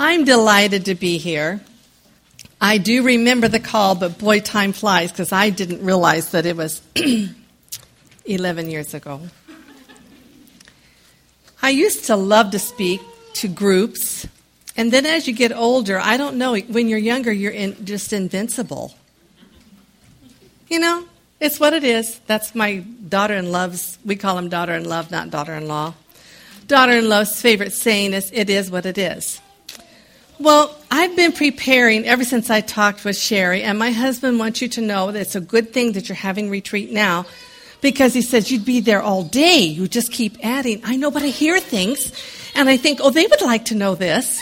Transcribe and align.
I'm 0.00 0.24
delighted 0.24 0.84
to 0.84 0.94
be 0.94 1.18
here. 1.18 1.60
I 2.60 2.78
do 2.78 3.02
remember 3.02 3.48
the 3.48 3.58
call, 3.58 3.96
but 3.96 4.16
boy, 4.16 4.38
time 4.38 4.72
flies 4.72 5.10
because 5.10 5.32
I 5.32 5.50
didn't 5.50 5.84
realize 5.84 6.30
that 6.30 6.46
it 6.46 6.56
was 6.56 6.80
11 8.24 8.70
years 8.70 8.94
ago. 8.94 9.20
I 11.60 11.70
used 11.70 12.04
to 12.04 12.14
love 12.14 12.52
to 12.52 12.60
speak 12.60 13.00
to 13.34 13.48
groups, 13.48 14.28
and 14.76 14.92
then 14.92 15.04
as 15.04 15.26
you 15.26 15.34
get 15.34 15.52
older, 15.52 15.98
I 15.98 16.16
don't 16.16 16.36
know, 16.36 16.56
when 16.56 16.88
you're 16.88 16.98
younger, 16.98 17.32
you're 17.32 17.50
in, 17.50 17.84
just 17.84 18.12
invincible. 18.12 18.94
You 20.68 20.78
know, 20.78 21.06
it's 21.40 21.58
what 21.58 21.72
it 21.72 21.82
is. 21.82 22.20
That's 22.28 22.54
my 22.54 22.76
daughter 23.08 23.34
in 23.34 23.50
law's, 23.50 23.98
we 24.04 24.14
call 24.14 24.38
him 24.38 24.48
daughter 24.48 24.74
in 24.74 24.84
love, 24.84 25.10
not 25.10 25.30
daughter 25.30 25.54
in 25.54 25.66
law. 25.66 25.94
Daughter 26.68 26.92
in 26.92 27.08
law's 27.08 27.40
favorite 27.40 27.72
saying 27.72 28.12
is, 28.12 28.30
it 28.32 28.48
is 28.48 28.70
what 28.70 28.86
it 28.86 28.98
is. 28.98 29.40
Well, 30.40 30.72
I've 30.88 31.16
been 31.16 31.32
preparing 31.32 32.06
ever 32.06 32.22
since 32.22 32.48
I 32.48 32.60
talked 32.60 33.04
with 33.04 33.18
Sherry, 33.18 33.64
and 33.64 33.76
my 33.76 33.90
husband 33.90 34.38
wants 34.38 34.62
you 34.62 34.68
to 34.68 34.80
know 34.80 35.10
that 35.10 35.20
it's 35.20 35.34
a 35.34 35.40
good 35.40 35.72
thing 35.72 35.92
that 35.92 36.08
you're 36.08 36.14
having 36.14 36.48
retreat 36.48 36.92
now 36.92 37.26
because 37.80 38.14
he 38.14 38.22
says 38.22 38.48
you'd 38.48 38.64
be 38.64 38.78
there 38.78 39.02
all 39.02 39.24
day. 39.24 39.58
You 39.58 39.88
just 39.88 40.12
keep 40.12 40.36
adding. 40.44 40.80
I 40.84 40.94
know, 40.94 41.10
but 41.10 41.24
I 41.24 41.26
hear 41.28 41.58
things, 41.58 42.12
and 42.54 42.68
I 42.68 42.76
think, 42.76 43.00
oh, 43.02 43.10
they 43.10 43.26
would 43.26 43.42
like 43.42 43.64
to 43.66 43.74
know 43.74 43.96
this, 43.96 44.40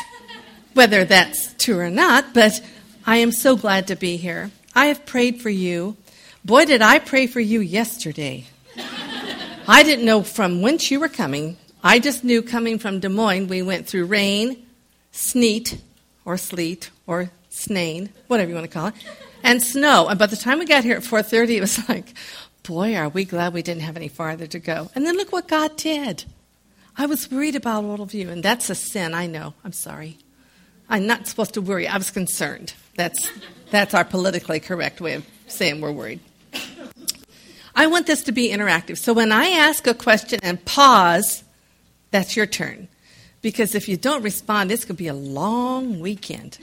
whether 0.75 1.07
that's 1.07 1.55
true 1.55 1.79
or 1.79 1.89
not, 1.89 2.35
but 2.35 2.61
I 3.07 3.17
am 3.17 3.33
so 3.33 3.57
glad 3.57 3.87
to 3.87 3.97
be 3.97 4.19
here. 4.19 4.51
I 4.75 4.87
have 4.87 5.07
prayed 5.07 5.41
for 5.41 5.51
you. 5.51 5.97
Boy, 6.45 6.67
did 6.67 6.83
I 6.83 6.99
pray 6.99 7.27
for 7.27 7.41
you 7.41 7.61
yesterday. 7.61 8.45
I 9.67 9.83
didn't 9.83 10.05
know 10.05 10.23
from 10.23 10.61
whence 10.61 10.91
you 10.91 11.01
were 11.01 11.09
coming. 11.09 11.57
I 11.83 12.01
just 12.01 12.23
knew 12.23 12.43
coming 12.43 12.79
from 12.79 13.01
Des 13.01 13.09
Moines, 13.09 13.49
we 13.49 13.63
went 13.63 13.87
through 13.87 14.05
rain, 14.05 14.63
sleet, 15.11 15.81
or 16.27 16.37
sleet, 16.37 16.91
or 17.07 17.31
snain, 17.49 18.11
whatever 18.27 18.51
you 18.51 18.55
want 18.55 18.71
to 18.71 18.73
call 18.73 18.89
it, 18.89 18.95
and 19.43 19.63
snow. 19.63 20.09
And 20.09 20.19
by 20.19 20.27
the 20.27 20.37
time 20.37 20.59
we 20.59 20.67
got 20.67 20.85
here 20.85 20.97
at 20.97 21.03
4:30, 21.03 21.57
it 21.57 21.61
was 21.61 21.89
like, 21.89 22.13
boy, 22.63 22.95
are 22.95 23.09
we 23.09 23.25
glad 23.25 23.55
we 23.55 23.63
didn't 23.63 23.83
have 23.83 23.97
any 23.97 24.09
farther 24.09 24.47
to 24.49 24.59
go. 24.59 24.91
And 24.95 25.07
then 25.07 25.17
look 25.17 25.33
what 25.33 25.49
God 25.49 25.77
did. 25.77 26.25
I 26.99 27.07
was 27.07 27.31
worried 27.31 27.57
about 27.57 27.85
all 27.85 28.03
of 28.03 28.13
you, 28.13 28.29
and 28.29 28.43
that's 28.43 28.69
a 28.69 28.75
sin. 28.75 29.15
I 29.15 29.27
know. 29.27 29.55
I'm 29.65 29.73
sorry. 29.73 30.19
I'm 30.89 31.07
not 31.07 31.27
supposed 31.27 31.55
to 31.55 31.61
worry. 31.61 31.87
I 31.87 31.97
was 31.97 32.11
concerned. 32.11 32.75
That's 32.97 33.31
that's 33.71 33.95
our 33.95 34.05
politically 34.05 34.61
correct 34.61 35.01
way 35.01 35.15
of 35.15 35.27
saying 35.49 35.81
we're 35.81 35.93
worried. 35.93 36.21
I 37.75 37.89
want 37.89 38.07
this 38.07 38.23
to 38.23 38.33
be 38.33 38.51
interactive. 38.51 38.97
So 38.97 39.13
when 39.13 39.33
I 39.33 39.49
ask 39.49 39.87
a 39.87 39.93
question 39.93 40.41
and 40.43 40.65
pause, 40.65 41.45
that's 42.11 42.35
your 42.35 42.47
turn. 42.47 42.89
Because 43.47 43.77
if 43.77 43.89
you 43.89 43.97
don't 43.97 44.25
respond, 44.25 44.73
it's 44.73 44.85
going 44.85 44.97
to 44.97 45.03
be 45.05 45.07
a 45.07 45.15
long 45.15 46.01
weekend. 46.01 46.59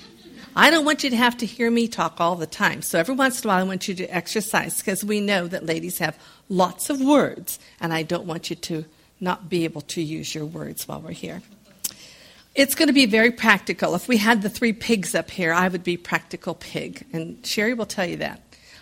I 0.54 0.70
don't 0.70 0.84
want 0.84 1.06
you 1.06 1.12
to 1.12 1.16
have 1.16 1.38
to 1.38 1.46
hear 1.46 1.72
me 1.72 1.88
talk 1.88 2.20
all 2.20 2.36
the 2.36 2.46
time. 2.46 2.82
So 2.82 3.00
every 3.00 3.16
once 3.16 3.42
in 3.42 3.48
a 3.48 3.54
while, 3.54 3.62
I 3.62 3.64
want 3.64 3.88
you 3.88 3.96
to 3.96 4.08
exercise 4.08 4.80
because 4.80 5.02
we 5.02 5.22
know 5.22 5.48
that 5.48 5.66
ladies 5.66 6.00
have 6.00 6.20
lots 6.50 6.90
of 6.90 7.00
words, 7.00 7.58
and 7.80 7.94
I 7.94 8.04
don't 8.04 8.26
want 8.26 8.50
you 8.50 8.58
to 8.58 8.84
not 9.22 9.48
be 9.48 9.64
able 9.64 9.80
to 9.96 10.02
use 10.02 10.36
your 10.36 10.46
words 10.46 10.86
while 10.86 11.00
we're 11.00 11.12
here. 11.12 11.42
It's 12.54 12.76
going 12.76 12.88
to 12.88 12.94
be 12.94 13.06
very 13.06 13.32
practical. 13.32 13.96
If 13.96 14.10
we 14.10 14.18
had 14.18 14.42
the 14.42 14.50
three 14.50 14.74
pigs 14.74 15.16
up 15.16 15.32
here, 15.32 15.54
I 15.54 15.70
would 15.70 15.86
be 15.86 15.96
practical 15.96 16.54
pig, 16.54 17.06
and 17.14 17.46
Sherry 17.46 17.76
will 17.76 17.86
tell 17.86 18.06
you 18.06 18.18
that. 18.18 18.42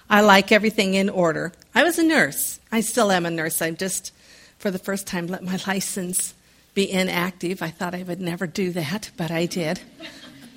I 0.10 0.22
like 0.22 0.52
everything 0.52 0.96
in 0.96 1.08
order. 1.08 1.54
I 1.76 1.84
was 1.84 2.00
a 2.00 2.04
nurse. 2.04 2.60
I 2.72 2.82
still 2.82 3.12
am 3.12 3.28
a 3.28 3.30
nurse. 3.30 3.62
I'm 3.62 3.76
just, 3.76 4.12
for 4.58 4.72
the 4.72 4.80
first 4.80 5.06
time, 5.06 5.28
let 5.28 5.44
my 5.44 5.60
license 5.68 6.34
be 6.74 6.92
inactive. 6.92 7.62
I 7.62 7.70
thought 7.70 7.94
I 7.96 8.04
would 8.04 8.22
never 8.22 8.48
do 8.48 8.72
that, 8.72 9.12
but 9.18 9.32
I 9.32 9.46
did. 9.46 9.82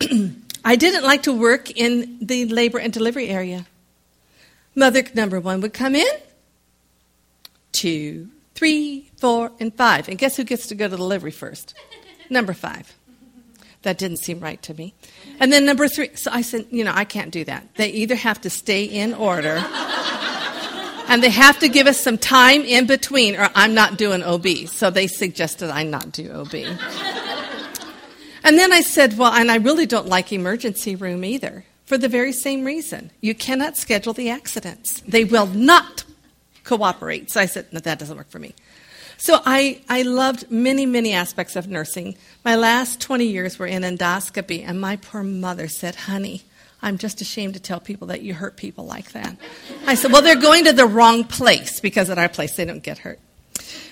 I 0.64 0.76
didn't 0.76 1.04
like 1.04 1.24
to 1.24 1.32
work 1.32 1.70
in 1.70 2.18
the 2.20 2.46
labor 2.46 2.78
and 2.78 2.92
delivery 2.92 3.28
area. 3.28 3.66
Mother 4.74 5.04
number 5.14 5.38
one 5.38 5.60
would 5.60 5.72
come 5.72 5.94
in, 5.94 6.12
two, 7.72 8.28
three, 8.54 9.10
four, 9.18 9.52
and 9.60 9.74
five. 9.74 10.08
And 10.08 10.18
guess 10.18 10.36
who 10.36 10.44
gets 10.44 10.66
to 10.68 10.74
go 10.74 10.88
to 10.88 10.96
delivery 10.96 11.30
first? 11.30 11.74
Number 12.30 12.54
five. 12.54 12.94
That 13.82 13.98
didn't 13.98 14.16
seem 14.16 14.40
right 14.40 14.60
to 14.62 14.72
me. 14.72 14.94
And 15.38 15.52
then 15.52 15.66
number 15.66 15.86
three, 15.88 16.10
so 16.14 16.30
I 16.32 16.40
said, 16.40 16.66
you 16.70 16.84
know, 16.84 16.92
I 16.94 17.04
can't 17.04 17.30
do 17.30 17.44
that. 17.44 17.74
They 17.76 17.90
either 17.90 18.14
have 18.14 18.40
to 18.40 18.50
stay 18.50 18.84
in 18.84 19.12
order 19.12 19.62
and 21.14 21.22
they 21.22 21.30
have 21.30 21.60
to 21.60 21.68
give 21.68 21.86
us 21.86 22.00
some 22.00 22.18
time 22.18 22.62
in 22.62 22.88
between 22.88 23.36
or 23.36 23.48
I'm 23.54 23.72
not 23.72 23.96
doing 23.96 24.24
OB. 24.24 24.66
So 24.66 24.90
they 24.90 25.06
suggested 25.06 25.70
I 25.70 25.84
not 25.84 26.10
do 26.10 26.28
OB. 26.32 26.52
and 28.42 28.58
then 28.58 28.72
I 28.72 28.80
said, 28.80 29.16
well, 29.16 29.32
and 29.32 29.48
I 29.48 29.58
really 29.58 29.86
don't 29.86 30.08
like 30.08 30.32
emergency 30.32 30.96
room 30.96 31.24
either 31.24 31.64
for 31.84 31.96
the 31.96 32.08
very 32.08 32.32
same 32.32 32.64
reason. 32.64 33.12
You 33.20 33.32
cannot 33.32 33.76
schedule 33.76 34.12
the 34.12 34.28
accidents. 34.28 35.02
They 35.02 35.22
will 35.22 35.46
not 35.46 36.02
cooperate. 36.64 37.30
So 37.30 37.40
I 37.40 37.46
said, 37.46 37.72
no, 37.72 37.78
that 37.78 38.00
doesn't 38.00 38.16
work 38.16 38.28
for 38.28 38.40
me. 38.40 38.52
So 39.16 39.40
I, 39.46 39.82
I 39.88 40.02
loved 40.02 40.50
many, 40.50 40.84
many 40.84 41.12
aspects 41.12 41.54
of 41.54 41.68
nursing. 41.68 42.16
My 42.44 42.56
last 42.56 43.00
20 43.00 43.24
years 43.24 43.56
were 43.56 43.68
in 43.68 43.82
endoscopy, 43.84 44.66
and 44.66 44.80
my 44.80 44.96
poor 44.96 45.22
mother 45.22 45.68
said, 45.68 45.94
Honey, 45.94 46.42
I'm 46.84 46.98
just 46.98 47.20
ashamed 47.20 47.54
to 47.54 47.60
tell 47.60 47.80
people 47.80 48.08
that 48.08 48.20
you 48.22 48.34
hurt 48.34 48.56
people 48.56 48.84
like 48.84 49.12
that. 49.12 49.36
I 49.86 49.94
said, 49.94 50.12
Well, 50.12 50.22
they're 50.22 50.36
going 50.36 50.64
to 50.66 50.72
the 50.72 50.86
wrong 50.86 51.24
place 51.24 51.80
because 51.80 52.10
at 52.10 52.18
our 52.18 52.28
place 52.28 52.56
they 52.56 52.64
don't 52.64 52.82
get 52.82 52.98
hurt. 52.98 53.18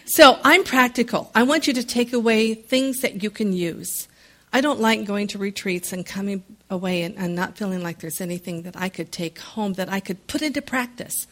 So 0.04 0.38
I'm 0.44 0.62
practical. 0.62 1.30
I 1.34 1.44
want 1.44 1.66
you 1.66 1.72
to 1.74 1.84
take 1.84 2.12
away 2.12 2.54
things 2.54 3.00
that 3.00 3.22
you 3.22 3.30
can 3.30 3.52
use. 3.52 4.08
I 4.52 4.60
don't 4.60 4.80
like 4.80 5.06
going 5.06 5.28
to 5.28 5.38
retreats 5.38 5.94
and 5.94 6.04
coming 6.04 6.44
away 6.68 7.02
and, 7.02 7.16
and 7.16 7.34
not 7.34 7.56
feeling 7.56 7.82
like 7.82 8.00
there's 8.00 8.20
anything 8.20 8.62
that 8.62 8.76
I 8.76 8.90
could 8.90 9.10
take 9.10 9.38
home 9.38 9.72
that 9.74 9.90
I 9.90 10.00
could 10.00 10.26
put 10.26 10.42
into 10.42 10.60
practice. 10.60 11.26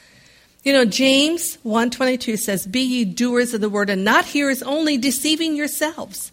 You 0.64 0.72
know, 0.72 0.86
James 0.86 1.58
1:22 1.62 2.38
says, 2.38 2.66
"Be 2.66 2.80
ye 2.80 3.04
doers 3.04 3.52
of 3.52 3.60
the 3.60 3.68
word 3.68 3.90
and 3.90 4.04
not 4.04 4.24
hearers 4.24 4.62
only, 4.62 4.96
deceiving 4.96 5.56
yourselves." 5.56 6.32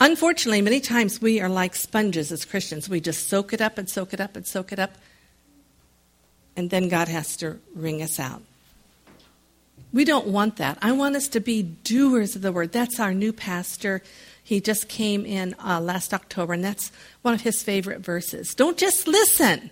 Unfortunately, 0.00 0.62
many 0.62 0.80
times 0.80 1.20
we 1.20 1.40
are 1.40 1.48
like 1.48 1.74
sponges 1.74 2.30
as 2.30 2.44
Christians. 2.44 2.88
We 2.88 3.00
just 3.00 3.28
soak 3.28 3.52
it 3.52 3.60
up 3.60 3.78
and 3.78 3.88
soak 3.88 4.12
it 4.14 4.20
up 4.20 4.36
and 4.36 4.46
soak 4.46 4.72
it 4.72 4.78
up, 4.78 4.92
and 6.56 6.70
then 6.70 6.88
God 6.88 7.08
has 7.08 7.36
to 7.38 7.58
wring 7.74 8.02
us 8.02 8.20
out. 8.20 8.42
We 9.92 10.04
don't 10.04 10.26
want 10.26 10.56
that. 10.56 10.78
I 10.82 10.92
want 10.92 11.16
us 11.16 11.28
to 11.28 11.40
be 11.40 11.62
doers 11.62 12.36
of 12.36 12.42
the 12.42 12.52
word. 12.52 12.72
That's 12.72 13.00
our 13.00 13.14
new 13.14 13.32
pastor. 13.32 14.02
He 14.44 14.60
just 14.60 14.88
came 14.88 15.24
in 15.24 15.54
uh, 15.58 15.80
last 15.80 16.14
October, 16.14 16.52
and 16.52 16.64
that's 16.64 16.92
one 17.22 17.34
of 17.34 17.40
his 17.40 17.62
favorite 17.62 18.00
verses. 18.00 18.54
Don't 18.54 18.76
just 18.76 19.08
listen 19.08 19.70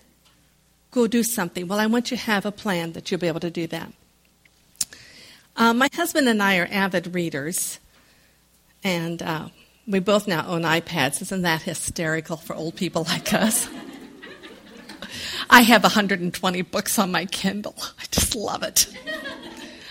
go 0.96 1.06
do 1.06 1.22
something. 1.22 1.68
Well, 1.68 1.78
I 1.78 1.86
want 1.86 2.10
you 2.10 2.16
to 2.16 2.22
have 2.22 2.46
a 2.46 2.50
plan 2.50 2.92
that 2.92 3.10
you'll 3.10 3.20
be 3.20 3.28
able 3.28 3.40
to 3.40 3.50
do 3.50 3.66
that. 3.66 3.92
Uh, 5.54 5.74
my 5.74 5.88
husband 5.94 6.26
and 6.26 6.42
I 6.42 6.56
are 6.56 6.68
avid 6.70 7.14
readers, 7.14 7.78
and 8.82 9.22
uh, 9.22 9.48
we 9.86 10.00
both 10.00 10.26
now 10.26 10.46
own 10.46 10.62
iPads. 10.62 11.22
Isn't 11.22 11.42
that 11.42 11.62
hysterical 11.62 12.36
for 12.36 12.54
old 12.54 12.76
people 12.76 13.04
like 13.04 13.32
us? 13.32 13.68
I 15.48 15.62
have 15.62 15.82
120 15.82 16.62
books 16.62 16.98
on 16.98 17.12
my 17.12 17.26
Kindle. 17.26 17.76
I 17.78 18.04
just 18.10 18.34
love 18.34 18.62
it. 18.62 18.88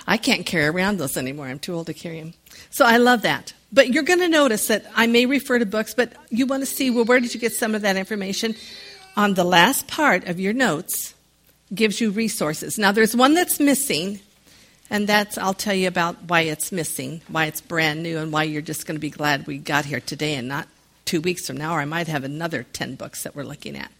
I 0.07 0.17
can't 0.17 0.45
carry 0.45 0.65
around 0.65 0.97
those 0.97 1.17
anymore. 1.17 1.47
I'm 1.47 1.59
too 1.59 1.73
old 1.73 1.87
to 1.87 1.93
carry 1.93 2.19
them. 2.19 2.33
So 2.69 2.85
I 2.85 2.97
love 2.97 3.23
that. 3.23 3.53
But 3.71 3.89
you're 3.89 4.03
going 4.03 4.19
to 4.19 4.27
notice 4.27 4.67
that 4.67 4.85
I 4.95 5.07
may 5.07 5.25
refer 5.25 5.59
to 5.59 5.65
books, 5.65 5.93
but 5.93 6.13
you 6.29 6.45
want 6.45 6.61
to 6.61 6.67
see, 6.67 6.89
well, 6.89 7.05
where 7.05 7.19
did 7.19 7.33
you 7.33 7.39
get 7.39 7.53
some 7.53 7.73
of 7.73 7.81
that 7.81 7.95
information? 7.97 8.55
on 9.15 9.33
the 9.33 9.43
last 9.43 9.87
part 9.87 10.27
of 10.27 10.39
your 10.39 10.53
notes 10.53 11.13
gives 11.73 11.99
you 11.99 12.11
resources. 12.11 12.77
Now, 12.77 12.91
there's 12.91 13.15
one 13.15 13.33
that's 13.33 13.59
missing, 13.59 14.19
and 14.89 15.07
that's, 15.07 15.37
I'll 15.37 15.53
tell 15.53 15.73
you 15.73 15.87
about 15.87 16.23
why 16.23 16.41
it's 16.41 16.71
missing, 16.71 17.21
why 17.27 17.45
it's 17.45 17.61
brand 17.61 18.03
new, 18.03 18.17
and 18.19 18.31
why 18.31 18.43
you're 18.43 18.61
just 18.61 18.85
going 18.85 18.95
to 18.95 19.01
be 19.01 19.09
glad 19.09 19.47
we 19.47 19.57
got 19.57 19.85
here 19.85 19.99
today 19.99 20.35
and 20.35 20.47
not 20.47 20.67
two 21.05 21.21
weeks 21.21 21.47
from 21.47 21.57
now, 21.57 21.73
or 21.73 21.79
I 21.79 21.85
might 21.85 22.07
have 22.07 22.23
another 22.23 22.63
10 22.63 22.95
books 22.95 23.23
that 23.23 23.35
we're 23.35 23.43
looking 23.43 23.75
at. 23.75 23.91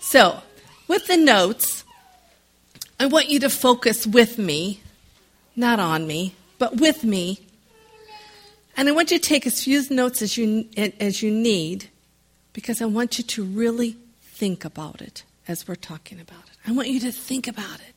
So, 0.00 0.40
with 0.88 1.06
the 1.06 1.16
notes, 1.16 1.84
I 2.98 3.06
want 3.06 3.28
you 3.28 3.40
to 3.40 3.50
focus 3.50 4.06
with 4.06 4.38
me, 4.38 4.80
not 5.56 5.80
on 5.80 6.06
me, 6.06 6.34
but 6.58 6.76
with 6.76 7.04
me. 7.04 7.40
And 8.76 8.88
I 8.88 8.92
want 8.92 9.10
you 9.10 9.18
to 9.18 9.28
take 9.28 9.46
as 9.46 9.64
few 9.64 9.82
notes 9.90 10.22
as 10.22 10.36
you, 10.36 10.66
as 10.76 11.22
you 11.22 11.30
need 11.30 11.88
because 12.52 12.80
I 12.82 12.86
want 12.86 13.18
you 13.18 13.24
to 13.24 13.44
really 13.44 13.96
think 14.22 14.64
about 14.64 15.00
it 15.00 15.24
as 15.46 15.66
we're 15.66 15.74
talking 15.74 16.20
about 16.20 16.44
it. 16.44 16.56
I 16.66 16.72
want 16.72 16.88
you 16.88 17.00
to 17.00 17.12
think 17.12 17.46
about 17.46 17.80
it. 17.80 17.89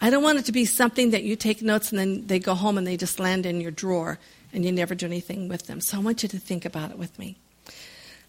I 0.00 0.10
don't 0.10 0.22
want 0.22 0.38
it 0.38 0.44
to 0.46 0.52
be 0.52 0.64
something 0.64 1.10
that 1.10 1.24
you 1.24 1.34
take 1.34 1.60
notes 1.60 1.90
and 1.90 1.98
then 1.98 2.26
they 2.26 2.38
go 2.38 2.54
home 2.54 2.78
and 2.78 2.86
they 2.86 2.96
just 2.96 3.18
land 3.18 3.46
in 3.46 3.60
your 3.60 3.72
drawer 3.72 4.18
and 4.52 4.64
you 4.64 4.72
never 4.72 4.94
do 4.94 5.06
anything 5.06 5.48
with 5.48 5.66
them. 5.66 5.80
So 5.80 5.96
I 5.96 6.00
want 6.00 6.22
you 6.22 6.28
to 6.28 6.38
think 6.38 6.64
about 6.64 6.90
it 6.90 6.98
with 6.98 7.18
me. 7.18 7.36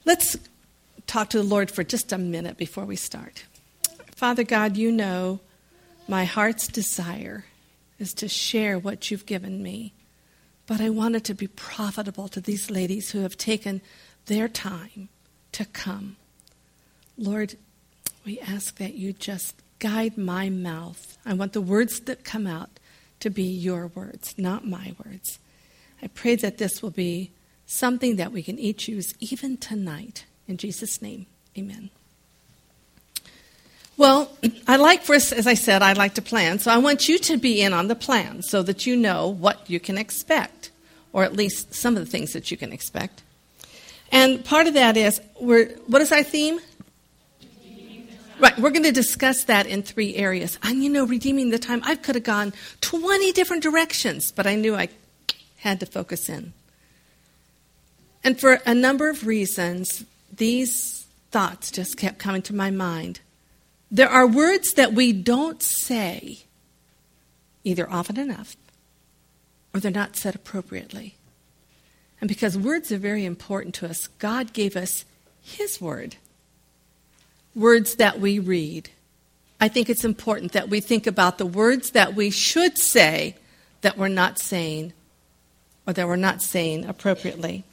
Let's 0.06 0.38
talk 1.06 1.30
to 1.30 1.38
the 1.38 1.44
Lord 1.44 1.69
for 1.69 1.83
just 1.83 2.12
a 2.12 2.18
minute 2.18 2.57
before 2.57 2.86
we 2.86 2.95
start. 2.95 3.45
Father 4.16 4.44
God, 4.44 4.77
you 4.77 4.92
know 4.92 5.39
my 6.07 6.25
heart's 6.25 6.68
desire 6.68 7.45
is 8.00 8.13
to 8.16 8.27
share 8.27 8.80
what 8.80 9.12
you've 9.12 9.25
given 9.25 9.62
me. 9.62 9.94
But 10.66 10.81
I 10.81 10.89
want 10.89 11.16
it 11.16 11.24
to 11.25 11.33
be 11.33 11.48
profitable 11.48 12.27
to 12.30 12.42
these 12.42 12.71
ladies 12.71 13.12
who 13.12 13.21
have 13.21 13.38
taken 13.38 13.81
their 14.25 14.48
time 14.48 15.10
to 15.51 15.66
come. 15.66 16.16
Lord, 17.18 17.56
we 18.25 18.39
ask 18.39 18.77
that 18.77 18.94
you 18.94 19.13
just 19.13 19.56
guide 19.79 20.17
my 20.17 20.49
mouth. 20.49 21.17
I 21.25 21.33
want 21.33 21.53
the 21.53 21.61
words 21.61 22.01
that 22.01 22.23
come 22.23 22.45
out 22.45 22.69
to 23.19 23.29
be 23.29 23.43
your 23.43 23.87
words, 23.87 24.35
not 24.37 24.65
my 24.65 24.93
words. 25.03 25.39
I 26.01 26.07
pray 26.07 26.35
that 26.35 26.57
this 26.57 26.81
will 26.81 26.91
be 26.91 27.31
something 27.65 28.15
that 28.15 28.31
we 28.31 28.43
can 28.43 28.57
each 28.57 28.87
use 28.87 29.13
even 29.19 29.57
tonight. 29.57 30.25
In 30.47 30.57
Jesus' 30.57 31.01
name, 31.01 31.25
amen. 31.57 31.89
Well, 33.97 34.31
I 34.67 34.77
like 34.77 35.03
first, 35.03 35.33
as 35.33 35.45
I 35.45 35.53
said, 35.53 35.81
I 35.81 35.93
like 35.93 36.15
to 36.15 36.21
plan. 36.21 36.59
So 36.59 36.71
I 36.71 36.77
want 36.77 37.09
you 37.09 37.19
to 37.19 37.37
be 37.37 37.61
in 37.61 37.73
on 37.73 37.87
the 37.87 37.95
plan 37.95 38.41
so 38.41 38.63
that 38.63 38.85
you 38.85 38.95
know 38.95 39.27
what 39.27 39.69
you 39.69 39.79
can 39.79 39.97
expect, 39.97 40.71
or 41.13 41.23
at 41.23 41.33
least 41.33 41.73
some 41.73 41.97
of 41.97 42.03
the 42.03 42.09
things 42.09 42.33
that 42.33 42.49
you 42.49 42.57
can 42.57 42.71
expect. 42.71 43.21
And 44.11 44.43
part 44.43 44.67
of 44.67 44.73
that 44.73 44.97
is, 44.97 45.21
what 45.37 46.01
is 46.01 46.11
our 46.11 46.23
theme? 46.23 46.59
Right, 48.39 48.57
we're 48.57 48.69
going 48.69 48.83
to 48.83 48.94
discuss 48.94 49.44
that 49.45 49.65
in 49.68 49.83
three 49.83 50.15
areas. 50.15 50.57
And 50.63 50.81
you 50.81 50.89
know, 50.89 51.06
redeeming 51.06 51.50
the 51.50 51.59
time, 51.59 51.81
I 51.83 51.95
could 51.95 52.15
have 52.15 52.24
gone 52.24 52.53
20 52.80 53.33
different 53.33 53.63
directions, 53.63 54.31
but 54.31 54.47
I 54.47 54.56
knew 54.56 54.75
I 54.75 54.88
had 55.57 55.81
to 55.81 55.86
focus 55.86 56.30
in. 56.30 56.53
And 58.24 58.39
for 58.39 58.59
a 58.65 58.74
number 58.74 59.09
of 59.09 59.27
reasons, 59.27 60.06
these 60.33 61.06
thoughts 61.31 61.69
just 61.69 61.97
kept 61.97 62.18
coming 62.19 62.41
to 62.44 62.56
my 62.56 62.71
mind. 62.71 63.19
There 63.91 64.09
are 64.09 64.25
words 64.25 64.74
that 64.74 64.94
we 64.94 65.12
don't 65.12 65.62
say 65.62 66.39
either 67.65 67.89
often 67.89 68.18
enough 68.18 68.56
or 69.74 69.80
they're 69.80 69.92
not 69.92 70.15
said 70.15 70.35
appropriately. 70.35 71.15
And 72.21 72.27
because 72.27 72.57
words 72.57 72.92
are 72.92 72.97
very 72.97 73.25
important 73.25 73.75
to 73.75 73.89
us, 73.89 74.07
God 74.07 74.53
gave 74.53 74.75
us 74.75 75.03
His 75.42 75.81
word 75.81 76.15
words 77.55 77.95
that 77.95 78.19
we 78.19 78.39
read. 78.39 78.89
I 79.61 79.67
think 79.67 79.89
it's 79.89 80.05
important 80.05 80.53
that 80.53 80.69
we 80.69 80.79
think 80.79 81.07
about 81.07 81.37
the 81.37 81.45
words 81.45 81.91
that 81.91 82.15
we 82.15 82.29
should 82.29 82.77
say 82.77 83.35
that 83.81 83.97
we're 83.97 84.07
not 84.07 84.39
saying 84.39 84.93
or 85.85 85.93
that 85.93 86.07
we're 86.07 86.15
not 86.15 86.41
saying 86.41 86.85
appropriately. 86.85 87.63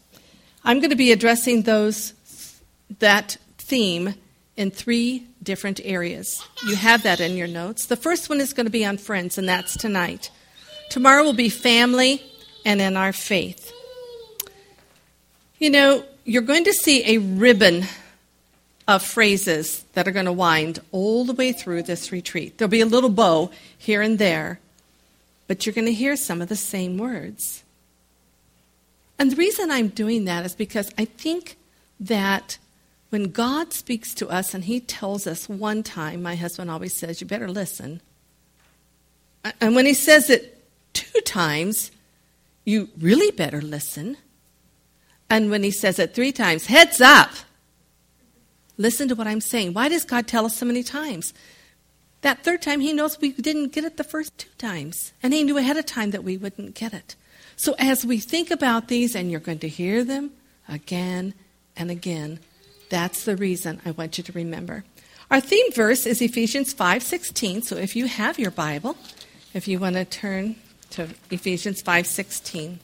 I'm 0.64 0.80
going 0.80 0.90
to 0.90 0.96
be 0.96 1.12
addressing 1.12 1.62
those 1.62 2.12
that 2.98 3.36
theme 3.58 4.14
in 4.56 4.70
three 4.70 5.26
different 5.42 5.80
areas. 5.84 6.42
You 6.66 6.76
have 6.76 7.02
that 7.04 7.20
in 7.20 7.36
your 7.36 7.46
notes. 7.46 7.86
The 7.86 7.96
first 7.96 8.28
one 8.28 8.40
is 8.40 8.52
going 8.52 8.66
to 8.66 8.70
be 8.70 8.84
on 8.84 8.96
friends, 8.96 9.38
and 9.38 9.48
that's 9.48 9.76
tonight. 9.76 10.30
Tomorrow 10.90 11.24
will 11.24 11.34
be 11.34 11.48
family 11.48 12.22
and 12.64 12.80
in 12.80 12.96
our 12.96 13.12
faith. 13.12 13.72
You 15.58 15.70
know, 15.70 16.04
you're 16.24 16.42
going 16.42 16.64
to 16.64 16.72
see 16.72 17.14
a 17.14 17.18
ribbon 17.18 17.84
of 18.88 19.02
phrases 19.02 19.84
that 19.94 20.06
are 20.06 20.12
going 20.12 20.26
to 20.26 20.32
wind 20.32 20.78
all 20.92 21.24
the 21.24 21.32
way 21.32 21.52
through 21.52 21.82
this 21.82 22.12
retreat. 22.12 22.56
There'll 22.56 22.70
be 22.70 22.80
a 22.80 22.86
little 22.86 23.10
bow 23.10 23.50
here 23.76 24.00
and 24.00 24.18
there, 24.18 24.60
but 25.48 25.66
you're 25.66 25.74
going 25.74 25.86
to 25.86 25.92
hear 25.92 26.16
some 26.16 26.40
of 26.40 26.48
the 26.48 26.56
same 26.56 26.96
words. 26.96 27.64
And 29.18 29.32
the 29.32 29.36
reason 29.36 29.70
I'm 29.70 29.88
doing 29.88 30.24
that 30.26 30.44
is 30.44 30.54
because 30.54 30.92
I 30.98 31.06
think 31.06 31.56
that 31.98 32.58
when 33.10 33.30
God 33.30 33.72
speaks 33.72 34.14
to 34.14 34.28
us 34.28 34.54
and 34.54 34.64
He 34.64 34.80
tells 34.80 35.26
us 35.26 35.48
one 35.48 35.82
time, 35.82 36.22
my 36.22 36.36
husband 36.36 36.70
always 36.70 36.94
says, 36.94 37.20
You 37.20 37.26
better 37.26 37.48
listen. 37.48 38.00
And 39.60 39.74
when 39.74 39.86
He 39.86 39.94
says 39.94 40.28
it 40.28 40.64
two 40.92 41.20
times, 41.20 41.90
you 42.64 42.88
really 42.98 43.30
better 43.30 43.60
listen. 43.60 44.16
And 45.30 45.50
when 45.50 45.62
He 45.62 45.70
says 45.70 45.98
it 45.98 46.14
three 46.14 46.32
times, 46.32 46.66
heads 46.66 47.00
up. 47.00 47.30
Listen 48.78 49.08
to 49.08 49.14
what 49.14 49.26
I'm 49.26 49.40
saying. 49.40 49.72
Why 49.72 49.88
does 49.88 50.04
God 50.04 50.26
tell 50.26 50.46
us 50.46 50.56
so 50.56 50.66
many 50.66 50.82
times? 50.82 51.32
That 52.22 52.44
third 52.44 52.62
time, 52.62 52.80
He 52.80 52.92
knows 52.92 53.20
we 53.20 53.32
didn't 53.32 53.72
get 53.72 53.84
it 53.84 53.96
the 53.96 54.04
first 54.04 54.36
two 54.38 54.50
times. 54.58 55.12
And 55.22 55.32
He 55.32 55.44
knew 55.44 55.58
ahead 55.58 55.76
of 55.76 55.86
time 55.86 56.10
that 56.10 56.24
we 56.24 56.36
wouldn't 56.36 56.74
get 56.74 56.92
it. 56.92 57.16
So 57.56 57.74
as 57.78 58.04
we 58.04 58.18
think 58.18 58.50
about 58.50 58.88
these, 58.88 59.14
and 59.14 59.30
you're 59.30 59.40
going 59.40 59.60
to 59.60 59.68
hear 59.68 60.04
them 60.04 60.32
again 60.68 61.34
and 61.76 61.90
again, 61.90 62.40
that's 62.90 63.24
the 63.24 63.36
reason 63.36 63.80
I 63.84 63.90
want 63.92 64.18
you 64.18 64.24
to 64.24 64.32
remember. 64.32 64.84
Our 65.30 65.40
theme 65.40 65.72
verse 65.72 66.06
is 66.06 66.22
Ephesians 66.22 66.72
5:16. 66.72 67.64
So 67.64 67.76
if 67.76 67.96
you 67.96 68.06
have 68.06 68.38
your 68.38 68.50
Bible, 68.50 68.96
if 69.54 69.66
you 69.66 69.78
want 69.78 69.96
to 69.96 70.04
turn 70.04 70.56
to 70.90 71.08
Ephesians 71.30 71.82
5:16. 71.82 72.78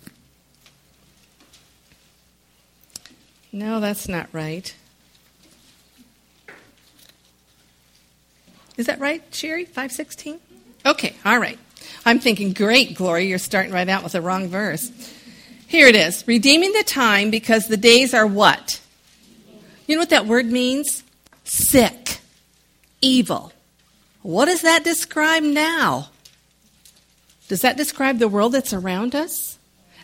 No, 3.52 3.80
that's 3.80 4.08
not 4.08 4.28
right. 4.32 4.74
Is 8.76 8.86
that 8.86 9.00
right, 9.00 9.22
Sherry? 9.32 9.64
516? 9.64 10.38
Okay, 10.84 11.14
all 11.24 11.38
right. 11.38 11.58
I'm 12.04 12.18
thinking, 12.18 12.52
great, 12.52 12.94
Gloria, 12.94 13.26
you're 13.26 13.38
starting 13.38 13.72
right 13.72 13.88
out 13.88 14.02
with 14.02 14.12
the 14.12 14.20
wrong 14.20 14.48
verse. 14.48 14.90
Here 15.66 15.86
it 15.86 15.96
is 15.96 16.26
redeeming 16.26 16.72
the 16.72 16.84
time 16.84 17.30
because 17.30 17.66
the 17.66 17.76
days 17.76 18.14
are 18.14 18.26
what? 18.26 18.80
You 19.86 19.96
know 19.96 20.00
what 20.00 20.10
that 20.10 20.26
word 20.26 20.46
means? 20.46 21.02
Sick, 21.44 22.18
evil. 23.00 23.52
What 24.22 24.46
does 24.46 24.62
that 24.62 24.84
describe 24.84 25.42
now? 25.42 26.10
Does 27.48 27.62
that 27.62 27.76
describe 27.76 28.18
the 28.18 28.28
world 28.28 28.52
that's 28.52 28.72
around 28.72 29.14
us? 29.14 29.58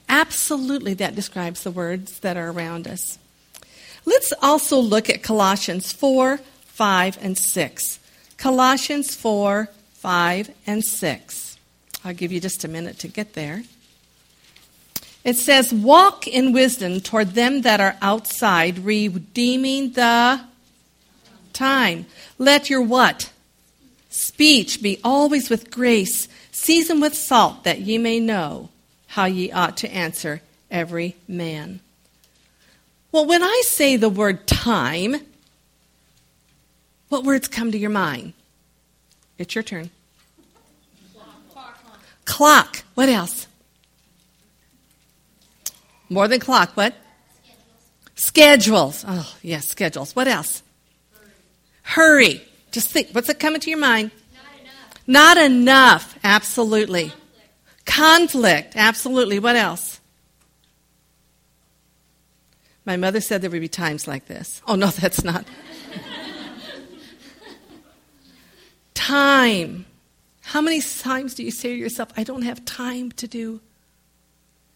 Absolutely, 0.08 0.94
that 0.94 1.14
describes 1.14 1.62
the 1.62 1.70
words 1.70 2.20
that 2.20 2.36
are 2.36 2.50
around 2.50 2.88
us. 2.88 3.18
Let's 4.04 4.32
also 4.42 4.78
look 4.78 5.10
at 5.10 5.22
Colossians 5.22 5.92
4, 5.92 6.38
5, 6.38 7.18
and 7.20 7.36
6. 7.36 7.98
Colossians 8.38 9.14
4 9.14 9.68
5 9.94 10.54
and 10.66 10.84
6. 10.84 11.58
I'll 12.04 12.14
give 12.14 12.30
you 12.30 12.40
just 12.40 12.64
a 12.64 12.68
minute 12.68 13.00
to 13.00 13.08
get 13.08 13.34
there. 13.34 13.64
It 15.24 15.36
says, 15.36 15.72
Walk 15.74 16.26
in 16.26 16.52
wisdom 16.52 17.00
toward 17.00 17.32
them 17.34 17.62
that 17.62 17.80
are 17.80 17.96
outside, 18.00 18.78
redeeming 18.78 19.92
the 19.92 20.40
time. 21.52 22.06
Let 22.38 22.70
your 22.70 22.80
what? 22.80 23.32
Speech 24.08 24.80
be 24.80 25.00
always 25.02 25.50
with 25.50 25.70
grace, 25.70 26.28
seasoned 26.52 27.02
with 27.02 27.14
salt, 27.14 27.64
that 27.64 27.80
ye 27.80 27.98
may 27.98 28.20
know 28.20 28.70
how 29.08 29.24
ye 29.26 29.50
ought 29.50 29.76
to 29.78 29.92
answer 29.92 30.40
every 30.70 31.16
man. 31.26 31.80
Well, 33.10 33.26
when 33.26 33.42
I 33.42 33.62
say 33.64 33.96
the 33.96 34.08
word 34.08 34.46
time, 34.46 35.16
what 37.08 37.24
words 37.24 37.48
come 37.48 37.72
to 37.72 37.78
your 37.78 37.90
mind? 37.90 38.34
It's 39.38 39.54
your 39.54 39.62
turn. 39.62 39.90
Clock. 41.50 41.78
clock. 42.24 42.82
What 42.94 43.08
else? 43.08 43.46
More 46.08 46.28
than 46.28 46.40
clock. 46.40 46.76
What? 46.76 46.94
Schedules. 48.14 48.98
schedules. 48.98 49.04
Oh, 49.06 49.34
yes, 49.42 49.68
schedules. 49.68 50.16
What 50.16 50.26
else? 50.26 50.62
Hurry. 51.82 52.34
Hurry. 52.34 52.42
Just 52.72 52.90
think. 52.90 53.10
What's 53.12 53.28
it 53.28 53.38
coming 53.38 53.60
to 53.60 53.70
your 53.70 53.78
mind? 53.78 54.10
Not 54.34 54.60
enough. 54.60 55.02
Not 55.06 55.36
enough. 55.38 56.18
Absolutely. 56.24 57.12
Conflict. 57.84 57.84
Conflict. 57.86 58.76
Absolutely. 58.76 59.38
What 59.38 59.56
else? 59.56 60.00
My 62.84 62.96
mother 62.96 63.20
said 63.20 63.42
there 63.42 63.50
would 63.50 63.60
be 63.60 63.68
times 63.68 64.08
like 64.08 64.26
this. 64.26 64.62
Oh, 64.66 64.74
no, 64.74 64.86
that's 65.00 65.22
not. 65.22 65.44
Time. 69.08 69.86
How 70.42 70.60
many 70.60 70.82
times 70.82 71.34
do 71.34 71.42
you 71.42 71.50
say 71.50 71.70
to 71.70 71.74
yourself, 71.74 72.10
I 72.16 72.24
don't 72.24 72.42
have 72.42 72.62
time 72.66 73.10
to 73.12 73.26
do 73.26 73.60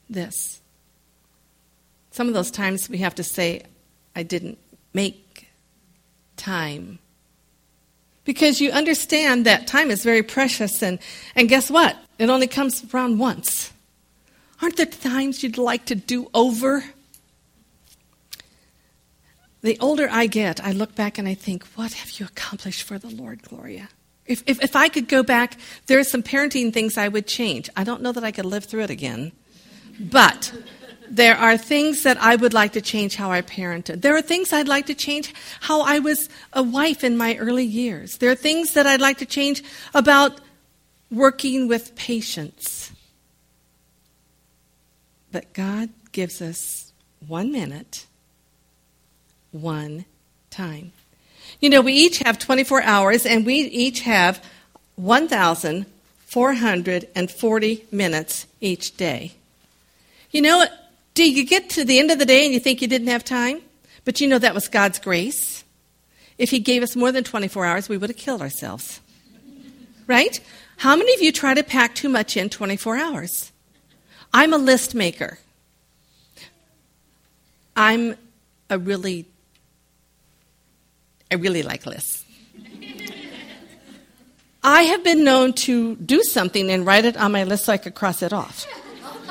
this? 0.09 0.63
Some 2.13 2.29
of 2.29 2.35
those 2.35 2.51
times 2.51 2.89
we 2.89 2.99
have 2.99 3.15
to 3.17 3.23
say, 3.25 3.63
I 4.17 4.23
didn't 4.23 4.59
make 4.95 5.49
time. 6.37 6.99
Because 8.25 8.59
you 8.61 8.71
understand 8.71 9.45
that 9.45 9.67
time 9.67 9.91
is 9.91 10.03
very 10.03 10.23
precious, 10.23 10.83
and, 10.83 10.99
and 11.37 11.49
guess 11.49 11.71
what? 11.71 11.97
It 12.19 12.31
only 12.31 12.47
comes 12.47 12.85
around 12.95 13.19
once. 13.19 13.71
Aren't 14.63 14.77
there 14.77 14.87
times 14.87 15.43
you'd 15.43 15.59
like 15.59 15.85
to 15.87 15.95
do 15.95 16.31
over? 16.33 16.85
The 19.61 19.79
older 19.79 20.09
I 20.11 20.27
get, 20.27 20.65
I 20.65 20.73
look 20.73 20.95
back 20.95 21.19
and 21.19 21.29
I 21.29 21.35
think, 21.35 21.65
what 21.75 21.93
have 21.95 22.13
you 22.19 22.27
accomplished 22.27 22.83
for 22.83 22.99
the 22.99 23.11
Lord, 23.11 23.43
Gloria? 23.43 23.89
If, 24.27 24.43
if, 24.47 24.63
if 24.63 24.77
I 24.77 24.89
could 24.89 25.09
go 25.09 25.23
back, 25.23 25.59
there 25.87 25.99
are 25.99 26.05
some 26.05 26.23
parenting 26.23 26.73
things 26.73 26.97
I 26.97 27.09
would 27.09 27.27
change. 27.27 27.69
I 27.77 27.85
don't 27.85 28.03
know 28.03 28.13
that 28.13 28.25
I 28.25 28.31
could 28.31 28.45
live 28.45 28.65
through 28.65 28.83
it 28.83 28.91
again, 28.91 29.33
but 29.99 30.53
there 31.09 31.37
are 31.37 31.59
things 31.59 32.05
that 32.05 32.17
I 32.23 32.37
would 32.37 32.55
like 32.55 32.73
to 32.73 32.81
change 32.81 33.17
how 33.17 33.31
I 33.31 33.43
parented. 33.43 34.01
There 34.01 34.17
are 34.17 34.23
things 34.23 34.53
I'd 34.53 34.69
like 34.69 34.87
to 34.87 34.95
change 34.95 35.35
how 35.61 35.83
I 35.83 35.99
was 35.99 36.31
a 36.53 36.63
wife 36.63 37.05
in 37.05 37.17
my 37.17 37.37
early 37.37 37.67
years. 37.67 38.19
There 38.19 38.31
are 38.31 38.37
things 38.37 38.75
that 38.75 38.87
I'd 38.87 39.01
like 39.01 39.19
to 39.19 39.27
change 39.27 39.63
about 39.93 40.41
working 41.11 41.69
with 41.69 41.95
patients. 41.97 42.93
But 45.31 45.53
God 45.53 45.91
gives 46.13 46.41
us 46.41 46.93
one 47.27 47.53
minute, 47.53 48.07
one 49.51 50.07
time. 50.51 50.93
You 51.63 51.71
know, 51.71 51.81
we 51.81 51.95
each 51.95 52.19
have 52.19 52.39
24 52.41 52.83
hours 52.83 53.25
and 53.25 53.47
we 53.47 53.55
each 53.55 54.01
have 54.01 54.45
1,440 54.97 57.85
minutes 57.93 58.47
each 58.61 58.97
day. 58.97 59.35
You 60.33 60.43
know, 60.43 60.67
do 61.15 61.31
you 61.31 61.47
get 61.47 61.71
to 61.71 61.85
the 61.85 62.01
end 62.01 62.11
of 62.11 62.19
the 62.19 62.27
day 62.27 62.45
and 62.45 62.53
you 62.53 62.59
think 62.59 62.83
you 62.83 62.89
didn't 62.89 63.07
have 63.07 63.25
time? 63.25 63.61
But 64.05 64.21
you 64.21 64.27
know 64.27 64.41
that 64.41 64.55
was 64.55 64.67
God's 64.67 64.99
grace. 64.99 65.63
If 66.37 66.51
He 66.51 66.59
gave 66.59 66.83
us 66.83 66.97
more 66.97 67.13
than 67.13 67.23
24 67.23 67.65
hours, 67.65 67.89
we 67.89 67.97
would 67.97 68.11
have 68.11 68.17
killed 68.17 68.43
ourselves. 68.43 69.01
Right? 70.09 70.41
How 70.79 70.97
many 70.97 71.15
of 71.15 71.23
you 71.23 71.31
try 71.31 71.55
to 71.55 71.63
pack 71.63 71.95
too 71.95 72.09
much 72.09 72.37
in 72.37 72.49
24 72.49 72.97
hours? 72.97 73.53
I'm 74.35 74.53
a 74.53 74.59
list 74.59 74.97
maker. 74.97 75.39
I'm 77.77 78.17
a 78.69 78.81
really, 78.81 79.27
I 81.33 81.37
really 81.37 81.63
like 81.63 81.87
lists. 81.87 82.27
I 84.63 84.83
have 84.83 85.03
been 85.03 85.25
known 85.25 85.55
to 85.65 85.97
do 85.97 86.23
something 86.23 86.71
and 86.71 86.85
write 86.85 87.07
it 87.07 87.17
on 87.17 87.33
my 87.33 87.45
list 87.45 87.65
so 87.65 87.73
I 87.73 87.79
could 87.79 87.95
cross 87.95 88.21
it 88.21 88.35
off. 88.35 88.67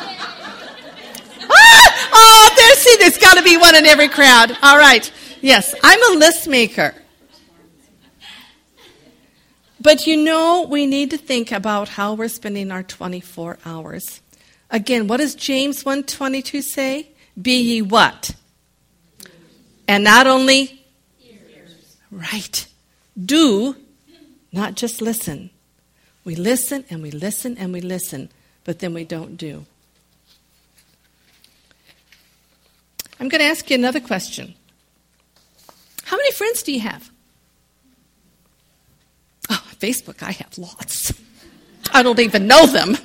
ah! 1.47 2.09
Oh, 2.11 2.75
see, 2.75 2.97
there's 2.99 3.19
got 3.19 3.37
to 3.37 3.43
be 3.43 3.55
one 3.55 3.75
in 3.75 3.85
every 3.85 4.07
crowd. 4.07 4.57
All 4.63 4.79
right. 4.79 5.11
Yes, 5.41 5.75
I'm 5.83 6.15
a 6.15 6.17
list 6.17 6.47
maker. 6.47 6.95
But 9.79 10.07
you 10.07 10.17
know, 10.17 10.65
we 10.67 10.87
need 10.87 11.11
to 11.11 11.19
think 11.19 11.51
about 11.51 11.87
how 11.87 12.15
we're 12.15 12.29
spending 12.29 12.71
our 12.71 12.81
24 12.81 13.59
hours. 13.63 14.21
Again, 14.71 15.07
what 15.07 15.17
does 15.17 15.35
James 15.35 15.83
1:22 15.83 16.63
say? 16.63 17.09
Be 17.39 17.61
ye 17.61 17.83
what? 17.83 18.31
And 19.87 20.03
not 20.03 20.25
only 20.25 20.80
right. 22.11 22.67
Do, 23.23 23.75
not 24.51 24.75
just 24.75 25.01
listen. 25.01 25.49
We 26.23 26.35
listen 26.35 26.85
and 26.89 27.01
we 27.01 27.11
listen 27.11 27.57
and 27.57 27.73
we 27.73 27.81
listen, 27.81 28.29
but 28.63 28.79
then 28.79 28.93
we 28.93 29.03
don't 29.03 29.37
do. 29.37 29.65
I'm 33.19 33.29
going 33.29 33.41
to 33.41 33.47
ask 33.47 33.69
you 33.69 33.75
another 33.75 33.99
question. 33.99 34.55
How 36.03 36.17
many 36.17 36.31
friends 36.31 36.63
do 36.63 36.71
you 36.71 36.79
have? 36.81 37.11
Oh, 39.49 39.63
Facebook, 39.79 40.23
I 40.23 40.31
have 40.31 40.57
lots. 40.57 41.13
I 41.93 42.03
don't 42.03 42.19
even 42.19 42.47
know 42.47 42.65
them. 42.65 42.97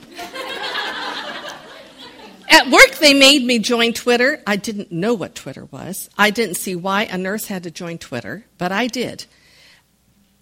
At 2.49 2.71
work, 2.71 2.97
they 3.01 3.15
made 3.15 3.45
me 3.45 3.59
join 3.59 3.93
Twitter. 3.93 4.43
I 4.47 4.57
didn't 4.57 4.93
know 4.93 5.15
what 5.15 5.35
Twitter 5.35 5.65
was. 5.67 6.09
I 6.17 6.31
didn't 6.31 6.57
see 6.57 6.75
why 6.77 7.03
a 7.05 7.19
nurse 7.19 7.47
had 7.47 7.65
to 7.65 7.71
join 7.71 7.99
Twitter, 7.99 8.45
but 8.59 8.73
I 8.73 8.87
did. 8.87 9.27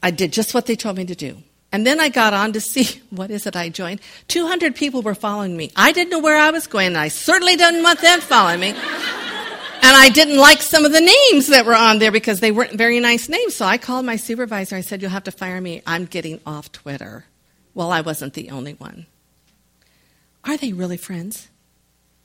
I 0.03 0.11
did 0.11 0.33
just 0.33 0.53
what 0.53 0.67
they 0.67 0.77
told 0.77 0.97
me 0.97 1.07
to 1.07 1.15
do. 1.15 1.39
And 1.73 1.87
then 1.87 1.99
I 1.99 2.09
got 2.09 2.35
on 2.35 2.53
to 2.53 2.61
see 2.73 3.01
what 3.11 3.31
is 3.31 3.47
it 3.47 3.57
I 3.57 3.69
joined. 3.69 4.01
200 4.29 4.77
people 4.77 5.03
were 5.03 5.15
following 5.15 5.57
me. 5.57 5.73
I 5.75 5.93
didn't 5.93 6.11
know 6.11 6.21
where 6.21 6.37
I 6.37 6.51
was 6.51 6.67
going, 6.67 6.89
and 6.89 6.99
I 6.99 7.09
certainly 7.09 7.57
didn't 7.57 7.83
want 7.83 8.01
them 8.01 8.21
following 8.21 8.61
me. 8.61 8.75
And 9.87 9.95
I 9.95 10.09
didn't 10.09 10.39
like 10.39 10.63
some 10.63 10.87
of 10.87 10.93
the 10.93 11.01
names 11.03 11.49
that 11.49 11.67
were 11.67 11.75
on 11.75 11.99
there 11.99 12.11
because 12.11 12.41
they 12.41 12.51
weren't 12.51 12.73
very 12.73 13.01
nice 13.01 13.29
names. 13.29 13.55
So 13.55 13.67
I 13.67 13.77
called 13.77 14.07
my 14.07 14.17
supervisor. 14.17 14.77
I 14.77 14.81
said, 14.81 15.03
You'll 15.03 15.11
have 15.11 15.25
to 15.25 15.31
fire 15.31 15.61
me. 15.61 15.83
I'm 15.87 16.07
getting 16.07 16.41
off 16.47 16.73
Twitter. 16.73 17.27
Well, 17.75 17.93
I 17.93 18.01
wasn't 18.01 18.33
the 18.33 18.49
only 18.49 18.73
one. 18.73 19.05
Are 20.43 20.57
they 20.57 20.73
really 20.73 20.97
friends? 20.97 21.49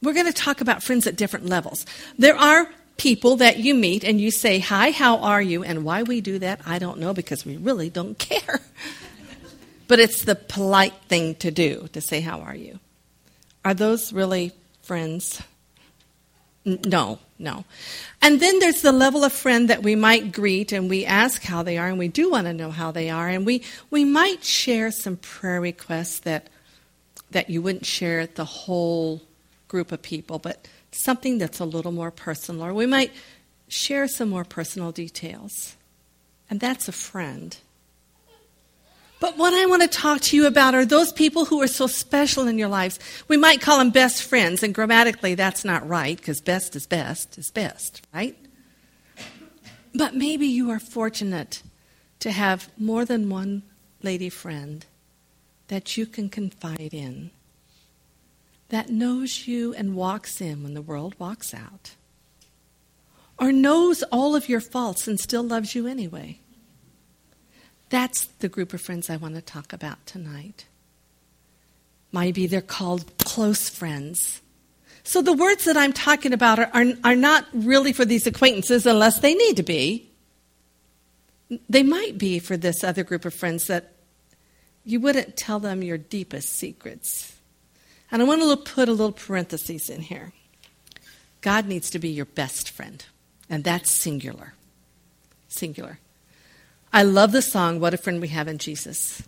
We're 0.01 0.13
going 0.13 0.25
to 0.27 0.33
talk 0.33 0.61
about 0.61 0.83
friends 0.83 1.07
at 1.07 1.15
different 1.15 1.47
levels. 1.47 1.85
There 2.17 2.35
are 2.35 2.69
people 2.97 3.37
that 3.37 3.59
you 3.59 3.73
meet 3.73 4.03
and 4.03 4.21
you 4.21 4.31
say, 4.31 4.59
Hi, 4.59 4.91
how 4.91 5.17
are 5.17 5.41
you? 5.41 5.63
And 5.63 5.83
why 5.83 6.03
we 6.03 6.21
do 6.21 6.39
that, 6.39 6.61
I 6.65 6.79
don't 6.79 6.99
know 6.99 7.13
because 7.13 7.45
we 7.45 7.57
really 7.57 7.89
don't 7.89 8.17
care. 8.19 8.61
but 9.87 9.99
it's 9.99 10.23
the 10.23 10.35
polite 10.35 10.93
thing 11.07 11.35
to 11.35 11.51
do 11.51 11.89
to 11.93 12.01
say, 12.01 12.21
How 12.21 12.41
are 12.41 12.55
you? 12.55 12.79
Are 13.65 13.73
those 13.73 14.13
really 14.13 14.53
friends? 14.83 15.41
No, 16.65 17.19
no. 17.39 17.65
And 18.21 18.39
then 18.39 18.59
there's 18.59 18.81
the 18.81 18.91
level 18.91 19.23
of 19.23 19.33
friend 19.33 19.69
that 19.69 19.81
we 19.81 19.95
might 19.95 20.31
greet 20.31 20.71
and 20.71 20.89
we 20.89 21.05
ask 21.05 21.41
how 21.43 21.63
they 21.63 21.77
are, 21.77 21.87
and 21.87 21.97
we 21.97 22.09
do 22.09 22.29
want 22.29 22.47
to 22.47 22.53
know 22.53 22.69
how 22.69 22.91
they 22.91 23.09
are, 23.09 23.27
and 23.27 23.45
we, 23.45 23.63
we 23.89 24.05
might 24.05 24.43
share 24.43 24.91
some 24.91 25.17
prayer 25.17 25.61
requests 25.61 26.19
that, 26.19 26.47
that 27.31 27.49
you 27.49 27.61
wouldn't 27.61 27.85
share 27.85 28.19
at 28.19 28.35
the 28.35 28.45
whole 28.45 29.21
group 29.69 29.93
of 29.93 30.01
people, 30.01 30.39
but 30.39 30.67
something 30.91 31.37
that's 31.37 31.59
a 31.59 31.65
little 31.65 31.93
more 31.93 32.11
personal, 32.11 32.65
or 32.65 32.73
we 32.73 32.85
might 32.85 33.13
share 33.69 34.07
some 34.09 34.27
more 34.27 34.43
personal 34.43 34.91
details. 34.91 35.77
And 36.49 36.59
that's 36.59 36.89
a 36.89 36.91
friend. 36.91 37.55
But 39.19 39.37
what 39.37 39.53
I 39.53 39.65
want 39.65 39.81
to 39.83 39.87
talk 39.87 40.21
to 40.21 40.35
you 40.35 40.47
about 40.47 40.75
are 40.75 40.85
those 40.85 41.11
people 41.13 41.45
who 41.45 41.61
are 41.61 41.67
so 41.67 41.87
special 41.87 42.47
in 42.47 42.57
your 42.57 42.69
lives. 42.69 42.99
We 43.27 43.37
might 43.37 43.61
call 43.61 43.77
them 43.77 43.91
best 43.91 44.23
friends, 44.23 44.63
and 44.63 44.73
grammatically 44.73 45.35
that's 45.35 45.63
not 45.63 45.87
right 45.87 46.17
because 46.17 46.41
best 46.41 46.75
is 46.75 46.87
best 46.87 47.37
is 47.37 47.51
best, 47.51 48.01
right? 48.13 48.37
But 49.93 50.15
maybe 50.15 50.47
you 50.47 50.69
are 50.69 50.79
fortunate 50.79 51.61
to 52.19 52.31
have 52.31 52.69
more 52.77 53.05
than 53.05 53.29
one 53.29 53.63
lady 54.01 54.29
friend 54.29 54.85
that 55.67 55.97
you 55.97 56.05
can 56.05 56.29
confide 56.29 56.93
in 56.93 57.31
that 58.69 58.89
knows 58.89 59.47
you 59.47 59.73
and 59.73 59.95
walks 59.95 60.41
in 60.41 60.63
when 60.63 60.73
the 60.73 60.81
world 60.81 61.15
walks 61.19 61.53
out, 61.53 61.95
or 63.37 63.51
knows 63.51 64.03
all 64.11 64.35
of 64.35 64.49
your 64.49 64.61
faults 64.61 65.07
and 65.07 65.19
still 65.19 65.43
loves 65.43 65.75
you 65.75 65.87
anyway. 65.87 66.39
That's 67.89 68.25
the 68.39 68.49
group 68.49 68.73
of 68.73 68.81
friends 68.81 69.09
I 69.09 69.17
want 69.17 69.35
to 69.35 69.41
talk 69.41 69.73
about 69.73 70.05
tonight. 70.05 70.67
Maybe 72.11 72.47
they're 72.47 72.61
called 72.61 73.17
close 73.17 73.69
friends. 73.69 74.41
So 75.03 75.21
the 75.21 75.33
words 75.33 75.65
that 75.65 75.77
I'm 75.77 75.93
talking 75.93 76.33
about 76.33 76.59
are, 76.59 76.69
are, 76.73 76.85
are 77.03 77.15
not 77.15 77.45
really 77.53 77.93
for 77.93 78.05
these 78.05 78.27
acquaintances 78.27 78.85
unless 78.85 79.19
they 79.19 79.33
need 79.33 79.57
to 79.57 79.63
be. 79.63 80.09
They 81.67 81.81
might 81.81 82.17
be 82.17 82.37
for 82.37 82.57
this 82.57 82.83
other 82.83 83.03
group 83.03 83.25
of 83.25 83.33
friends 83.33 83.67
that 83.67 83.93
you 84.85 84.99
wouldn't 84.99 85.35
tell 85.35 85.59
them 85.59 85.81
your 85.81 85.97
deepest 85.97 86.49
secrets. 86.49 87.35
And 88.11 88.21
I 88.21 88.25
want 88.25 88.41
to 88.41 88.71
put 88.71 88.89
a 88.89 88.93
little 88.93 89.11
parenthesis 89.11 89.89
in 89.89 90.01
here. 90.01 90.33
God 91.41 91.67
needs 91.67 91.89
to 91.91 91.99
be 91.99 92.09
your 92.09 92.25
best 92.25 92.69
friend, 92.69 93.05
and 93.49 93.63
that's 93.63 93.91
singular. 93.91 94.53
Singular. 95.47 95.99
I 96.91 97.03
love 97.03 97.31
the 97.31 97.41
song, 97.41 97.79
What 97.79 97.93
a 97.93 97.97
Friend 97.97 98.19
We 98.19 98.29
Have 98.29 98.47
in 98.47 98.57
Jesus. 98.57 99.23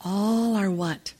All 0.00 0.56
are 0.56 0.70
what? 0.70 1.14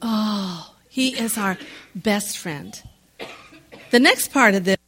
Oh, 0.00 0.74
He 0.88 1.18
is 1.18 1.38
our 1.38 1.56
best 1.94 2.38
friend. 2.38 2.82
The 3.90 4.00
next 4.00 4.32
part 4.32 4.54
of 4.54 4.64
the 4.64 4.78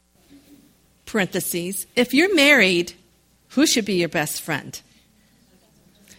parentheses 1.05 1.87
if 1.95 2.13
you're 2.13 2.35
married, 2.35 2.93
who 3.49 3.65
should 3.65 3.85
be 3.85 3.95
your 3.95 4.09
best 4.09 4.41
friend? 4.41 4.79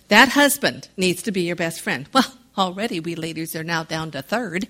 That 0.08 0.30
husband 0.30 0.88
needs 0.96 1.22
to 1.24 1.32
be 1.32 1.42
your 1.42 1.56
best 1.56 1.80
friend. 1.80 2.08
Well, 2.12 2.37
Already, 2.58 2.98
we 2.98 3.14
ladies 3.14 3.54
are 3.54 3.62
now 3.62 3.84
down 3.84 4.10
to 4.10 4.20
third. 4.20 4.66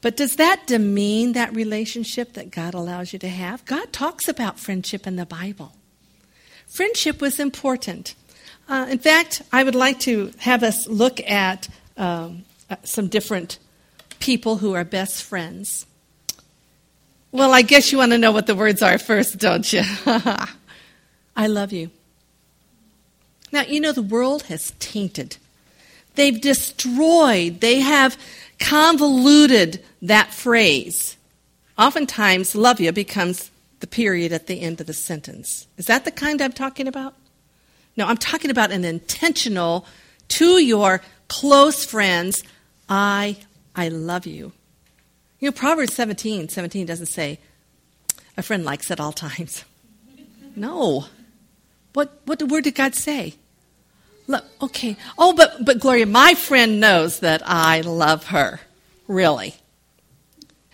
but 0.00 0.16
does 0.16 0.36
that 0.36 0.66
demean 0.66 1.34
that 1.34 1.54
relationship 1.54 2.32
that 2.32 2.50
God 2.50 2.72
allows 2.72 3.12
you 3.12 3.18
to 3.18 3.28
have? 3.28 3.62
God 3.66 3.92
talks 3.92 4.26
about 4.26 4.58
friendship 4.58 5.06
in 5.06 5.16
the 5.16 5.26
Bible. 5.26 5.74
Friendship 6.66 7.20
was 7.20 7.38
important. 7.38 8.14
Uh, 8.70 8.86
in 8.88 8.98
fact, 8.98 9.42
I 9.52 9.64
would 9.64 9.74
like 9.74 10.00
to 10.00 10.32
have 10.38 10.62
us 10.62 10.88
look 10.88 11.20
at 11.20 11.68
um, 11.98 12.44
uh, 12.70 12.76
some 12.84 13.08
different 13.08 13.58
people 14.20 14.56
who 14.56 14.72
are 14.72 14.84
best 14.84 15.22
friends. 15.22 15.84
Well, 17.32 17.52
I 17.52 17.60
guess 17.60 17.92
you 17.92 17.98
want 17.98 18.12
to 18.12 18.18
know 18.18 18.32
what 18.32 18.46
the 18.46 18.54
words 18.54 18.80
are 18.80 18.96
first, 18.96 19.36
don't 19.36 19.70
you? 19.70 19.82
I 21.36 21.46
love 21.48 21.74
you. 21.74 21.90
Now, 23.52 23.62
you 23.62 23.80
know, 23.80 23.92
the 23.92 24.02
world 24.02 24.44
has 24.44 24.72
tainted. 24.78 25.36
They've 26.14 26.40
destroyed, 26.40 27.60
they 27.60 27.80
have 27.80 28.18
convoluted 28.58 29.82
that 30.02 30.32
phrase. 30.34 31.16
Oftentimes, 31.76 32.54
love 32.54 32.80
you 32.80 32.92
becomes 32.92 33.50
the 33.80 33.86
period 33.86 34.32
at 34.32 34.48
the 34.48 34.60
end 34.60 34.80
of 34.80 34.86
the 34.86 34.92
sentence. 34.92 35.68
Is 35.76 35.86
that 35.86 36.04
the 36.04 36.10
kind 36.10 36.42
I'm 36.42 36.52
talking 36.52 36.88
about? 36.88 37.14
No, 37.96 38.06
I'm 38.06 38.16
talking 38.16 38.50
about 38.50 38.72
an 38.72 38.84
intentional 38.84 39.86
to 40.28 40.58
your 40.58 41.00
close 41.28 41.84
friends, 41.84 42.42
I 42.88 43.36
I 43.74 43.88
love 43.88 44.26
you. 44.26 44.52
You 45.40 45.48
know, 45.48 45.52
Proverbs 45.52 45.94
17, 45.94 46.48
17 46.48 46.86
doesn't 46.86 47.06
say 47.06 47.38
a 48.36 48.42
friend 48.42 48.64
likes 48.64 48.90
at 48.90 49.00
all 49.00 49.12
times. 49.12 49.64
No. 50.56 51.04
What, 51.92 52.20
what 52.24 52.42
word 52.42 52.64
did 52.64 52.74
God 52.74 52.94
say? 52.94 53.34
Look, 54.26 54.44
okay. 54.60 54.96
Oh, 55.16 55.32
but, 55.32 55.64
but 55.64 55.80
Gloria, 55.80 56.06
my 56.06 56.34
friend 56.34 56.80
knows 56.80 57.20
that 57.20 57.42
I 57.44 57.80
love 57.80 58.26
her. 58.28 58.60
Really. 59.06 59.54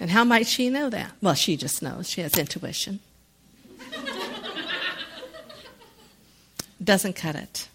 And 0.01 0.11
how 0.11 0.25
might 0.25 0.47
she 0.49 0.71
know 0.71 0.91
that? 0.91 1.13
Well, 1.23 1.35
she 1.35 1.57
just 1.57 1.81
knows. 1.81 2.11
She 2.11 2.21
has 2.21 2.37
intuition. 2.37 2.99
Doesn't 6.83 7.15
cut 7.15 7.37
it. 7.37 7.69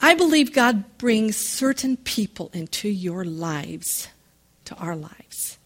I 0.00 0.14
believe 0.14 0.52
God 0.52 0.98
brings 0.98 1.36
certain 1.36 1.96
people 1.96 2.50
into 2.52 2.88
your 2.88 3.24
lives, 3.24 4.08
to 4.64 4.74
our 4.76 4.96
lives, 4.96 5.58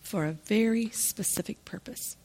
for 0.00 0.26
a 0.26 0.32
very 0.32 0.90
specific 0.90 1.64
purpose. 1.64 2.16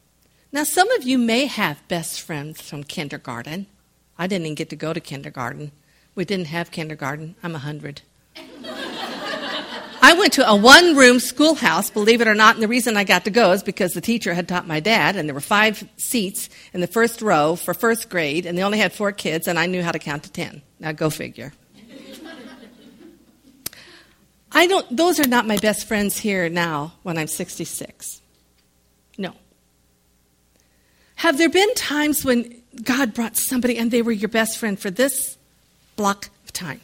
Now, 0.56 0.64
some 0.64 0.90
of 0.92 1.04
you 1.04 1.18
may 1.18 1.48
have 1.48 1.86
best 1.90 2.22
friends 2.22 2.62
from 2.62 2.86
kindergarten. 2.86 3.68
I 4.18 4.26
didn't 4.26 4.46
even 4.46 4.56
get 4.56 4.70
to 4.70 4.78
go 4.78 4.94
to 4.94 5.02
kindergarten. 5.02 5.74
We 6.16 6.24
didn't 6.24 6.48
have 6.48 6.72
kindergarten. 6.72 7.36
I'm 7.44 7.52
a 7.52 7.60
100. 7.60 8.02
I 10.02 10.16
went 10.18 10.32
to 10.32 10.50
a 10.50 10.56
one 10.56 10.96
room 10.96 11.20
schoolhouse, 11.20 11.90
believe 11.90 12.22
it 12.22 12.30
or 12.30 12.36
not, 12.36 12.56
and 12.56 12.64
the 12.64 12.70
reason 12.70 12.96
I 12.96 13.04
got 13.04 13.26
to 13.26 13.32
go 13.32 13.52
is 13.52 13.64
because 13.64 13.92
the 13.92 14.00
teacher 14.00 14.34
had 14.34 14.48
taught 14.48 14.66
my 14.66 14.80
dad, 14.80 15.18
and 15.18 15.28
there 15.28 15.34
were 15.34 15.42
five 15.42 15.86
seats 15.98 16.48
in 16.72 16.80
the 16.80 16.88
first 16.88 17.22
row 17.22 17.58
for 17.58 17.74
first 17.74 18.10
grade, 18.10 18.46
and 18.46 18.58
they 18.58 18.64
only 18.64 18.78
had 18.78 18.94
four 18.94 19.12
kids, 19.12 19.50
and 19.50 19.60
I 19.60 19.66
knew 19.66 19.84
how 19.84 19.92
to 19.92 20.00
count 20.00 20.24
to 20.24 20.32
ten. 20.32 20.62
Now 20.80 20.94
go 20.94 21.10
figure. 21.10 21.52
I 24.54 24.68
don't, 24.68 24.96
those 24.96 25.20
are 25.20 25.28
not 25.28 25.46
my 25.46 25.58
best 25.58 25.86
friends 25.86 26.18
here 26.18 26.48
now 26.48 26.94
when 27.04 27.18
I'm 27.18 27.28
66. 27.28 28.22
No. 29.18 29.34
Have 31.26 31.40
there 31.40 31.50
been 31.50 31.74
times 31.74 32.24
when 32.24 32.62
God 32.84 33.16
brought 33.16 33.36
somebody 33.36 33.80
and 33.80 33.90
they 33.90 34.04
were 34.04 34.12
your 34.12 34.30
best 34.30 34.60
friend 34.60 34.80
for 34.80 34.92
this 34.92 35.40
block 35.96 36.30
of 36.44 36.54
time? 36.54 36.82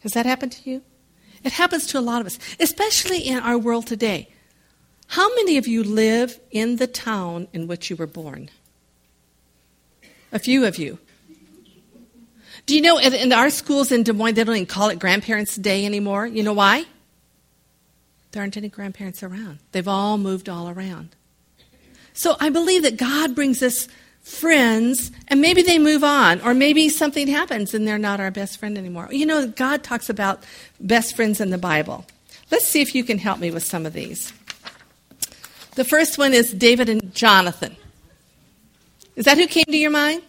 Has 0.00 0.14
that 0.14 0.26
happened 0.26 0.50
to 0.50 0.68
you? 0.68 0.82
It 1.44 1.52
happens 1.52 1.86
to 1.86 2.00
a 2.00 2.02
lot 2.02 2.20
of 2.20 2.26
us, 2.26 2.40
especially 2.58 3.20
in 3.20 3.38
our 3.38 3.56
world 3.56 3.86
today. 3.86 4.28
How 5.06 5.32
many 5.36 5.58
of 5.58 5.68
you 5.68 5.84
live 5.84 6.40
in 6.50 6.74
the 6.74 6.88
town 6.88 7.46
in 7.52 7.68
which 7.68 7.88
you 7.88 7.94
were 7.94 8.08
born? 8.08 8.50
A 10.32 10.40
few 10.40 10.66
of 10.66 10.78
you. 10.78 10.98
Do 12.66 12.74
you 12.74 12.80
know 12.80 12.98
in 12.98 13.32
our 13.32 13.48
schools 13.48 13.92
in 13.92 14.02
Des 14.02 14.12
Moines, 14.12 14.34
they 14.34 14.42
don't 14.42 14.56
even 14.56 14.66
call 14.66 14.88
it 14.88 14.98
Grandparents' 14.98 15.54
Day 15.54 15.86
anymore? 15.86 16.26
You 16.26 16.42
know 16.42 16.52
why? 16.52 16.84
There 18.32 18.42
aren't 18.42 18.56
any 18.56 18.70
grandparents 18.70 19.22
around. 19.22 19.60
They've 19.70 19.86
all 19.86 20.18
moved 20.18 20.48
all 20.48 20.68
around. 20.68 21.14
So 22.14 22.36
I 22.40 22.50
believe 22.50 22.82
that 22.82 22.96
God 22.96 23.34
brings 23.34 23.62
us 23.62 23.88
friends 24.22 25.10
and 25.28 25.40
maybe 25.40 25.62
they 25.62 25.78
move 25.78 26.04
on 26.04 26.40
or 26.42 26.54
maybe 26.54 26.88
something 26.88 27.26
happens 27.26 27.74
and 27.74 27.86
they're 27.86 27.98
not 27.98 28.20
our 28.20 28.30
best 28.30 28.58
friend 28.58 28.78
anymore. 28.78 29.08
You 29.10 29.26
know, 29.26 29.48
God 29.48 29.82
talks 29.82 30.08
about 30.08 30.44
best 30.80 31.16
friends 31.16 31.40
in 31.40 31.50
the 31.50 31.58
Bible. 31.58 32.06
Let's 32.50 32.66
see 32.66 32.82
if 32.82 32.94
you 32.94 33.02
can 33.02 33.18
help 33.18 33.38
me 33.38 33.50
with 33.50 33.64
some 33.64 33.86
of 33.86 33.92
these. 33.92 34.32
The 35.74 35.84
first 35.84 36.18
one 36.18 36.34
is 36.34 36.52
David 36.52 36.88
and 36.88 37.14
Jonathan. 37.14 37.76
Is 39.16 39.24
that 39.24 39.38
who 39.38 39.46
came 39.46 39.64
to 39.64 39.76
your 39.76 39.90
mind? 39.90 40.22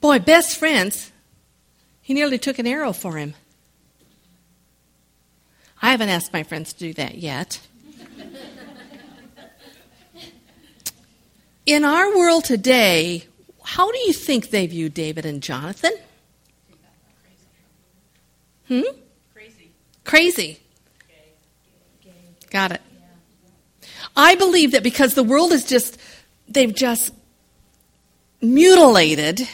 Boy, 0.00 0.18
best 0.18 0.56
friends. 0.56 1.12
He 2.00 2.14
nearly 2.14 2.38
took 2.38 2.58
an 2.58 2.66
arrow 2.66 2.92
for 2.92 3.16
him. 3.16 3.34
I 5.82 5.90
haven't 5.90 6.08
asked 6.08 6.32
my 6.32 6.42
friends 6.42 6.72
to 6.72 6.78
do 6.78 6.94
that 6.94 7.18
yet. 7.18 7.60
In 11.70 11.84
our 11.84 12.18
world 12.18 12.44
today, 12.44 13.22
how 13.62 13.92
do 13.92 13.98
you 13.98 14.12
think 14.12 14.50
they 14.50 14.66
view 14.66 14.88
David 14.88 15.24
and 15.24 15.40
Jonathan? 15.40 15.92
Hmm? 18.66 18.80
Crazy. 19.32 19.70
Crazy. 20.04 20.60
Got 22.50 22.72
it. 22.72 22.80
I 24.16 24.34
believe 24.34 24.72
that 24.72 24.82
because 24.82 25.14
the 25.14 25.22
world 25.22 25.52
is 25.52 25.64
just, 25.64 25.96
they've 26.48 26.74
just 26.74 27.14
mutilated 28.42 29.48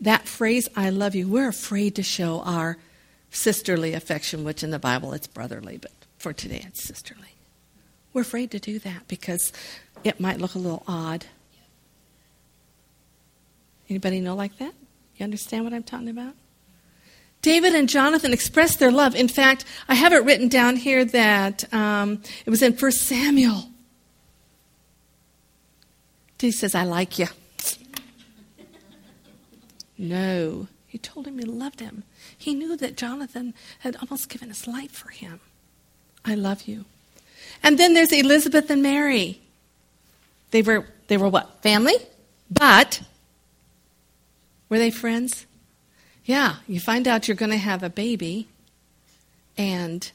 that 0.00 0.26
phrase, 0.26 0.68
I 0.74 0.90
love 0.90 1.14
you. 1.14 1.28
We're 1.28 1.50
afraid 1.50 1.94
to 1.94 2.02
show 2.02 2.40
our 2.40 2.78
sisterly 3.30 3.94
affection, 3.94 4.42
which 4.42 4.64
in 4.64 4.72
the 4.72 4.80
Bible 4.80 5.12
it's 5.12 5.28
brotherly, 5.28 5.78
but 5.78 5.92
for 6.18 6.32
today 6.32 6.64
it's 6.66 6.82
sisterly. 6.82 7.32
We're 8.12 8.22
afraid 8.22 8.50
to 8.50 8.58
do 8.58 8.78
that 8.80 9.08
because 9.08 9.52
it 10.04 10.20
might 10.20 10.38
look 10.38 10.54
a 10.54 10.58
little 10.58 10.82
odd. 10.86 11.26
Anybody 13.88 14.20
know 14.20 14.34
like 14.34 14.56
that? 14.58 14.74
You 15.16 15.24
understand 15.24 15.64
what 15.64 15.72
I'm 15.72 15.82
talking 15.82 16.08
about? 16.08 16.34
David 17.42 17.74
and 17.74 17.88
Jonathan 17.88 18.32
expressed 18.32 18.78
their 18.78 18.92
love. 18.92 19.14
In 19.14 19.28
fact, 19.28 19.64
I 19.88 19.94
have 19.94 20.12
it 20.12 20.24
written 20.24 20.48
down 20.48 20.76
here 20.76 21.04
that 21.04 21.72
um, 21.74 22.22
it 22.46 22.50
was 22.50 22.62
in 22.62 22.72
1 22.72 22.92
Samuel. 22.92 23.64
He 26.38 26.50
says, 26.50 26.74
I 26.74 26.84
like 26.84 27.18
you. 27.18 27.26
No. 29.98 30.68
He 30.88 30.98
told 30.98 31.26
him 31.26 31.38
he 31.38 31.44
loved 31.44 31.80
him. 31.80 32.02
He 32.36 32.54
knew 32.54 32.76
that 32.76 32.96
Jonathan 32.96 33.54
had 33.78 33.96
almost 33.96 34.28
given 34.28 34.48
his 34.48 34.66
life 34.66 34.90
for 34.90 35.10
him. 35.10 35.40
I 36.24 36.34
love 36.34 36.62
you. 36.62 36.84
And 37.62 37.78
then 37.78 37.94
there's 37.94 38.12
Elizabeth 38.12 38.70
and 38.70 38.82
Mary. 38.82 39.40
They 40.52 40.62
were 40.62 40.86
they 41.08 41.16
were 41.16 41.28
what? 41.28 41.62
Family? 41.62 41.96
But 42.48 43.02
were 44.68 44.78
they 44.78 44.90
friends? 44.90 45.46
Yeah, 46.24 46.56
you 46.68 46.78
find 46.78 47.08
out 47.08 47.26
you're 47.26 47.36
going 47.36 47.50
to 47.50 47.56
have 47.56 47.82
a 47.82 47.90
baby 47.90 48.46
and 49.58 50.10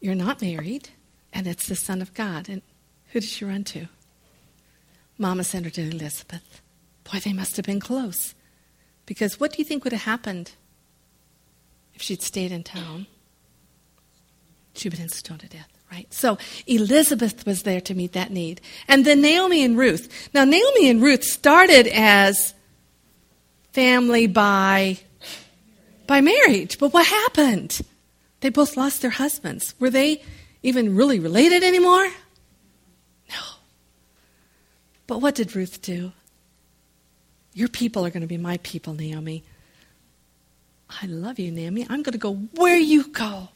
you're 0.00 0.14
not 0.14 0.40
married 0.40 0.88
and 1.32 1.46
it's 1.46 1.68
the 1.68 1.76
son 1.76 2.00
of 2.00 2.14
God. 2.14 2.48
And 2.48 2.62
who 3.12 3.20
did 3.20 3.28
she 3.28 3.44
run 3.44 3.64
to? 3.64 3.88
Mama 5.18 5.44
sent 5.44 5.66
her 5.66 5.70
to 5.72 5.82
Elizabeth. 5.82 6.62
Boy, 7.04 7.18
they 7.18 7.32
must 7.32 7.56
have 7.56 7.66
been 7.66 7.80
close. 7.80 8.34
Because 9.04 9.38
what 9.38 9.52
do 9.52 9.58
you 9.58 9.64
think 9.64 9.84
would 9.84 9.92
have 9.92 10.02
happened 10.02 10.52
if 11.94 12.02
she'd 12.02 12.22
stayed 12.22 12.52
in 12.52 12.62
town? 12.62 13.06
She'd 14.74 14.96
been 14.96 15.08
stoned 15.08 15.40
to 15.40 15.48
death 15.48 15.75
right? 15.90 16.12
So 16.12 16.38
Elizabeth 16.66 17.46
was 17.46 17.62
there 17.62 17.80
to 17.82 17.94
meet 17.94 18.12
that 18.12 18.30
need. 18.30 18.60
And 18.88 19.04
then 19.04 19.22
Naomi 19.22 19.64
and 19.64 19.76
Ruth. 19.78 20.30
Now, 20.34 20.44
Naomi 20.44 20.90
and 20.90 21.02
Ruth 21.02 21.24
started 21.24 21.86
as 21.86 22.54
family 23.72 24.26
by, 24.26 24.98
by 26.06 26.20
marriage. 26.20 26.78
But 26.78 26.92
what 26.92 27.06
happened? 27.06 27.80
They 28.40 28.50
both 28.50 28.76
lost 28.76 29.02
their 29.02 29.10
husbands. 29.10 29.74
Were 29.78 29.90
they 29.90 30.22
even 30.62 30.96
really 30.96 31.20
related 31.20 31.62
anymore? 31.62 32.08
No. 33.30 33.42
But 35.06 35.18
what 35.18 35.34
did 35.34 35.54
Ruth 35.54 35.82
do? 35.82 36.12
Your 37.54 37.68
people 37.68 38.04
are 38.04 38.10
going 38.10 38.20
to 38.20 38.26
be 38.26 38.36
my 38.36 38.58
people, 38.58 38.92
Naomi. 38.92 39.42
I 40.88 41.06
love 41.06 41.38
you, 41.38 41.50
Naomi. 41.50 41.86
I'm 41.88 42.02
going 42.02 42.12
to 42.12 42.18
go 42.18 42.34
where 42.54 42.76
you 42.76 43.08
go. 43.08 43.48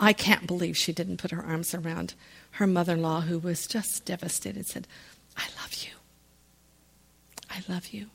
I 0.00 0.14
can't 0.14 0.46
believe 0.46 0.78
she 0.78 0.94
didn't 0.94 1.18
put 1.18 1.30
her 1.30 1.44
arms 1.44 1.74
around 1.74 2.14
her 2.52 2.66
mother 2.66 2.94
in 2.94 3.02
law, 3.02 3.20
who 3.20 3.38
was 3.38 3.66
just 3.66 4.06
devastated, 4.06 4.66
said, 4.66 4.88
I 5.36 5.44
love 5.60 5.74
you. 5.74 5.90
I 7.50 7.62
love 7.72 7.88
you. 7.88 8.06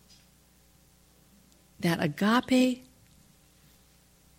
That 1.80 2.02
agape, 2.02 2.84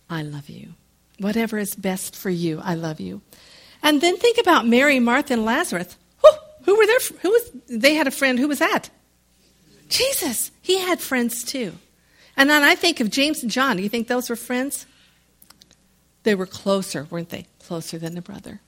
I 0.09 0.23
love 0.23 0.49
you. 0.49 0.73
Whatever 1.19 1.57
is 1.57 1.73
best 1.73 2.15
for 2.15 2.29
you, 2.29 2.59
I 2.61 2.75
love 2.75 2.99
you. 2.99 3.21
And 3.81 4.01
then 4.01 4.17
think 4.17 4.37
about 4.37 4.67
Mary, 4.67 4.99
Martha, 4.99 5.33
and 5.33 5.45
Lazarus. 5.45 5.97
Who, 6.21 6.29
who 6.63 6.77
were 6.77 6.85
there? 6.85 6.99
Who 7.21 7.29
was? 7.29 7.51
They 7.69 7.93
had 7.93 8.07
a 8.07 8.11
friend. 8.11 8.37
Who 8.37 8.47
was 8.47 8.59
that? 8.59 8.89
Jesus. 9.87 10.51
He 10.61 10.79
had 10.79 10.99
friends 10.99 11.43
too. 11.43 11.73
And 12.35 12.49
then 12.49 12.63
I 12.63 12.75
think 12.75 12.99
of 12.99 13.09
James 13.09 13.41
and 13.41 13.51
John. 13.51 13.77
Do 13.77 13.83
you 13.83 13.89
think 13.89 14.07
those 14.07 14.29
were 14.29 14.35
friends? 14.35 14.85
They 16.27 16.35
were 16.35 16.45
closer, 16.45 17.07
weren't 17.09 17.29
they? 17.29 17.45
Closer 17.65 17.97
than 17.97 18.17
a 18.17 18.21
brother. 18.21 18.59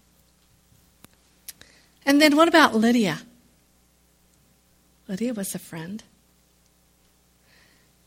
And 2.05 2.21
then 2.21 2.37
what 2.37 2.47
about 2.47 2.73
Lydia? 2.73 3.19
Lydia 5.09 5.33
was 5.33 5.53
a 5.53 5.59
friend. 5.59 6.01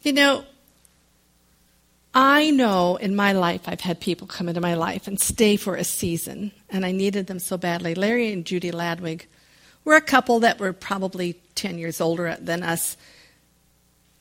You 0.01 0.15
know, 0.15 0.47
I 2.15 2.51
know 2.51 2.97
in 2.97 3.15
my 3.15 3.33
life 3.33 3.65
I've 3.67 3.83
had 3.83 4.01
people 4.01 4.27
come 4.27 4.49
into 4.49 4.63
my 4.63 4.73
life 4.73 5.07
and 5.07 5.21
stay 5.21 5.57
for 5.57 5.77
a 5.77 5.85
season, 5.85 6.53
and 6.71 6.87
I 6.87 6.93
needed 6.93 7.27
them 7.27 7.39
so 7.39 7.59
badly. 7.59 7.95
Larry 7.95 8.33
and 8.33 8.47
Judy 8.47 8.71
Ladwig 8.71 9.27
were 9.85 9.97
a 9.97 10.01
couple 10.01 10.41
that 10.41 10.61
were 10.61 10.73
probably 10.73 11.35
10 11.57 11.77
years 11.77 12.01
older 12.01 12.39
than 12.41 12.63
us 12.63 12.97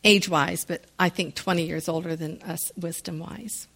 age 0.04 0.28
wise, 0.28 0.65
but 0.65 0.84
I 1.00 1.08
think 1.08 1.36
20 1.36 1.65
years 1.65 1.88
older 1.88 2.17
than 2.17 2.41
us 2.41 2.70
wisdom 2.76 3.20
wise. 3.20 3.70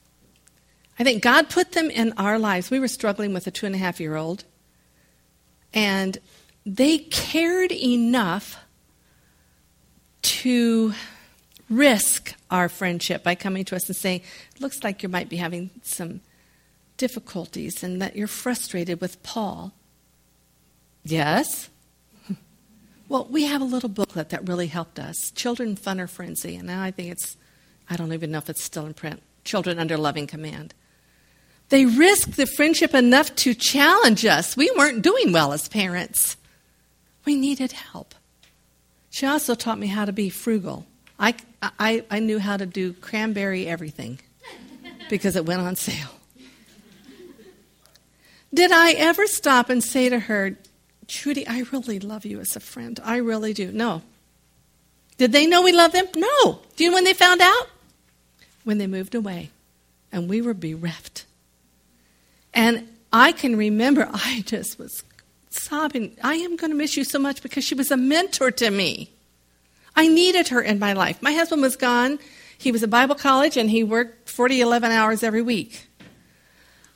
I 0.98 1.04
think 1.04 1.22
God 1.22 1.50
put 1.50 1.74
them 1.74 1.90
in 1.90 2.14
our 2.14 2.40
lives. 2.40 2.72
We 2.72 2.80
were 2.80 2.88
struggling 2.88 3.34
with 3.34 3.48
a 3.48 3.52
two 3.52 3.66
and 3.66 3.76
a 3.76 3.78
half 3.78 4.00
year 4.00 4.16
old, 4.16 4.46
and 5.74 6.18
they 6.66 7.00
cared 7.00 7.72
enough 7.72 8.58
to 10.22 10.94
risk 11.70 12.36
our 12.50 12.70
friendship 12.70 13.24
by 13.24 13.36
coming 13.36 13.66
to 13.66 13.76
us 13.76 13.88
and 13.88 13.96
saying, 13.96 14.22
Looks 14.60 14.84
like 14.84 15.04
you 15.04 15.10
might 15.10 15.30
be 15.30 15.38
having 15.38 15.70
some 15.84 16.22
difficulties 16.98 17.84
and 17.84 18.02
that 18.02 18.16
you're 18.16 18.28
frustrated 18.28 19.02
with 19.02 19.22
Paul. 19.24 19.74
Yes? 21.04 21.70
Well, 23.08 23.28
we 23.30 23.44
have 23.44 23.62
a 23.62 23.66
little 23.66 23.88
booklet 23.88 24.30
that 24.30 24.48
really 24.48 24.66
helped 24.66 24.98
us 24.98 25.30
Children 25.36 25.76
Fun 25.76 26.02
or 26.02 26.08
Frenzy, 26.08 26.56
and 26.56 26.66
now 26.66 26.82
I 26.82 26.90
think 26.90 27.12
it's, 27.12 27.38
I 27.88 27.98
don't 27.98 28.12
even 28.14 28.32
know 28.32 28.40
if 28.40 28.50
it's 28.50 28.64
still 28.64 28.88
in 28.88 28.96
print 28.96 29.22
Children 29.44 29.78
Under 29.78 29.96
Loving 29.96 30.26
Command. 30.26 30.74
They 31.70 31.86
risked 31.86 32.38
the 32.38 32.46
friendship 32.46 32.94
enough 32.94 33.36
to 33.38 33.54
challenge 33.54 34.26
us. 34.26 34.56
We 34.56 34.72
weren't 34.78 35.02
doing 35.02 35.32
well 35.32 35.54
as 35.54 35.68
parents, 35.68 36.38
we 37.26 37.36
needed 37.36 37.72
help. 37.72 38.14
She 39.10 39.26
also 39.26 39.56
taught 39.56 39.80
me 39.80 39.88
how 39.88 40.06
to 40.06 40.12
be 40.12 40.30
frugal. 40.30 40.86
I, 41.18 41.36
I, 41.62 42.04
I 42.12 42.20
knew 42.20 42.38
how 42.38 42.58
to 42.58 42.66
do 42.66 42.94
cranberry 42.94 43.66
everything 43.68 44.20
because 45.10 45.36
it 45.36 45.46
went 45.46 45.62
on 45.62 45.76
sale. 45.76 46.10
Did 48.54 48.72
I 48.72 48.92
ever 48.92 49.26
stop 49.28 49.70
and 49.70 49.84
say 49.84 50.10
to 50.10 50.20
her, 50.20 50.58
Trudy, 51.08 51.48
I 51.48 51.64
really 51.72 52.00
love 52.00 52.26
you 52.26 52.40
as 52.40 52.56
a 52.56 52.60
friend. 52.60 53.00
I 53.04 53.18
really 53.18 53.54
do. 53.54 53.72
No. 53.72 54.02
Did 55.18 55.32
they 55.32 55.46
know 55.46 55.62
we 55.62 55.72
loved 55.72 55.94
them? 55.94 56.08
No. 56.16 56.60
Do 56.76 56.84
you 56.84 56.90
know 56.90 56.96
when 56.96 57.04
they 57.04 57.14
found 57.14 57.42
out? 57.42 57.68
When 58.64 58.78
they 58.78 58.88
moved 58.88 59.16
away 59.16 59.52
and 60.12 60.30
we 60.30 60.42
were 60.42 60.54
bereft. 60.54 61.26
And 62.56 62.88
I 63.14 63.34
can 63.34 63.56
remember 63.58 64.10
I 64.14 64.44
just 64.46 64.80
was 64.80 65.04
sobbing. 65.50 66.18
I 66.24 66.36
am 66.36 66.56
going 66.56 66.72
to 66.72 66.78
miss 66.78 66.98
you 66.98 67.04
so 67.04 67.20
much 67.20 67.44
because 67.44 67.64
she 67.64 67.76
was 67.76 67.92
a 67.92 67.98
mentor 67.98 68.52
to 68.52 68.72
me. 68.72 69.12
I 69.96 70.08
needed 70.08 70.50
her 70.50 70.62
in 70.62 70.80
my 70.80 70.94
life. 70.94 71.22
My 71.22 71.32
husband 71.32 71.62
was 71.62 71.76
gone. 71.76 72.20
He 72.58 72.72
was 72.72 72.84
at 72.84 72.90
Bible 72.90 73.16
college 73.16 73.58
and 73.58 73.70
he 73.70 73.84
worked 73.84 74.30
40, 74.30 74.62
11 74.62 74.92
hours 74.92 75.24
every 75.24 75.42
week. 75.42 75.88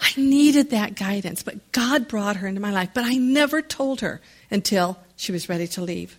I 0.02 0.12
needed 0.16 0.70
that 0.70 0.96
guidance, 0.96 1.44
but 1.44 1.72
God 1.72 2.08
brought 2.08 2.38
her 2.38 2.48
into 2.48 2.62
my 2.62 2.72
life. 2.72 2.90
But 2.94 3.04
I 3.04 3.16
never 3.16 3.62
told 3.62 4.02
her 4.02 4.22
until 4.50 4.98
she 5.16 5.32
was 5.32 5.50
ready 5.50 5.68
to 5.68 5.82
leave. 5.82 6.18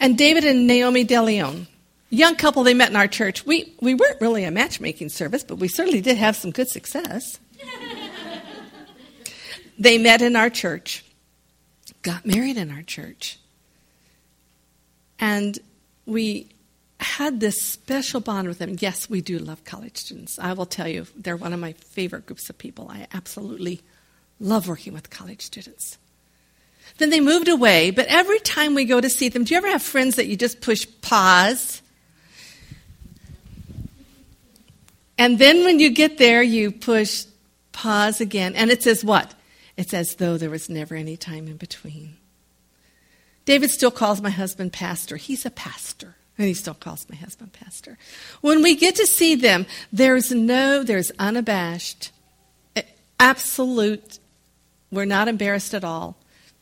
And 0.00 0.18
David 0.18 0.44
and 0.44 0.66
Naomi 0.66 1.04
DeLeon, 1.04 1.66
young 2.16 2.36
couple 2.36 2.62
they 2.62 2.74
met 2.74 2.90
in 2.90 2.96
our 2.96 3.06
church. 3.06 3.46
We, 3.46 3.74
we 3.80 3.94
weren't 3.94 4.20
really 4.20 4.44
a 4.44 4.50
matchmaking 4.50 5.10
service, 5.10 5.44
but 5.44 5.56
we 5.56 5.68
certainly 5.68 6.00
did 6.00 6.16
have 6.16 6.36
some 6.36 6.50
good 6.50 6.68
success. 6.68 7.38
they 9.78 9.98
met 9.98 10.22
in 10.22 10.36
our 10.36 10.50
church, 10.50 11.04
got 12.02 12.26
married 12.26 12.56
in 12.56 12.70
our 12.70 12.82
church. 12.82 13.38
And 15.18 15.58
we 16.06 16.48
had 16.98 17.40
this 17.40 17.62
special 17.62 18.20
bond 18.20 18.48
with 18.48 18.58
them. 18.58 18.76
Yes, 18.78 19.10
we 19.10 19.20
do 19.20 19.38
love 19.38 19.64
college 19.64 19.96
students. 19.96 20.38
I 20.38 20.54
will 20.54 20.66
tell 20.66 20.88
you, 20.88 21.06
they're 21.16 21.36
one 21.36 21.52
of 21.52 21.60
my 21.60 21.72
favorite 21.72 22.26
groups 22.26 22.48
of 22.48 22.56
people. 22.56 22.88
I 22.90 23.06
absolutely 23.12 23.82
love 24.40 24.68
working 24.68 24.92
with 24.92 25.10
college 25.10 25.42
students. 25.42 25.98
Then 26.98 27.10
they 27.10 27.20
moved 27.20 27.48
away, 27.48 27.90
but 27.90 28.06
every 28.06 28.38
time 28.38 28.74
we 28.74 28.86
go 28.86 29.00
to 29.00 29.10
see 29.10 29.28
them, 29.28 29.44
do 29.44 29.52
you 29.52 29.58
ever 29.58 29.68
have 29.68 29.82
friends 29.82 30.16
that 30.16 30.26
you 30.26 30.36
just 30.36 30.60
push 30.60 30.86
pause? 31.02 31.82
And 35.18 35.38
then 35.38 35.64
when 35.64 35.80
you 35.80 35.90
get 35.90 36.18
there, 36.18 36.42
you 36.42 36.70
push 36.70 37.24
pause 37.72 38.20
again, 38.20 38.54
and 38.54 38.70
it 38.70 38.82
says 38.82 39.04
what? 39.04 39.34
It's 39.76 39.92
as 39.92 40.16
though 40.16 40.38
there 40.38 40.50
was 40.50 40.68
never 40.68 40.94
any 40.94 41.16
time 41.16 41.46
in 41.46 41.56
between. 41.56 42.16
David 43.44 43.70
still 43.70 43.90
calls 43.90 44.20
my 44.20 44.30
husband 44.30 44.72
pastor. 44.72 45.16
He's 45.16 45.46
a 45.46 45.50
pastor. 45.50 46.16
And 46.38 46.48
he 46.48 46.54
still 46.54 46.74
calls 46.74 47.06
my 47.08 47.16
husband 47.16 47.52
pastor. 47.52 47.96
When 48.42 48.62
we 48.62 48.76
get 48.76 48.96
to 48.96 49.06
see 49.06 49.34
them, 49.34 49.66
there's 49.90 50.30
no, 50.30 50.82
there's 50.82 51.10
unabashed, 51.18 52.10
eh, 52.74 52.82
absolute, 53.18 54.18
we're 54.90 55.06
not 55.06 55.28
embarrassed 55.28 55.72
at 55.72 55.84
all. 55.84 56.16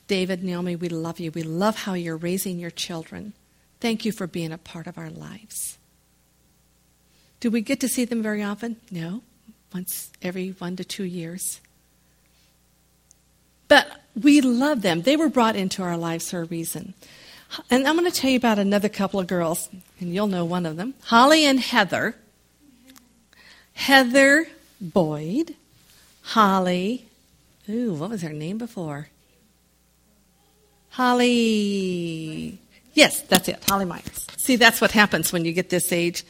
David, 0.06 0.44
Naomi, 0.44 0.76
we 0.76 0.88
love 0.88 1.18
you. 1.18 1.30
We 1.30 1.42
love 1.42 1.76
how 1.76 1.94
you're 1.94 2.16
raising 2.16 2.58
your 2.58 2.70
children. 2.70 3.32
Thank 3.80 4.04
you 4.04 4.12
for 4.12 4.26
being 4.26 4.52
a 4.52 4.58
part 4.58 4.86
of 4.86 4.98
our 4.98 5.10
lives. 5.10 5.78
Do 7.44 7.50
we 7.50 7.60
get 7.60 7.80
to 7.80 7.88
see 7.88 8.06
them 8.06 8.22
very 8.22 8.42
often? 8.42 8.78
No, 8.90 9.20
once 9.74 10.10
every 10.22 10.52
one 10.52 10.76
to 10.76 10.82
two 10.82 11.04
years. 11.04 11.60
But 13.68 14.00
we 14.18 14.40
love 14.40 14.80
them. 14.80 15.02
They 15.02 15.14
were 15.14 15.28
brought 15.28 15.54
into 15.54 15.82
our 15.82 15.98
lives 15.98 16.30
for 16.30 16.40
a 16.40 16.44
reason. 16.46 16.94
And 17.70 17.86
I'm 17.86 17.98
going 17.98 18.10
to 18.10 18.18
tell 18.18 18.30
you 18.30 18.38
about 18.38 18.58
another 18.58 18.88
couple 18.88 19.20
of 19.20 19.26
girls, 19.26 19.68
and 20.00 20.14
you'll 20.14 20.26
know 20.26 20.46
one 20.46 20.64
of 20.64 20.78
them 20.78 20.94
Holly 21.02 21.44
and 21.44 21.60
Heather. 21.60 22.16
Heather 23.74 24.46
Boyd. 24.80 25.54
Holly. 26.22 27.04
Ooh, 27.68 27.92
what 27.92 28.08
was 28.08 28.22
her 28.22 28.32
name 28.32 28.56
before? 28.56 29.08
Holly. 30.88 32.58
Yes, 32.94 33.20
that's 33.20 33.50
it. 33.50 33.62
Holly 33.68 33.84
Myers. 33.84 34.26
See, 34.38 34.56
that's 34.56 34.80
what 34.80 34.92
happens 34.92 35.30
when 35.30 35.44
you 35.44 35.52
get 35.52 35.68
this 35.68 35.92
age. 35.92 36.24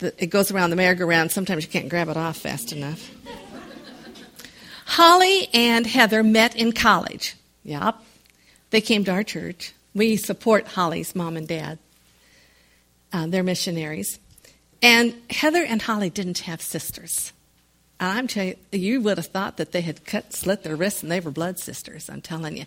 It 0.00 0.30
goes 0.30 0.50
around 0.50 0.70
the 0.70 0.76
merry-go-round. 0.76 1.32
Sometimes 1.32 1.64
you 1.64 1.70
can't 1.70 1.88
grab 1.88 2.08
it 2.08 2.16
off 2.16 2.36
fast 2.36 2.72
enough. 2.72 3.10
Holly 4.84 5.48
and 5.52 5.86
Heather 5.86 6.22
met 6.22 6.56
in 6.56 6.72
college. 6.72 7.36
Yep. 7.64 7.96
They 8.70 8.80
came 8.80 9.04
to 9.04 9.10
our 9.10 9.22
church. 9.22 9.74
We 9.94 10.16
support 10.16 10.68
Holly's 10.68 11.14
mom 11.14 11.36
and 11.36 11.48
dad. 11.48 11.78
Uh, 13.12 13.26
they're 13.26 13.42
missionaries. 13.42 14.18
And 14.80 15.14
Heather 15.30 15.64
and 15.64 15.82
Holly 15.82 16.10
didn't 16.10 16.38
have 16.40 16.62
sisters. 16.62 17.32
And 18.00 18.16
I'm 18.16 18.28
telling 18.28 18.54
you, 18.70 18.78
you 18.78 19.00
would 19.00 19.18
have 19.18 19.26
thought 19.26 19.56
that 19.56 19.72
they 19.72 19.80
had 19.80 20.04
cut, 20.04 20.32
slit 20.32 20.62
their 20.62 20.76
wrists 20.76 21.02
and 21.02 21.10
they 21.10 21.20
were 21.20 21.32
blood 21.32 21.58
sisters, 21.58 22.08
I'm 22.08 22.20
telling 22.20 22.56
you. 22.56 22.64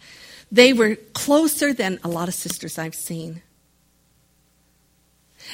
They 0.52 0.74
were 0.74 0.96
closer 1.14 1.74
than 1.74 2.00
a 2.04 2.10
lot 2.10 2.28
of 2.28 2.34
sisters 2.34 2.78
I've 2.78 2.96
seen. 2.96 3.42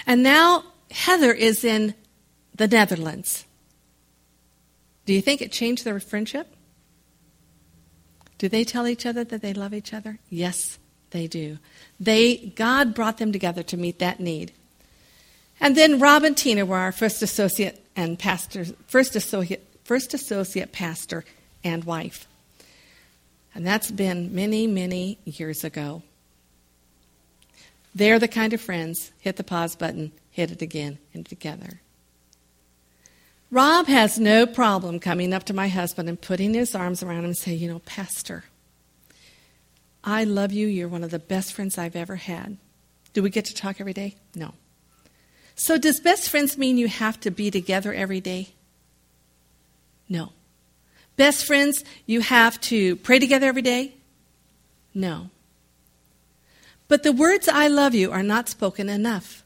And 0.08 0.24
now 0.24 0.64
Heather 0.92 1.32
is 1.32 1.64
in 1.64 1.94
the 2.56 2.68
Netherlands. 2.68 3.46
Do 5.06 5.14
you 5.14 5.22
think 5.22 5.42
it 5.42 5.52
changed 5.52 5.86
their 5.86 6.00
friendship? 6.00 6.54
Do 8.38 8.50
they 8.50 8.64
tell 8.64 8.88
each 8.88 9.06
other 9.06 9.24
that 9.24 9.42
they 9.42 9.54
love 9.54 9.74
each 9.74 9.94
other? 9.94 10.20
Yes, 10.30 10.78
they 11.12 11.28
do. 11.28 11.58
They, 12.00 12.54
God 12.56 12.94
brought 12.94 13.18
them 13.18 13.32
together 13.32 13.64
to 13.64 13.78
meet 13.78 14.00
that 14.00 14.20
need. 14.20 14.52
And 15.60 15.76
then 15.76 16.00
Rob 16.00 16.24
and 16.24 16.38
Tina 16.38 16.66
were 16.66 16.78
our 16.78 16.92
first 16.92 17.22
associate 17.22 17.84
and 17.96 18.20
pastor, 18.20 18.66
first 18.88 19.16
associate, 19.16 19.66
first 19.84 20.14
associate 20.14 20.72
pastor 20.72 21.26
and 21.64 21.84
wife. 21.84 22.28
And 23.56 23.66
that's 23.66 23.90
been 23.90 24.36
many, 24.36 24.68
many 24.68 25.18
years 25.26 25.64
ago. 25.64 26.04
They're 27.96 28.20
the 28.20 28.28
kind 28.28 28.54
of 28.54 28.62
friends, 28.62 29.12
hit 29.20 29.38
the 29.38 29.44
pause 29.44 29.76
button, 29.76 30.12
hit 30.38 30.52
it 30.52 30.62
again, 30.62 31.00
and 31.16 31.26
together. 31.26 31.82
Rob 33.50 33.88
has 33.88 34.20
no 34.20 34.46
problem 34.46 35.00
coming 35.00 35.34
up 35.34 35.46
to 35.46 35.54
my 35.54 35.68
husband 35.68 36.08
and 36.08 36.22
putting 36.22 36.54
his 36.54 36.76
arms 36.76 37.02
around 37.02 37.20
him 37.20 37.26
and 37.26 37.38
saying, 37.38 37.60
You 37.60 37.70
know, 37.70 37.80
Pastor, 37.80 38.44
I 40.04 40.26
love 40.26 40.52
you. 40.52 40.68
You're 40.68 40.90
one 40.90 41.04
of 41.04 41.10
the 41.10 41.18
best 41.18 41.54
friends 41.54 41.80
I've 41.80 41.96
ever 41.96 42.18
had. 42.18 42.58
Do 43.14 43.24
we 43.24 43.32
get 43.32 43.46
to 43.46 43.56
talk 43.56 43.82
every 43.82 43.94
day? 43.94 44.16
No. 44.36 44.54
So, 45.56 45.80
does 45.80 46.00
best 46.00 46.30
friends 46.30 46.56
mean 46.56 46.78
you 46.78 46.88
have 46.88 47.20
to 47.22 47.32
be 47.32 47.50
together 47.50 47.92
every 47.92 48.22
day? 48.22 48.50
No. 50.08 50.34
Best 51.16 51.48
friends, 51.48 51.84
you 52.06 52.22
have 52.22 52.62
to 52.62 52.96
pray 52.98 53.18
together 53.18 53.48
every 53.48 53.64
day? 53.64 53.96
No. 54.94 55.32
But 56.88 57.02
the 57.02 57.12
words 57.12 57.48
I 57.48 57.68
love 57.70 57.96
you 57.96 58.12
are 58.12 58.22
not 58.22 58.50
spoken 58.50 58.88
enough. 58.88 59.44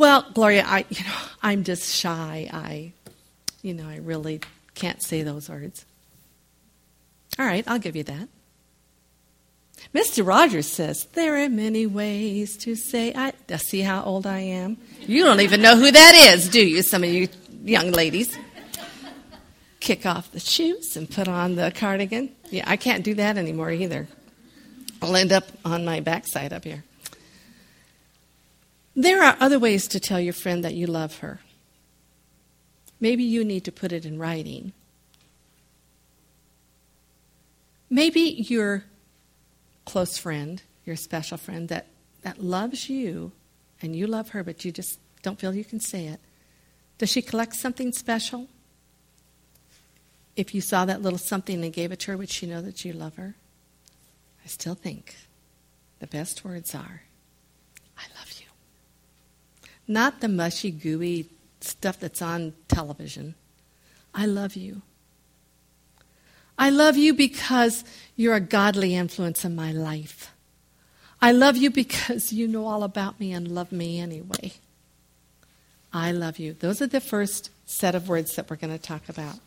Well, 0.00 0.24
Gloria, 0.32 0.64
I 0.66 0.86
you 0.88 1.04
know, 1.04 1.18
I'm 1.42 1.62
just 1.62 1.94
shy. 1.94 2.48
I 2.50 2.92
you 3.60 3.74
know, 3.74 3.86
I 3.86 3.98
really 3.98 4.40
can't 4.74 5.02
say 5.02 5.22
those 5.22 5.50
words. 5.50 5.84
All 7.38 7.44
right, 7.44 7.62
I'll 7.68 7.78
give 7.78 7.96
you 7.96 8.04
that. 8.04 8.28
Mr. 9.94 10.26
Rogers 10.26 10.66
says, 10.66 11.04
There 11.12 11.44
are 11.44 11.50
many 11.50 11.86
ways 11.86 12.56
to 12.58 12.76
say 12.76 13.12
I. 13.14 13.34
See 13.58 13.82
how 13.82 14.02
old 14.02 14.26
I 14.26 14.38
am? 14.38 14.78
You 15.02 15.22
don't 15.22 15.42
even 15.42 15.60
know 15.60 15.76
who 15.76 15.90
that 15.90 16.14
is, 16.32 16.48
do 16.48 16.66
you, 16.66 16.80
some 16.80 17.04
of 17.04 17.10
you 17.10 17.28
young 17.62 17.90
ladies? 17.90 18.38
Kick 19.80 20.06
off 20.06 20.32
the 20.32 20.40
shoes 20.40 20.96
and 20.96 21.10
put 21.10 21.28
on 21.28 21.56
the 21.56 21.72
cardigan. 21.72 22.34
Yeah, 22.48 22.64
I 22.66 22.78
can't 22.78 23.04
do 23.04 23.12
that 23.16 23.36
anymore 23.36 23.70
either. 23.70 24.08
I'll 25.02 25.14
end 25.14 25.32
up 25.32 25.44
on 25.62 25.84
my 25.84 26.00
backside 26.00 26.54
up 26.54 26.64
here. 26.64 26.84
There 28.94 29.22
are 29.22 29.36
other 29.40 29.58
ways 29.58 29.88
to 29.88 30.00
tell 30.00 30.20
your 30.20 30.32
friend 30.32 30.64
that 30.64 30.74
you 30.74 30.86
love 30.86 31.18
her. 31.18 31.40
Maybe 33.00 33.24
you 33.24 33.44
need 33.44 33.64
to 33.64 33.72
put 33.72 33.92
it 33.92 34.04
in 34.04 34.18
writing. 34.18 34.72
Maybe 37.88 38.20
you're 38.20 38.84
close 39.84 40.18
friend, 40.18 40.62
your 40.84 40.96
special 40.96 41.38
friend 41.38 41.68
that, 41.68 41.86
that 42.22 42.42
loves 42.42 42.90
you 42.90 43.32
and 43.80 43.96
you 43.96 44.06
love 44.06 44.30
her, 44.30 44.44
but 44.44 44.64
you 44.64 44.72
just 44.72 44.98
don't 45.22 45.38
feel 45.38 45.54
you 45.54 45.64
can 45.64 45.80
say 45.80 46.06
it. 46.06 46.20
Does 46.98 47.10
she 47.10 47.22
collect 47.22 47.54
something 47.54 47.92
special? 47.92 48.48
if 50.40 50.54
you 50.54 50.60
saw 50.60 50.84
that 50.84 51.02
little 51.02 51.18
something 51.18 51.62
and 51.62 51.72
gave 51.72 51.92
it 51.92 52.00
to 52.00 52.12
her, 52.12 52.16
would 52.16 52.30
she 52.30 52.46
know 52.46 52.62
that 52.62 52.84
you 52.84 52.92
love 52.92 53.16
her? 53.16 53.34
I 54.44 54.48
still 54.48 54.74
think 54.74 55.16
the 55.98 56.06
best 56.06 56.44
words 56.44 56.74
are. 56.74 57.02
Not 59.90 60.20
the 60.20 60.28
mushy, 60.28 60.70
gooey 60.70 61.28
stuff 61.60 61.98
that's 61.98 62.22
on 62.22 62.52
television. 62.68 63.34
I 64.14 64.24
love 64.24 64.54
you. 64.54 64.82
I 66.56 66.70
love 66.70 66.96
you 66.96 67.12
because 67.12 67.82
you're 68.14 68.36
a 68.36 68.40
godly 68.40 68.94
influence 68.94 69.44
in 69.44 69.56
my 69.56 69.72
life. 69.72 70.30
I 71.20 71.32
love 71.32 71.56
you 71.56 71.72
because 71.72 72.32
you 72.32 72.46
know 72.46 72.66
all 72.66 72.84
about 72.84 73.18
me 73.18 73.32
and 73.32 73.48
love 73.48 73.72
me 73.72 73.98
anyway. 73.98 74.52
I 75.92 76.12
love 76.12 76.38
you. 76.38 76.52
Those 76.52 76.80
are 76.80 76.86
the 76.86 77.00
first 77.00 77.50
set 77.66 77.96
of 77.96 78.08
words 78.08 78.36
that 78.36 78.48
we're 78.48 78.54
going 78.54 78.72
to 78.72 78.78
talk 78.78 79.08
about. 79.08 79.40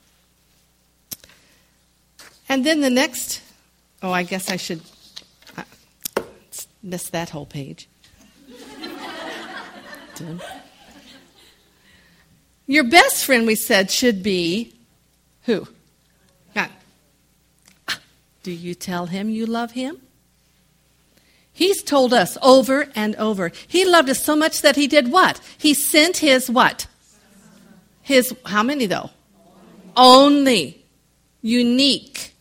And 2.49 2.65
then 2.65 2.81
the 2.81 2.89
next, 2.89 3.41
oh, 4.01 4.11
I 4.11 4.23
guess 4.23 4.51
I 4.51 4.57
should 4.57 4.81
miss 6.83 7.07
that 7.11 7.29
whole 7.29 7.45
page. 7.45 7.87
Your 12.65 12.83
best 12.85 13.25
friend, 13.25 13.45
we 13.45 13.55
said, 13.55 13.91
should 13.91 14.23
be 14.23 14.73
who? 15.43 15.67
God. 16.55 16.69
Do 18.43 18.51
you 18.51 18.75
tell 18.75 19.07
him 19.07 19.29
you 19.29 19.45
love 19.45 19.71
him? 19.71 19.97
He's 21.51 21.83
told 21.83 22.13
us 22.13 22.37
over 22.41 22.87
and 22.95 23.15
over. 23.17 23.51
He 23.67 23.85
loved 23.85 24.09
us 24.09 24.23
so 24.23 24.35
much 24.35 24.61
that 24.61 24.75
he 24.75 24.87
did 24.87 25.11
what? 25.11 25.39
He 25.57 25.73
sent 25.73 26.17
his 26.17 26.49
what? 26.49 26.87
His, 28.01 28.35
how 28.45 28.63
many 28.63 28.87
though? 28.87 29.11
Only. 29.95 30.83
Unique. 31.41 32.32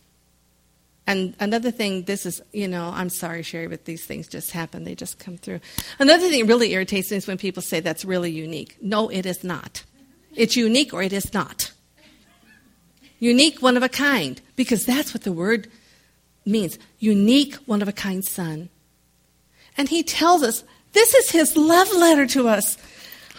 And 1.05 1.35
another 1.39 1.69
thing, 1.69 2.03
this 2.03 2.25
is, 2.25 2.41
you 2.53 2.67
know, 2.67 2.89
I'm 2.93 3.09
sorry, 3.09 3.43
Sherry, 3.43 3.67
but 3.67 3.85
these 3.85 4.05
things 4.05 4.27
just 4.27 4.51
happen. 4.51 4.85
They 4.85 4.95
just 4.95 5.19
come 5.19 5.37
through. 5.37 5.59
Another 5.99 6.29
thing 6.29 6.41
that 6.41 6.47
really 6.47 6.71
irritates 6.71 7.11
me 7.11 7.17
is 7.17 7.27
when 7.27 7.37
people 7.37 7.61
say 7.61 7.81
that's 7.81 8.05
really 8.05 8.31
unique. 8.31 8.77
No, 8.81 9.09
it 9.09 9.25
is 9.25 9.43
not. 9.43 9.83
It's 10.35 10.55
unique 10.55 10.93
or 10.93 11.03
it 11.03 11.11
is 11.11 11.33
not. 11.33 11.71
Unique, 13.19 13.61
one 13.61 13.77
of 13.77 13.83
a 13.83 13.89
kind, 13.89 14.41
because 14.55 14.85
that's 14.85 15.13
what 15.13 15.23
the 15.23 15.31
word 15.31 15.69
means. 16.45 16.77
Unique, 16.99 17.55
one 17.65 17.81
of 17.81 17.87
a 17.87 17.93
kind 17.93 18.23
son. 18.23 18.69
And 19.77 19.89
he 19.89 20.03
tells 20.03 20.43
us 20.43 20.63
this 20.93 21.13
is 21.13 21.31
his 21.31 21.57
love 21.57 21.91
letter 21.93 22.25
to 22.27 22.47
us. 22.47 22.77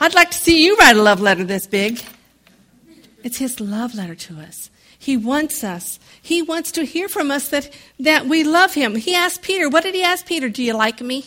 I'd 0.00 0.14
like 0.14 0.30
to 0.30 0.38
see 0.38 0.64
you 0.64 0.76
write 0.76 0.96
a 0.96 1.02
love 1.02 1.20
letter 1.20 1.44
this 1.44 1.66
big. 1.66 2.02
It's 3.22 3.38
his 3.38 3.60
love 3.60 3.94
letter 3.94 4.14
to 4.14 4.40
us. 4.40 4.70
He 5.04 5.18
wants 5.18 5.62
us. 5.62 5.98
He 6.22 6.40
wants 6.40 6.72
to 6.72 6.84
hear 6.86 7.10
from 7.10 7.30
us 7.30 7.50
that, 7.50 7.70
that 8.00 8.24
we 8.24 8.42
love 8.42 8.72
him. 8.72 8.94
He 8.94 9.14
asked 9.14 9.42
Peter, 9.42 9.68
what 9.68 9.82
did 9.82 9.94
he 9.94 10.02
ask 10.02 10.24
Peter? 10.24 10.48
Do 10.48 10.62
you 10.62 10.72
like 10.72 11.02
me? 11.02 11.26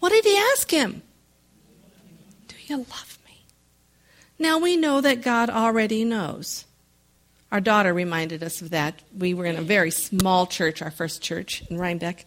What 0.00 0.08
did 0.08 0.24
he 0.24 0.34
ask 0.52 0.70
him? 0.70 1.02
Do 2.48 2.56
you 2.64 2.78
love 2.78 3.18
me? 3.26 3.44
Now 4.38 4.58
we 4.58 4.78
know 4.78 5.02
that 5.02 5.20
God 5.20 5.50
already 5.50 6.02
knows. 6.06 6.64
Our 7.50 7.60
daughter 7.60 7.92
reminded 7.92 8.42
us 8.42 8.62
of 8.62 8.70
that. 8.70 9.02
We 9.14 9.34
were 9.34 9.44
in 9.44 9.56
a 9.56 9.60
very 9.62 9.90
small 9.90 10.46
church, 10.46 10.80
our 10.80 10.90
first 10.90 11.20
church 11.20 11.62
in 11.68 11.76
Rhinebeck. 11.76 12.24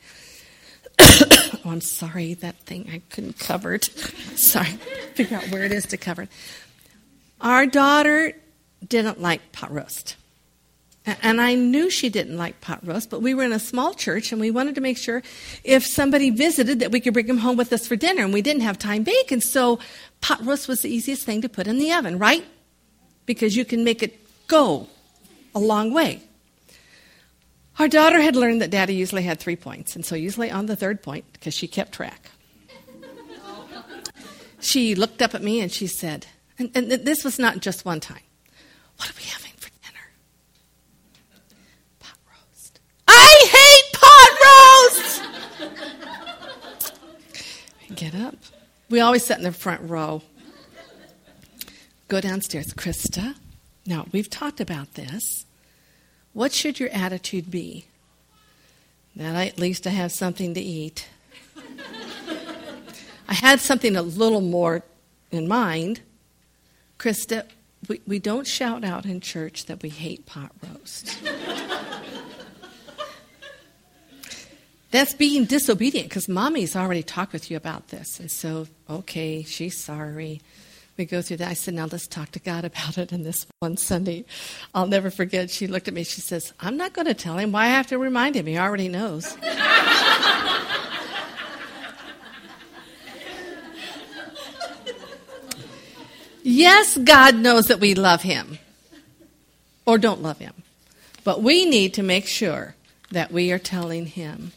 oh, 1.00 1.60
I'm 1.66 1.82
sorry, 1.82 2.36
that 2.36 2.60
thing 2.60 2.88
I 2.94 3.02
couldn't 3.10 3.40
cover 3.40 3.74
it. 3.74 3.86
sorry, 4.36 4.78
figure 5.16 5.38
out 5.38 5.50
where 5.50 5.64
it 5.64 5.72
is 5.72 5.88
to 5.88 5.98
cover 5.98 6.22
it. 6.22 6.30
Our 7.42 7.66
daughter 7.66 8.34
didn't 8.88 9.22
like 9.22 9.52
pot 9.52 9.72
roast. 9.72 10.16
And 11.06 11.40
I 11.40 11.54
knew 11.54 11.92
she 11.92 12.10
didn't 12.10 12.36
like 12.36 12.62
pot 12.62 12.80
roast, 12.86 13.12
but 13.12 13.22
we 13.22 13.36
were 13.36 13.44
in 13.44 13.52
a 13.52 13.60
small 13.60 13.94
church 13.94 14.32
and 14.32 14.42
we 14.42 14.50
wanted 14.50 14.74
to 14.76 14.82
make 14.82 14.98
sure 14.98 15.22
if 15.64 15.86
somebody 15.86 16.32
visited 16.32 16.80
that 16.80 16.92
we 16.92 17.00
could 17.00 17.14
bring 17.14 17.28
them 17.28 17.38
home 17.38 17.58
with 17.58 17.72
us 17.72 17.88
for 17.88 17.96
dinner. 17.96 18.24
And 18.24 18.34
we 18.34 18.42
didn't 18.42 18.64
have 18.64 18.80
time 18.80 19.04
bake, 19.04 19.32
and 19.32 19.44
so 19.44 19.78
pot 20.22 20.44
roast 20.44 20.68
was 20.68 20.82
the 20.82 20.90
easiest 20.90 21.24
thing 21.24 21.42
to 21.42 21.50
put 21.50 21.68
in 21.68 21.78
the 21.78 21.92
oven, 21.92 22.18
right? 22.18 22.44
Because 23.28 23.56
you 23.56 23.66
can 23.66 23.84
make 23.84 24.02
it 24.02 24.20
go 24.48 24.88
a 25.54 25.60
long 25.60 25.94
way. 25.94 26.24
Our 27.78 27.88
daughter 27.88 28.20
had 28.22 28.36
learned 28.36 28.62
that 28.62 28.72
daddy 28.72 28.96
usually 28.96 29.24
had 29.24 29.40
three 29.40 29.58
points, 29.58 29.96
and 29.96 30.04
so 30.06 30.16
usually 30.16 30.50
on 30.50 30.66
the 30.66 30.76
third 30.76 31.04
point, 31.04 31.26
because 31.34 31.54
she 31.54 31.68
kept 31.68 31.92
track, 31.92 32.32
she 34.60 34.96
looked 34.96 35.22
up 35.22 35.36
at 35.36 35.44
me 35.44 35.60
and 35.60 35.72
she 35.72 35.86
said, 35.86 36.26
and, 36.58 36.72
and 36.74 36.90
this 36.90 37.24
was 37.24 37.38
not 37.38 37.60
just 37.60 37.86
one 37.86 38.00
time, 38.00 38.24
What 38.98 39.10
are 39.10 39.14
we 39.18 39.24
having 39.24 39.52
for 39.58 39.70
dinner? 39.84 40.08
Pot 42.00 42.18
roast. 42.32 42.80
I 43.08 43.46
hate 43.56 43.88
pot 44.00 44.32
roast! 45.70 45.76
Get 47.96 48.16
up. 48.16 48.36
We 48.96 49.02
always 49.02 49.26
sat 49.26 49.40
in 49.40 49.44
the 49.44 49.52
front 49.52 49.82
row. 49.90 50.22
Go 52.08 52.22
downstairs. 52.22 52.74
Krista, 52.74 53.36
now 53.86 54.06
we've 54.14 54.30
talked 54.30 54.62
about 54.62 54.94
this. 54.94 55.46
What 56.32 56.54
should 56.54 56.80
your 56.80 56.88
attitude 56.94 57.52
be? 57.52 57.88
That 59.18 59.36
I, 59.36 59.48
at 59.48 59.60
least 59.60 59.86
I 59.86 59.90
have 59.90 60.14
something 60.14 60.54
to 60.54 60.62
eat. 60.62 61.10
I 63.28 63.34
had 63.34 63.60
something 63.60 63.98
a 63.98 64.02
little 64.02 64.40
more 64.40 64.82
in 65.30 65.46
mind. 65.46 66.00
Krista, 66.98 67.46
we, 67.90 68.00
we 68.08 68.18
don't 68.18 68.48
shout 68.48 68.86
out 68.86 69.06
in 69.06 69.20
church 69.20 69.66
that 69.66 69.84
we 69.84 69.90
hate 69.90 70.26
pot 70.26 70.54
roast. 70.64 71.20
That's 74.96 75.14
being 75.14 75.44
disobedient 75.44 76.08
because 76.08 76.30
mommy's 76.30 76.76
already 76.76 77.04
talked 77.04 77.34
with 77.34 77.52
you 77.52 77.58
about 77.58 77.90
this. 77.90 78.20
And 78.20 78.32
so, 78.32 78.68
okay, 78.90 79.44
she's 79.44 79.78
sorry 79.78 80.42
we 80.98 81.06
go 81.06 81.22
through 81.22 81.38
that. 81.38 81.50
I 81.50 81.54
said, 81.54 81.74
now 81.74 81.88
let's 81.92 82.08
talk 82.08 82.32
to 82.32 82.40
God 82.40 82.64
about 82.66 82.98
it. 82.98 83.12
And 83.12 83.26
this 83.26 83.46
one 83.60 83.76
Sunday, 83.78 84.24
I'll 84.74 84.88
never 84.88 85.12
forget, 85.12 85.50
she 85.50 85.68
looked 85.68 85.88
at 85.90 85.94
me, 85.94 86.04
she 86.06 86.22
says, 86.22 86.54
I'm 86.60 86.78
not 86.78 86.94
going 86.94 87.08
to 87.08 87.14
tell 87.14 87.38
him. 87.38 87.52
Why 87.52 87.66
I 87.66 87.68
have 87.68 87.88
to 87.88 87.98
remind 87.98 88.36
him? 88.36 88.46
He 88.46 88.58
already 88.58 88.88
knows. 88.88 89.38
yes, 96.44 96.98
God 96.98 97.36
knows 97.36 97.66
that 97.68 97.82
we 97.82 97.96
love 97.96 98.22
him 98.22 98.60
or 99.86 99.98
don't 99.98 100.22
love 100.22 100.40
him. 100.40 100.54
But 101.26 101.42
we 101.42 101.66
need 101.66 101.96
to 101.96 102.04
make 102.04 102.28
sure 102.28 102.76
that 103.12 103.32
we 103.32 103.52
are 103.52 103.60
telling 103.60 104.06
him. 104.06 104.54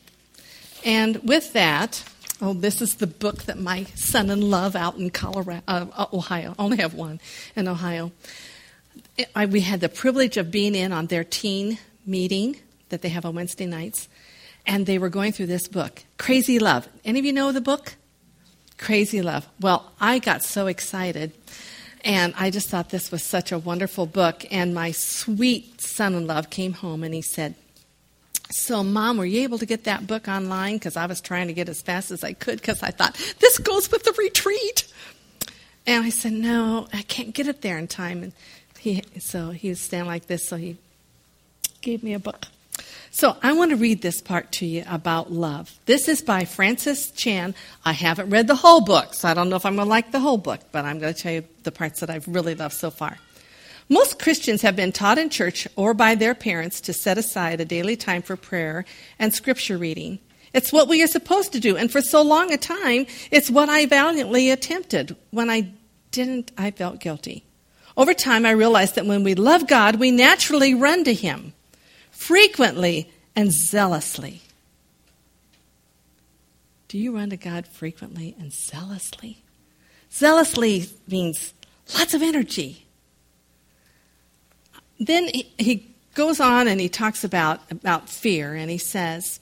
And 0.85 1.17
with 1.23 1.53
that, 1.53 2.05
Oh, 2.41 2.53
this 2.53 2.81
is 2.81 2.97
the 2.97 3.09
book 3.09 3.45
that 3.45 3.59
my 3.59 3.85
son 3.97 4.31
in 4.31 4.49
love 4.49 4.77
out 4.77 4.97
in 4.97 5.11
Colorado, 5.11 5.63
uh, 5.67 5.87
uh, 5.93 6.07
Ohio. 6.13 6.55
I 6.57 6.63
only 6.63 6.77
have 6.77 6.95
one 6.95 7.21
in 7.57 7.67
Ohio. 7.67 8.13
I, 9.35 9.47
we 9.47 9.61
had 9.61 9.81
the 9.81 9.89
privilege 9.89 10.37
of 10.37 10.53
being 10.53 10.77
in 10.77 10.93
on 10.93 11.07
their 11.07 11.25
teen 11.25 11.79
meeting 12.07 12.57
that 12.91 13.03
they 13.03 13.09
have 13.09 13.25
on 13.25 13.35
Wednesday 13.35 13.67
nights, 13.67 14.09
and 14.65 14.87
they 14.87 14.99
were 14.99 15.09
going 15.09 15.33
through 15.33 15.47
this 15.47 15.67
book, 15.67 16.05
Crazy 16.17 16.61
Love. 16.61 16.89
Any 17.05 17.19
of 17.19 17.25
you 17.25 17.33
know 17.33 17.51
the 17.51 17.61
book? 17.61 17.97
Crazy 18.77 19.21
Love. 19.21 19.49
Well, 19.61 19.91
I 20.01 20.21
got 20.21 20.45
so 20.45 20.69
excited, 20.69 21.33
and 22.05 22.35
I 22.39 22.51
just 22.51 22.69
thought 22.69 22.91
this 22.91 23.11
was 23.11 23.25
such 23.25 23.51
a 23.51 23.59
wonderful 23.59 24.07
book. 24.07 24.45
And 24.53 24.77
my 24.77 24.93
sweet 24.93 25.81
son 25.81 26.15
in 26.15 26.29
love 26.29 26.51
came 26.51 26.75
home 26.75 27.03
and 27.03 27.13
he 27.13 27.23
said, 27.23 27.57
so, 28.51 28.83
Mom, 28.83 29.19
were 29.19 29.27
you 29.27 29.43
able 29.43 29.59
to 29.59 29.67
get 29.67 29.85
that 29.85 30.07
book 30.07 30.29
online? 30.29 30.77
Because 30.77 30.97
I 30.97 31.07
was 31.07 31.21
trying 31.21 31.49
to 31.49 31.53
get 31.53 31.69
as 31.69 31.83
fast 31.83 32.11
as 32.11 32.25
I 32.25 32.33
could 32.33 32.61
because 32.61 32.83
I 32.83 32.91
thought, 32.91 33.15
this 33.41 33.59
goes 33.59 33.91
with 33.91 34.05
the 34.05 34.13
retreat. 34.13 34.91
And 35.87 36.05
I 36.05 36.11
said, 36.11 36.33
No, 36.33 36.89
I 36.93 37.03
can't 37.03 37.35
get 37.35 37.49
it 37.49 37.63
there 37.63 37.79
in 37.79 37.89
time. 37.89 38.23
And 38.23 38.33
he, 38.79 39.03
so 39.19 39.51
he 39.51 39.69
was 39.71 39.81
standing 39.81 40.07
like 40.07 40.27
this, 40.27 40.47
so 40.47 40.57
he 40.57 40.77
gave 41.81 42.03
me 42.03 42.15
a 42.15 42.19
book. 42.19 42.47
So 43.11 43.37
I 43.43 43.53
want 43.53 43.71
to 43.71 43.77
read 43.77 44.03
this 44.03 44.21
part 44.21 44.53
to 44.53 44.67
you 44.67 44.85
about 44.87 45.33
love. 45.33 45.79
This 45.87 46.09
is 46.09 46.23
by 46.23 46.45
Francis 46.45 47.11
Chan. 47.11 47.55
I 47.85 47.93
haven't 47.93 48.31
read 48.31 48.47
the 48.47 48.55
whole 48.55 48.81
book, 48.81 49.15
so 49.15 49.29
I 49.29 49.35
don't 49.35 49.49
know 49.49 49.57
if 49.57 49.67
I'm 49.67 49.77
going 49.77 49.87
to 49.87 49.91
like 49.91 50.13
the 50.13 50.21
whole 50.21 50.37
book, 50.39 50.61
but 50.73 50.85
I'm 50.85 50.99
going 50.99 51.13
to 51.13 51.21
tell 51.21 51.33
you 51.33 51.45
the 51.65 51.73
parts 51.73 52.01
that 52.01 52.11
I've 52.11 52.29
really 52.29 52.55
loved 52.55 52.75
so 52.75 52.91
far. 52.91 53.19
Most 53.89 54.19
Christians 54.19 54.63
have 54.63 54.77
been 54.77 54.93
taught 54.93 55.19
in 55.19 55.31
church 55.31 55.67
or 55.75 55.95
by 55.95 56.15
their 56.15 56.35
parents 56.35 56.81
to 56.83 56.93
set 56.93 57.17
aside 57.17 57.61
a 57.61 57.65
daily 57.65 57.97
time 57.97 58.21
for 58.21 58.37
prayer 58.37 58.85
and 59.19 59.33
scripture 59.33 59.79
reading. 59.79 60.19
It's 60.53 60.73
what 60.73 60.89
we 60.89 61.03
are 61.03 61.07
supposed 61.07 61.53
to 61.53 61.61
do, 61.61 61.77
and 61.77 61.91
for 61.91 62.03
so 62.03 62.23
long 62.23 62.53
a 62.53 62.59
time, 62.59 63.07
it's 63.31 63.51
what 63.51 63.69
I 63.69 63.87
valiantly 63.87 64.51
attempted. 64.51 65.17
When 65.31 65.49
I 65.49 65.73
didn't, 66.11 66.53
I 66.57 66.71
felt 66.71 67.01
guilty. 67.01 67.45
Over 67.97 68.15
time, 68.15 68.47
I 68.47 68.51
realized 68.51 68.95
that 68.95 69.07
when 69.07 69.25
we 69.25 69.35
love 69.35 69.67
God, 69.67 69.97
we 69.97 70.11
naturally 70.11 70.75
run 70.75 71.05
to 71.05 71.15
Him, 71.15 71.53
frequently 72.11 73.11
and 73.35 73.53
zealously. 73.53 74.43
Do 76.89 76.99
you 76.99 77.15
run 77.15 77.31
to 77.31 77.37
God 77.37 77.67
frequently 77.67 78.35
and 78.39 78.53
zealously? 78.53 79.43
Zealously 80.13 80.89
means 81.07 81.53
lots 81.95 82.15
of 82.15 82.23
energy 82.23 82.88
then 84.99 85.29
he, 85.29 85.53
he 85.59 85.95
goes 86.15 86.41
on 86.41 86.69
and 86.69 86.81
he 86.81 86.89
talks 86.89 87.25
about, 87.25 87.61
about 87.71 88.09
fear, 88.09 88.55
and 88.55 88.71
he 88.71 88.79
says, 88.79 89.41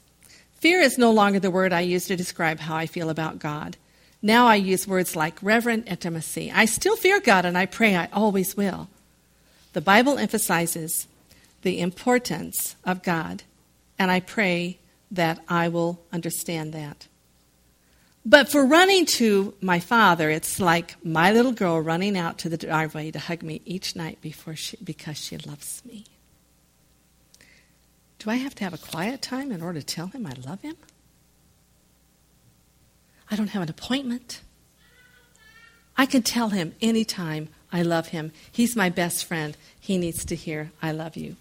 Fear 0.54 0.80
is 0.80 0.98
no 0.98 1.10
longer 1.10 1.38
the 1.38 1.50
word 1.50 1.72
I 1.72 1.80
use 1.80 2.06
to 2.06 2.16
describe 2.16 2.60
how 2.60 2.76
I 2.76 2.86
feel 2.86 3.10
about 3.10 3.38
God. 3.38 3.76
Now 4.22 4.46
I 4.46 4.56
use 4.56 4.88
words 4.88 5.14
like 5.14 5.42
reverent 5.42 5.86
intimacy. 5.86 6.50
I 6.52 6.64
still 6.64 6.96
fear 6.96 7.20
God, 7.20 7.44
and 7.44 7.56
I 7.56 7.66
pray 7.66 7.94
I 7.94 8.08
always 8.12 8.56
will. 8.56 8.88
The 9.74 9.80
Bible 9.80 10.18
emphasizes 10.18 11.06
the 11.62 11.80
importance 11.80 12.76
of 12.84 13.02
God, 13.02 13.42
and 13.98 14.10
I 14.10 14.20
pray 14.20 14.78
that 15.10 15.42
I 15.48 15.68
will 15.68 16.00
understand 16.12 16.72
that. 16.72 17.06
But 18.28 18.48
for 18.48 18.66
running 18.66 19.06
to 19.06 19.54
my 19.60 19.78
father, 19.78 20.28
it's 20.30 20.58
like 20.58 20.96
my 21.04 21.30
little 21.30 21.52
girl 21.52 21.80
running 21.80 22.18
out 22.18 22.38
to 22.38 22.48
the 22.48 22.56
driveway 22.56 23.12
to 23.12 23.20
hug 23.20 23.44
me 23.44 23.62
each 23.64 23.94
night 23.94 24.20
before 24.20 24.56
she, 24.56 24.76
because 24.82 25.16
she 25.16 25.38
loves 25.38 25.80
me. 25.84 26.06
Do 28.18 28.28
I 28.28 28.34
have 28.34 28.56
to 28.56 28.64
have 28.64 28.74
a 28.74 28.78
quiet 28.78 29.22
time 29.22 29.52
in 29.52 29.62
order 29.62 29.78
to 29.78 29.86
tell 29.86 30.08
him 30.08 30.26
I 30.26 30.32
love 30.44 30.60
him? 30.60 30.74
I 33.30 33.36
don't 33.36 33.50
have 33.50 33.62
an 33.62 33.70
appointment. 33.70 34.40
I 35.96 36.04
can 36.04 36.22
tell 36.22 36.48
him 36.48 36.74
anytime 36.82 37.48
I 37.72 37.82
love 37.82 38.08
him. 38.08 38.32
He's 38.50 38.74
my 38.74 38.90
best 38.90 39.24
friend. 39.24 39.56
He 39.78 39.98
needs 39.98 40.24
to 40.24 40.34
hear, 40.34 40.72
I 40.82 40.90
love 40.90 41.16
you. 41.16 41.36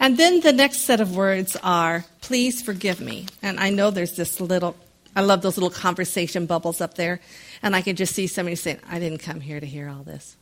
And 0.00 0.16
then 0.16 0.40
the 0.40 0.52
next 0.52 0.78
set 0.78 1.00
of 1.00 1.14
words 1.14 1.56
are, 1.62 2.04
please 2.20 2.62
forgive 2.62 3.00
me. 3.00 3.26
And 3.42 3.60
I 3.60 3.70
know 3.70 3.92
there's 3.92 4.16
this 4.16 4.40
little, 4.40 4.76
I 5.18 5.20
love 5.20 5.42
those 5.42 5.56
little 5.56 5.68
conversation 5.68 6.46
bubbles 6.46 6.80
up 6.80 6.94
there. 6.94 7.18
And 7.60 7.74
I 7.74 7.82
can 7.82 7.96
just 7.96 8.14
see 8.14 8.28
somebody 8.28 8.54
saying, 8.54 8.78
I 8.88 9.00
didn't 9.00 9.18
come 9.18 9.40
here 9.40 9.58
to 9.58 9.66
hear 9.66 9.88
all 9.88 10.04
this. 10.04 10.36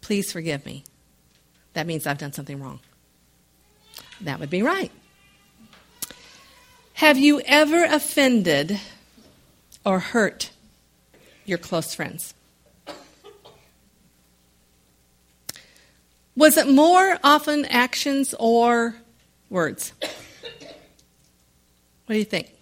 Please 0.00 0.30
forgive 0.30 0.64
me. 0.64 0.84
That 1.72 1.88
means 1.88 2.06
I've 2.06 2.18
done 2.18 2.32
something 2.32 2.62
wrong. 2.62 2.78
That 4.20 4.38
would 4.38 4.48
be 4.48 4.62
right. 4.62 4.92
Have 6.94 7.18
you 7.18 7.40
ever 7.44 7.82
offended 7.82 8.78
or 9.84 9.98
hurt 9.98 10.52
your 11.44 11.58
close 11.58 11.96
friends? 11.96 12.34
Was 16.36 16.56
it 16.56 16.68
more 16.68 17.18
often 17.24 17.64
actions 17.64 18.36
or 18.38 18.94
words? 19.50 19.92
What 19.98 20.12
do 22.06 22.18
you 22.18 22.24
think? 22.24 22.52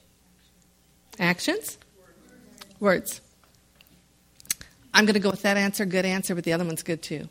Actions? 1.20 1.78
Words. 2.80 3.20
I'm 4.94 5.04
going 5.04 5.14
to 5.14 5.20
go 5.20 5.30
with 5.30 5.42
that 5.42 5.56
answer, 5.56 5.84
good 5.84 6.06
answer, 6.06 6.34
but 6.34 6.44
the 6.44 6.52
other 6.54 6.64
one's 6.64 6.82
good 6.82 7.02
too. 7.02 7.28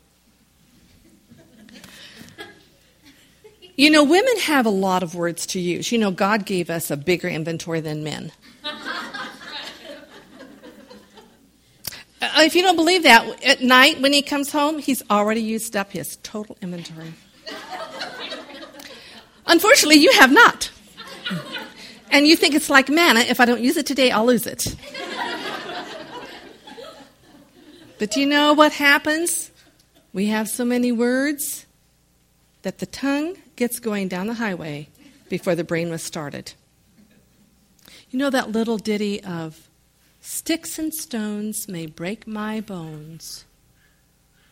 You 3.76 3.90
know, 3.90 4.04
women 4.04 4.36
have 4.40 4.64
a 4.64 4.70
lot 4.70 5.02
of 5.02 5.14
words 5.14 5.44
to 5.46 5.60
use. 5.60 5.90
You 5.90 5.98
know, 5.98 6.10
God 6.10 6.46
gave 6.46 6.70
us 6.70 6.90
a 6.90 6.96
bigger 6.96 7.28
inventory 7.28 7.80
than 7.80 8.04
men. 8.04 8.30
Uh, 12.22 12.42
if 12.42 12.54
you 12.54 12.62
don't 12.62 12.76
believe 12.76 13.02
that, 13.02 13.42
at 13.42 13.62
night 13.62 14.00
when 14.00 14.12
he 14.12 14.20
comes 14.20 14.52
home, 14.52 14.78
he's 14.78 15.02
already 15.10 15.40
used 15.40 15.74
up 15.74 15.90
his 15.90 16.16
total 16.22 16.56
inventory. 16.60 17.12
Unfortunately, 19.46 19.96
you 19.96 20.12
have 20.12 20.30
not. 20.30 20.70
And 22.10 22.26
you 22.26 22.36
think 22.36 22.54
it's 22.54 22.68
like 22.68 22.88
manna 22.88 23.20
if 23.20 23.40
I 23.40 23.44
don't 23.44 23.62
use 23.62 23.76
it 23.76 23.86
today, 23.86 24.10
I'll 24.10 24.26
lose 24.26 24.46
it. 24.46 24.74
But 27.98 28.10
do 28.10 28.20
you 28.20 28.26
know 28.26 28.54
what 28.54 28.72
happens? 28.72 29.50
We 30.12 30.26
have 30.26 30.48
so 30.48 30.64
many 30.64 30.90
words 30.90 31.66
that 32.62 32.78
the 32.78 32.86
tongue 32.86 33.36
gets 33.56 33.78
going 33.78 34.08
down 34.08 34.26
the 34.26 34.34
highway 34.34 34.88
before 35.28 35.54
the 35.54 35.64
brain 35.64 35.90
was 35.90 36.02
started. 36.02 36.54
You 38.10 38.18
know 38.18 38.30
that 38.30 38.50
little 38.50 38.78
ditty 38.78 39.22
of 39.22 39.68
sticks 40.20 40.78
and 40.78 40.92
stones 40.92 41.68
may 41.68 41.86
break 41.86 42.26
my 42.26 42.60
bones, 42.60 43.44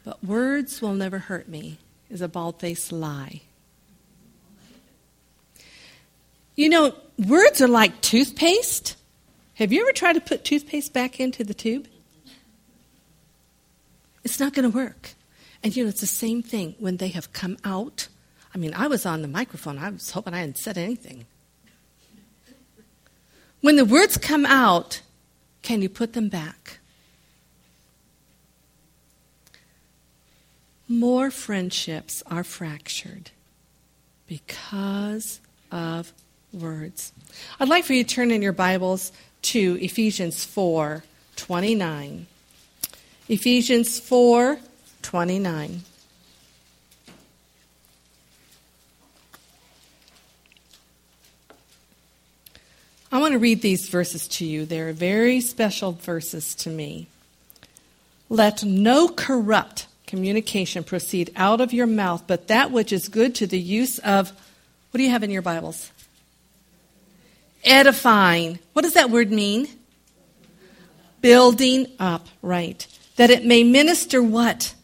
but 0.05 0.23
words 0.23 0.81
will 0.81 0.95
never 0.95 1.19
hurt 1.19 1.49
me 1.49 1.79
is 2.09 2.21
a 2.21 2.29
bald 2.29 2.61
faced 2.61 2.93
lie. 2.93 3.43
You 6.59 6.69
know, 6.69 6.95
words 7.27 7.63
are 7.63 7.69
like 7.69 8.01
toothpaste. 8.01 8.97
Have 9.55 9.73
you 9.73 9.83
ever 9.83 9.93
tried 9.93 10.15
to 10.15 10.21
put 10.21 10.45
toothpaste 10.45 10.93
back 10.93 11.21
into 11.21 11.45
the 11.45 11.55
tube? 11.55 11.87
It's 14.25 14.41
not 14.41 14.53
going 14.53 14.71
to 14.71 14.77
work. 14.77 15.15
And 15.63 15.75
you 15.75 15.85
know, 15.85 15.89
it's 15.89 16.01
the 16.01 16.07
same 16.07 16.43
thing 16.43 16.75
when 16.79 16.99
they 16.99 17.09
have 17.09 17.33
come 17.33 17.57
out 17.65 18.09
I 18.55 18.59
mean, 18.59 18.75
I 18.75 18.87
was 18.89 19.05
on 19.07 19.23
the 19.23 19.29
microphone. 19.29 19.79
I 19.79 19.91
was 19.91 20.11
hoping 20.11 20.35
I 20.35 20.41
hadn't 20.41 20.59
said 20.59 20.79
anything. 20.79 21.27
When 23.61 23.77
the 23.77 23.85
words 23.85 24.17
come 24.17 24.47
out, 24.47 25.03
can 25.63 25.83
you 25.83 25.89
put 25.89 26.13
them 26.13 26.29
back? 26.29 26.79
More 30.89 31.31
friendships 31.31 32.23
are 32.27 32.45
fractured 32.45 33.31
because 34.27 35.41
of 35.71 36.13
words. 36.53 37.13
I'd 37.61 37.69
like 37.69 37.85
for 37.85 37.93
you 37.93 38.05
to 38.05 38.15
turn 38.15 38.31
in 38.31 38.43
your 38.43 38.53
Bibles 38.53 39.13
to 39.43 39.79
Ephesians 39.81 40.45
4 40.45 41.05
29. 41.37 42.27
Ephesians 43.29 44.01
4 44.01 44.59
29. 45.03 45.83
I 53.11 53.21
want 53.21 53.33
to 53.33 53.39
read 53.39 53.63
these 53.63 53.89
verses 53.89 54.29
to 54.29 54.45
you. 54.45 54.67
They're 54.67 54.93
very 54.93 55.41
special 55.41 55.93
verses 55.93 56.55
to 56.57 56.71
me. 56.71 57.09
Let 58.29 58.65
no 58.65 59.09
corrupt 59.09 59.87
communication 60.07 60.85
proceed 60.85 61.31
out 61.35 61.61
of 61.61 61.73
your 61.73 61.87
mouth, 61.87 62.25
but 62.27 62.49
that 62.49 62.71
which 62.71 62.93
is 62.93 63.09
good 63.09 63.35
to 63.37 63.47
the 63.47 63.59
use 63.59 63.99
of, 64.01 64.31
what 64.91 64.99
do 64.99 65.05
you 65.05 65.11
have 65.11 65.23
in 65.23 65.31
your 65.31 65.43
Bibles? 65.43 65.91
Edifying. 67.65 68.59
What 68.73 68.83
does 68.83 68.95
that 68.95 69.11
word 69.11 69.31
mean? 69.31 69.69
Building 71.21 71.87
up, 71.99 72.27
right. 72.43 72.87
That 73.17 73.31
it 73.31 73.45
may 73.45 73.65
minister 73.65 74.23
what? 74.23 74.75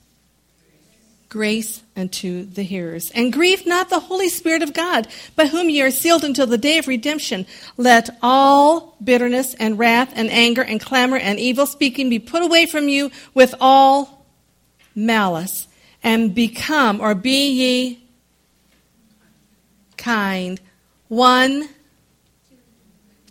grace 1.34 1.82
unto 1.96 2.44
the 2.44 2.62
hearers. 2.62 3.10
And 3.10 3.32
grieve 3.32 3.66
not 3.66 3.90
the 3.90 3.98
Holy 3.98 4.28
Spirit 4.28 4.62
of 4.62 4.72
God, 4.72 5.08
by 5.34 5.46
whom 5.46 5.68
ye 5.68 5.82
are 5.82 5.90
sealed 5.90 6.22
until 6.22 6.46
the 6.46 6.56
day 6.56 6.78
of 6.78 6.86
redemption. 6.86 7.44
Let 7.76 8.08
all 8.22 8.96
bitterness 9.02 9.52
and 9.54 9.76
wrath 9.76 10.12
and 10.14 10.30
anger 10.30 10.62
and 10.62 10.80
clamor 10.80 11.16
and 11.16 11.40
evil 11.40 11.66
speaking 11.66 12.08
be 12.08 12.20
put 12.20 12.42
away 12.42 12.66
from 12.66 12.88
you 12.88 13.10
with 13.34 13.52
all 13.60 14.24
malice, 14.94 15.66
and 16.04 16.36
become, 16.36 17.00
or 17.00 17.16
be 17.16 17.50
ye 17.50 18.08
kind, 19.96 20.60
one 21.08 21.68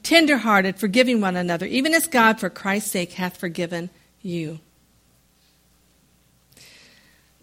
tenderhearted, 0.03 0.77
forgiving 0.77 1.21
one 1.21 1.35
another, 1.35 1.65
even 1.65 1.93
as 1.93 2.07
God 2.07 2.39
for 2.39 2.49
Christ's 2.49 2.91
sake 2.91 3.13
hath 3.13 3.37
forgiven 3.37 3.89
you. 4.21 4.59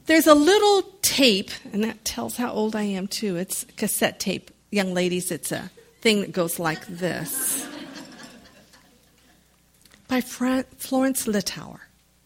There's 0.06 0.26
a 0.26 0.34
little 0.34 0.82
tape, 1.02 1.50
and 1.72 1.82
that 1.84 2.04
tells 2.04 2.36
how 2.36 2.50
old 2.52 2.76
I 2.76 2.82
am 2.82 3.06
too. 3.06 3.36
It's 3.36 3.64
cassette 3.76 4.20
tape. 4.20 4.50
Young 4.70 4.94
ladies, 4.94 5.30
it's 5.30 5.52
a 5.52 5.70
thing 6.00 6.20
that 6.20 6.32
goes 6.32 6.58
like 6.58 6.86
this. 6.86 7.66
By 10.08 10.20
Florence 10.20 11.26
Littauer. 11.26 11.80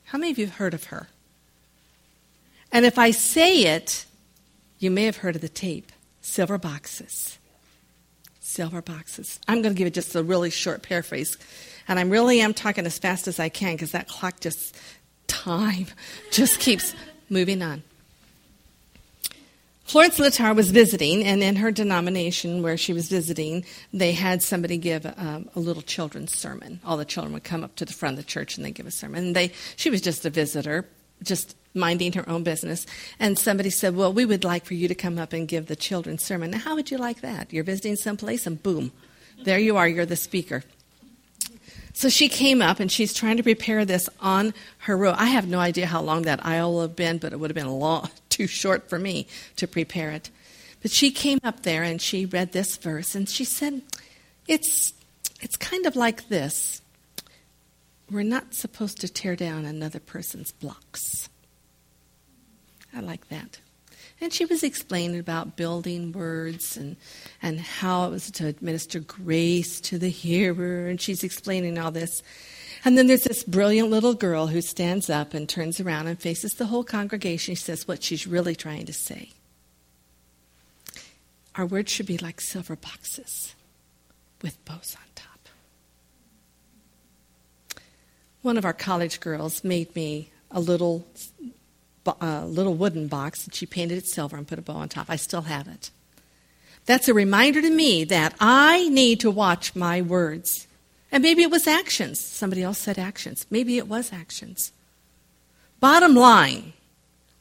How 0.04 0.18
many 0.18 0.30
of 0.30 0.38
you 0.38 0.46
have 0.46 0.56
heard 0.56 0.74
of 0.74 0.84
her? 0.84 1.08
And 2.72 2.86
if 2.86 2.98
I 2.98 3.10
say 3.10 3.64
it, 3.74 4.06
you 4.78 4.90
may 4.90 5.04
have 5.04 5.18
heard 5.18 5.36
of 5.36 5.42
the 5.42 5.48
tape 5.48 5.92
Silver 6.20 6.56
Boxes. 6.56 7.38
Silver 8.54 8.82
Boxes. 8.82 9.40
I'm 9.48 9.62
going 9.62 9.74
to 9.74 9.78
give 9.78 9.86
it 9.86 9.94
just 9.94 10.14
a 10.14 10.22
really 10.22 10.50
short 10.50 10.82
paraphrase. 10.82 11.36
And 11.88 11.98
I 11.98 12.02
really 12.02 12.40
am 12.40 12.54
talking 12.54 12.86
as 12.86 12.98
fast 12.98 13.28
as 13.28 13.38
I 13.38 13.48
can 13.48 13.74
because 13.74 13.92
that 13.92 14.08
clock 14.08 14.40
just, 14.40 14.76
time 15.26 15.86
just 16.30 16.60
keeps 16.60 16.94
Moving 17.30 17.62
on. 17.62 17.82
Florence 19.84 20.18
Littauer 20.18 20.56
was 20.56 20.70
visiting, 20.70 21.24
and 21.24 21.42
in 21.42 21.56
her 21.56 21.70
denomination 21.70 22.62
where 22.62 22.76
she 22.76 22.92
was 22.92 23.08
visiting, 23.08 23.64
they 23.92 24.12
had 24.12 24.42
somebody 24.42 24.78
give 24.78 25.04
um, 25.04 25.50
a 25.54 25.60
little 25.60 25.82
children's 25.82 26.34
sermon. 26.34 26.80
All 26.84 26.96
the 26.96 27.04
children 27.04 27.34
would 27.34 27.44
come 27.44 27.62
up 27.62 27.76
to 27.76 27.84
the 27.84 27.92
front 27.92 28.18
of 28.18 28.24
the 28.24 28.28
church 28.28 28.56
and 28.56 28.64
they 28.64 28.70
give 28.70 28.86
a 28.86 28.90
sermon. 28.90 29.26
And 29.26 29.36
they, 29.36 29.52
she 29.76 29.90
was 29.90 30.00
just 30.00 30.24
a 30.24 30.30
visitor, 30.30 30.86
just 31.22 31.54
minding 31.74 32.12
her 32.12 32.28
own 32.28 32.42
business. 32.42 32.86
And 33.18 33.38
somebody 33.38 33.70
said, 33.70 33.96
"Well, 33.96 34.12
we 34.12 34.24
would 34.24 34.44
like 34.44 34.64
for 34.64 34.74
you 34.74 34.88
to 34.88 34.94
come 34.94 35.18
up 35.18 35.32
and 35.32 35.48
give 35.48 35.66
the 35.66 35.76
children's 35.76 36.24
sermon." 36.24 36.52
Now, 36.52 36.58
how 36.58 36.74
would 36.74 36.90
you 36.90 36.98
like 36.98 37.20
that? 37.20 37.52
You're 37.52 37.64
visiting 37.64 37.96
someplace, 37.96 38.46
and 38.46 38.62
boom, 38.62 38.92
there 39.42 39.58
you 39.58 39.76
are. 39.76 39.88
You're 39.88 40.06
the 40.06 40.16
speaker. 40.16 40.62
So 41.96 42.08
she 42.08 42.28
came 42.28 42.60
up 42.60 42.80
and 42.80 42.90
she's 42.90 43.14
trying 43.14 43.36
to 43.36 43.44
prepare 43.44 43.84
this 43.84 44.08
on 44.20 44.52
her 44.78 44.96
row. 44.96 45.14
I 45.16 45.26
have 45.26 45.46
no 45.46 45.60
idea 45.60 45.86
how 45.86 46.02
long 46.02 46.22
that 46.22 46.44
aisle 46.44 46.74
would 46.74 46.82
have 46.82 46.96
been, 46.96 47.18
but 47.18 47.32
it 47.32 47.38
would 47.38 47.50
have 47.50 47.54
been 47.54 47.66
a 47.66 47.74
long, 47.74 48.10
too 48.28 48.48
short 48.48 48.88
for 48.88 48.98
me 48.98 49.28
to 49.56 49.68
prepare 49.68 50.10
it. 50.10 50.28
But 50.82 50.90
she 50.90 51.12
came 51.12 51.38
up 51.44 51.62
there 51.62 51.84
and 51.84 52.02
she 52.02 52.26
read 52.26 52.52
this 52.52 52.76
verse 52.76 53.14
and 53.14 53.28
she 53.28 53.44
said, 53.44 53.80
It's, 54.48 54.92
it's 55.40 55.56
kind 55.56 55.86
of 55.86 55.94
like 55.94 56.28
this. 56.28 56.82
We're 58.10 58.22
not 58.22 58.54
supposed 58.54 59.00
to 59.00 59.08
tear 59.08 59.36
down 59.36 59.64
another 59.64 60.00
person's 60.00 60.50
blocks. 60.50 61.28
I 62.94 63.00
like 63.00 63.28
that. 63.28 63.60
And 64.20 64.32
she 64.32 64.44
was 64.44 64.62
explaining 64.62 65.18
about 65.18 65.56
building 65.56 66.12
words 66.12 66.76
and, 66.76 66.96
and 67.42 67.60
how 67.60 68.06
it 68.06 68.10
was 68.10 68.30
to 68.32 68.46
administer 68.46 69.00
grace 69.00 69.80
to 69.82 69.98
the 69.98 70.08
hearer, 70.08 70.86
and 70.86 71.00
she's 71.00 71.24
explaining 71.24 71.78
all 71.78 71.90
this. 71.90 72.22
And 72.84 72.96
then 72.96 73.06
there's 73.06 73.24
this 73.24 73.42
brilliant 73.42 73.90
little 73.90 74.14
girl 74.14 74.46
who 74.46 74.60
stands 74.60 75.10
up 75.10 75.34
and 75.34 75.48
turns 75.48 75.80
around 75.80 76.06
and 76.06 76.18
faces 76.18 76.52
the 76.52 76.66
whole 76.66 76.84
congregation. 76.84 77.54
She 77.54 77.62
says 77.62 77.88
what 77.88 78.02
she's 78.02 78.26
really 78.26 78.54
trying 78.54 78.86
to 78.86 78.92
say. 78.92 79.30
Our 81.56 81.66
words 81.66 81.92
should 81.92 82.06
be 82.06 82.18
like 82.18 82.40
silver 82.40 82.76
boxes 82.76 83.54
with 84.42 84.62
bows 84.64 84.96
on 84.96 85.06
top. 85.14 85.48
One 88.42 88.58
of 88.58 88.64
our 88.64 88.72
college 88.72 89.20
girls 89.20 89.64
made 89.64 89.94
me 89.96 90.30
a 90.50 90.60
little 90.60 91.06
a 92.06 92.24
uh, 92.24 92.44
little 92.44 92.74
wooden 92.74 93.08
box 93.08 93.44
that 93.44 93.54
she 93.54 93.66
painted 93.66 93.98
it 93.98 94.06
silver 94.06 94.36
and 94.36 94.46
put 94.46 94.58
a 94.58 94.62
bow 94.62 94.74
on 94.74 94.88
top. 94.88 95.06
I 95.08 95.16
still 95.16 95.42
have 95.42 95.68
it. 95.68 95.90
That's 96.86 97.08
a 97.08 97.14
reminder 97.14 97.62
to 97.62 97.70
me 97.70 98.04
that 98.04 98.34
I 98.40 98.88
need 98.88 99.20
to 99.20 99.30
watch 99.30 99.74
my 99.74 100.02
words. 100.02 100.66
And 101.10 101.22
maybe 101.22 101.42
it 101.42 101.50
was 101.50 101.66
actions. 101.66 102.20
Somebody 102.20 102.62
else 102.62 102.78
said 102.78 102.98
actions. 102.98 103.46
Maybe 103.50 103.78
it 103.78 103.88
was 103.88 104.12
actions. 104.12 104.72
Bottom 105.80 106.14
line, 106.14 106.72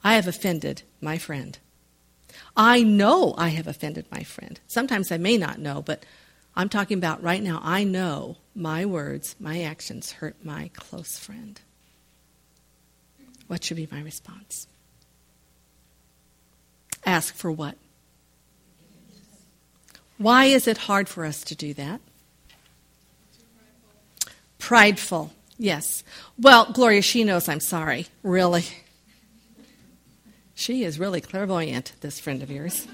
I 0.03 0.15
have 0.15 0.27
offended 0.27 0.83
my 1.01 1.17
friend. 1.17 1.57
I 2.55 2.83
know 2.83 3.33
I 3.37 3.49
have 3.49 3.67
offended 3.67 4.05
my 4.11 4.23
friend. 4.23 4.59
Sometimes 4.67 5.11
I 5.11 5.17
may 5.17 5.37
not 5.37 5.59
know, 5.59 5.81
but 5.81 6.05
I'm 6.55 6.69
talking 6.69 6.97
about 6.97 7.23
right 7.23 7.41
now. 7.41 7.59
I 7.63 7.83
know 7.83 8.37
my 8.55 8.85
words, 8.85 9.35
my 9.39 9.63
actions 9.63 10.13
hurt 10.13 10.35
my 10.45 10.69
close 10.73 11.17
friend. 11.17 11.59
What 13.47 13.63
should 13.63 13.77
be 13.77 13.87
my 13.91 14.01
response? 14.01 14.67
Ask 17.05 17.35
for 17.35 17.51
what? 17.51 17.77
Why 20.17 20.45
is 20.45 20.67
it 20.67 20.77
hard 20.77 21.09
for 21.09 21.25
us 21.25 21.43
to 21.45 21.55
do 21.55 21.73
that? 21.73 21.99
Prideful, 24.57 25.33
yes. 25.57 26.03
Well, 26.39 26.71
Gloria, 26.71 27.01
she 27.01 27.25
knows 27.25 27.49
I'm 27.49 27.59
sorry, 27.59 28.07
really. 28.21 28.63
She 30.55 30.83
is 30.85 30.99
really 30.99 31.19
clairvoyant, 31.19 31.93
this 31.99 32.19
friend 32.19 32.41
of 32.41 32.49
yours. 32.49 32.87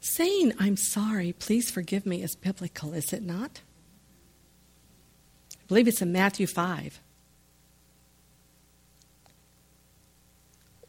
Saying, 0.00 0.52
I'm 0.60 0.76
sorry, 0.76 1.32
please 1.32 1.70
forgive 1.70 2.06
me, 2.06 2.22
is 2.22 2.36
biblical, 2.36 2.92
is 2.92 3.12
it 3.12 3.22
not? 3.22 3.62
Believe 5.68 5.86
it's 5.86 6.02
in 6.02 6.12
Matthew 6.12 6.46
5. 6.46 7.00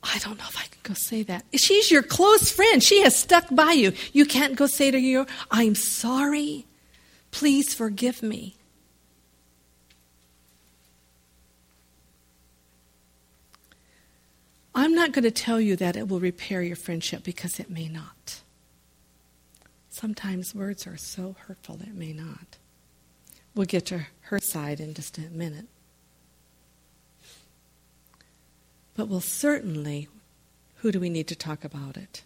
I 0.02 0.18
don't 0.20 0.38
know 0.38 0.46
if 0.48 0.58
I 0.58 0.64
can 0.64 0.80
go 0.84 0.94
say 0.94 1.24
that. 1.24 1.46
She's 1.54 1.92
your 1.92 2.02
close 2.02 2.50
friend. 2.52 2.82
She 2.82 3.02
has 3.02 3.16
stuck 3.16 3.46
by 3.52 3.74
you. 3.74 3.92
You 4.14 4.26
can't 4.26 4.56
go 4.56 4.66
say 4.66 4.90
to 4.92 5.14
her, 5.14 5.26
I'm 5.52 5.76
sorry. 5.76 6.66
Please 7.32 7.74
forgive 7.74 8.24
me. 8.24 8.56
I'm 14.74 14.96
not 14.96 15.12
going 15.12 15.26
to 15.26 15.32
tell 15.32 15.60
you 15.60 15.76
that 15.76 15.98
it 15.98 16.08
will 16.08 16.22
repair 16.22 16.62
your 16.62 16.78
friendship 16.78 17.24
because 17.24 17.60
it 17.60 17.70
may 17.70 17.90
not. 17.90 18.40
Sometimes 19.90 20.56
words 20.56 20.88
are 20.88 20.96
so 20.96 21.36
hurtful 21.48 21.80
it 21.82 21.94
may 21.94 22.14
not. 22.14 22.59
We'll 23.56 23.66
get 23.66 23.86
to 23.88 24.06
her 24.22 24.40
side 24.40 24.80
in 24.80 24.94
just 24.94 25.18
a 25.18 25.22
minute. 25.22 25.66
But 28.96 29.08
we'll 29.08 29.22
certainly, 29.22 30.08
who 30.78 30.92
do 30.92 31.00
we 31.00 31.10
need 31.10 31.28
to 31.30 31.36
talk 31.36 31.64
about 31.64 31.98
it? 31.98 32.24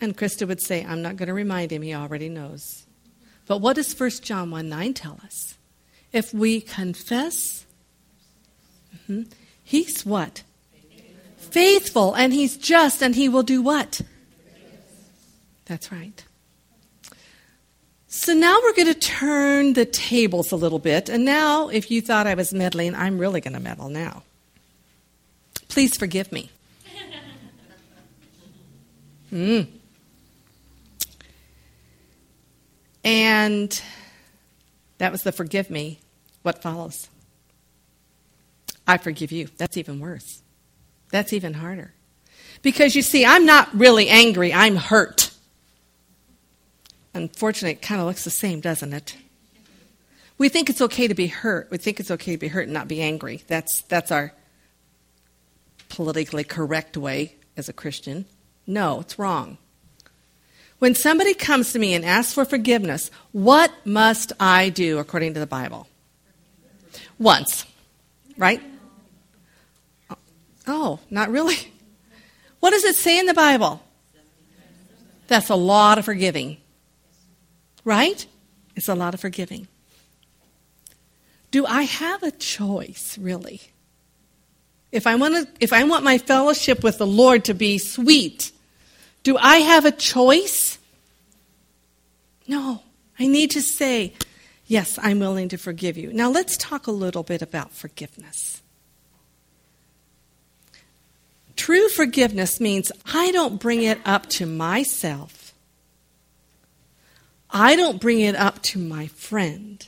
And 0.00 0.16
Krista 0.16 0.46
would 0.46 0.60
say, 0.60 0.84
I'm 0.84 1.00
not 1.00 1.16
going 1.16 1.28
to 1.28 1.34
remind 1.34 1.70
him, 1.70 1.82
he 1.82 1.94
already 1.94 2.28
knows. 2.28 2.84
But 3.46 3.58
what 3.58 3.76
does 3.76 3.98
1 3.98 4.10
John 4.22 4.50
1 4.50 4.68
9 4.68 4.94
tell 4.94 5.20
us? 5.24 5.56
If 6.12 6.34
we 6.34 6.60
confess, 6.60 7.66
mm-hmm, 8.94 9.22
he's 9.62 10.04
what? 10.04 10.42
Faithful. 10.72 11.50
Faithful, 11.50 12.14
and 12.14 12.32
he's 12.32 12.56
just, 12.56 13.02
and 13.02 13.14
he 13.14 13.28
will 13.28 13.42
do 13.42 13.62
what? 13.62 14.00
That's 15.66 15.90
right. 15.90 16.24
So 18.14 18.32
now 18.32 18.60
we're 18.62 18.74
going 18.74 18.86
to 18.86 18.94
turn 18.94 19.72
the 19.72 19.84
tables 19.84 20.52
a 20.52 20.56
little 20.56 20.78
bit. 20.78 21.08
And 21.08 21.24
now, 21.24 21.68
if 21.68 21.90
you 21.90 22.00
thought 22.00 22.28
I 22.28 22.34
was 22.34 22.54
meddling, 22.54 22.94
I'm 22.94 23.18
really 23.18 23.40
going 23.40 23.54
to 23.54 23.60
meddle 23.60 23.88
now. 23.88 24.22
Please 25.68 25.96
forgive 25.96 26.30
me. 26.32 26.50
Mm. 29.32 29.66
And 33.02 33.82
that 34.98 35.10
was 35.10 35.24
the 35.24 35.32
forgive 35.32 35.68
me. 35.68 35.98
What 36.42 36.62
follows? 36.62 37.08
I 38.86 38.96
forgive 38.96 39.32
you. 39.32 39.48
That's 39.56 39.76
even 39.76 39.98
worse. 39.98 40.40
That's 41.10 41.32
even 41.32 41.54
harder. 41.54 41.92
Because 42.62 42.94
you 42.94 43.02
see, 43.02 43.26
I'm 43.26 43.44
not 43.44 43.74
really 43.74 44.08
angry, 44.08 44.52
I'm 44.54 44.76
hurt. 44.76 45.23
Unfortunately, 47.14 47.72
it 47.72 47.82
kind 47.82 48.00
of 48.00 48.06
looks 48.06 48.24
the 48.24 48.30
same, 48.30 48.60
doesn't 48.60 48.92
it? 48.92 49.16
We 50.36 50.48
think 50.48 50.68
it's 50.68 50.80
okay 50.80 51.06
to 51.06 51.14
be 51.14 51.28
hurt. 51.28 51.68
We 51.70 51.78
think 51.78 52.00
it's 52.00 52.10
okay 52.10 52.32
to 52.32 52.38
be 52.38 52.48
hurt 52.48 52.64
and 52.64 52.72
not 52.72 52.88
be 52.88 53.00
angry. 53.00 53.42
That's, 53.46 53.82
that's 53.82 54.10
our 54.10 54.32
politically 55.88 56.42
correct 56.42 56.96
way 56.96 57.36
as 57.56 57.68
a 57.68 57.72
Christian. 57.72 58.26
No, 58.66 59.00
it's 59.00 59.16
wrong. 59.16 59.58
When 60.80 60.96
somebody 60.96 61.34
comes 61.34 61.72
to 61.72 61.78
me 61.78 61.94
and 61.94 62.04
asks 62.04 62.34
for 62.34 62.44
forgiveness, 62.44 63.12
what 63.30 63.72
must 63.84 64.32
I 64.40 64.70
do 64.70 64.98
according 64.98 65.34
to 65.34 65.40
the 65.40 65.46
Bible? 65.46 65.86
Once, 67.18 67.64
right? 68.36 68.60
Oh, 70.10 70.16
oh 70.66 71.00
not 71.10 71.30
really? 71.30 71.56
What 72.58 72.70
does 72.70 72.84
it 72.84 72.96
say 72.96 73.18
in 73.20 73.26
the 73.26 73.34
Bible? 73.34 73.80
That's 75.28 75.48
a 75.48 75.54
lot 75.54 75.98
of 75.98 76.04
forgiving. 76.04 76.58
Right? 77.84 78.26
It's 78.76 78.88
a 78.88 78.94
lot 78.94 79.14
of 79.14 79.20
forgiving. 79.20 79.68
Do 81.50 81.66
I 81.66 81.82
have 81.82 82.22
a 82.22 82.30
choice, 82.30 83.16
really? 83.18 83.60
If 84.90 85.06
I, 85.06 85.14
want 85.16 85.34
to, 85.34 85.48
if 85.60 85.72
I 85.72 85.84
want 85.84 86.04
my 86.04 86.18
fellowship 86.18 86.82
with 86.82 86.98
the 86.98 87.06
Lord 87.06 87.44
to 87.44 87.54
be 87.54 87.78
sweet, 87.78 88.52
do 89.22 89.36
I 89.36 89.58
have 89.58 89.84
a 89.84 89.92
choice? 89.92 90.78
No. 92.46 92.82
I 93.18 93.26
need 93.26 93.52
to 93.52 93.62
say, 93.62 94.14
Yes, 94.66 94.98
I'm 95.02 95.20
willing 95.20 95.50
to 95.50 95.58
forgive 95.58 95.98
you. 95.98 96.12
Now 96.12 96.30
let's 96.30 96.56
talk 96.56 96.86
a 96.86 96.92
little 96.92 97.22
bit 97.22 97.42
about 97.42 97.72
forgiveness. 97.72 98.62
True 101.56 101.88
forgiveness 101.88 102.60
means 102.60 102.90
I 103.12 103.30
don't 103.30 103.60
bring 103.60 103.82
it 103.82 103.98
up 104.04 104.26
to 104.30 104.46
myself 104.46 105.43
I 107.56 107.76
don't 107.76 108.00
bring 108.00 108.18
it 108.18 108.34
up 108.34 108.60
to 108.64 108.80
my 108.80 109.06
friend. 109.06 109.86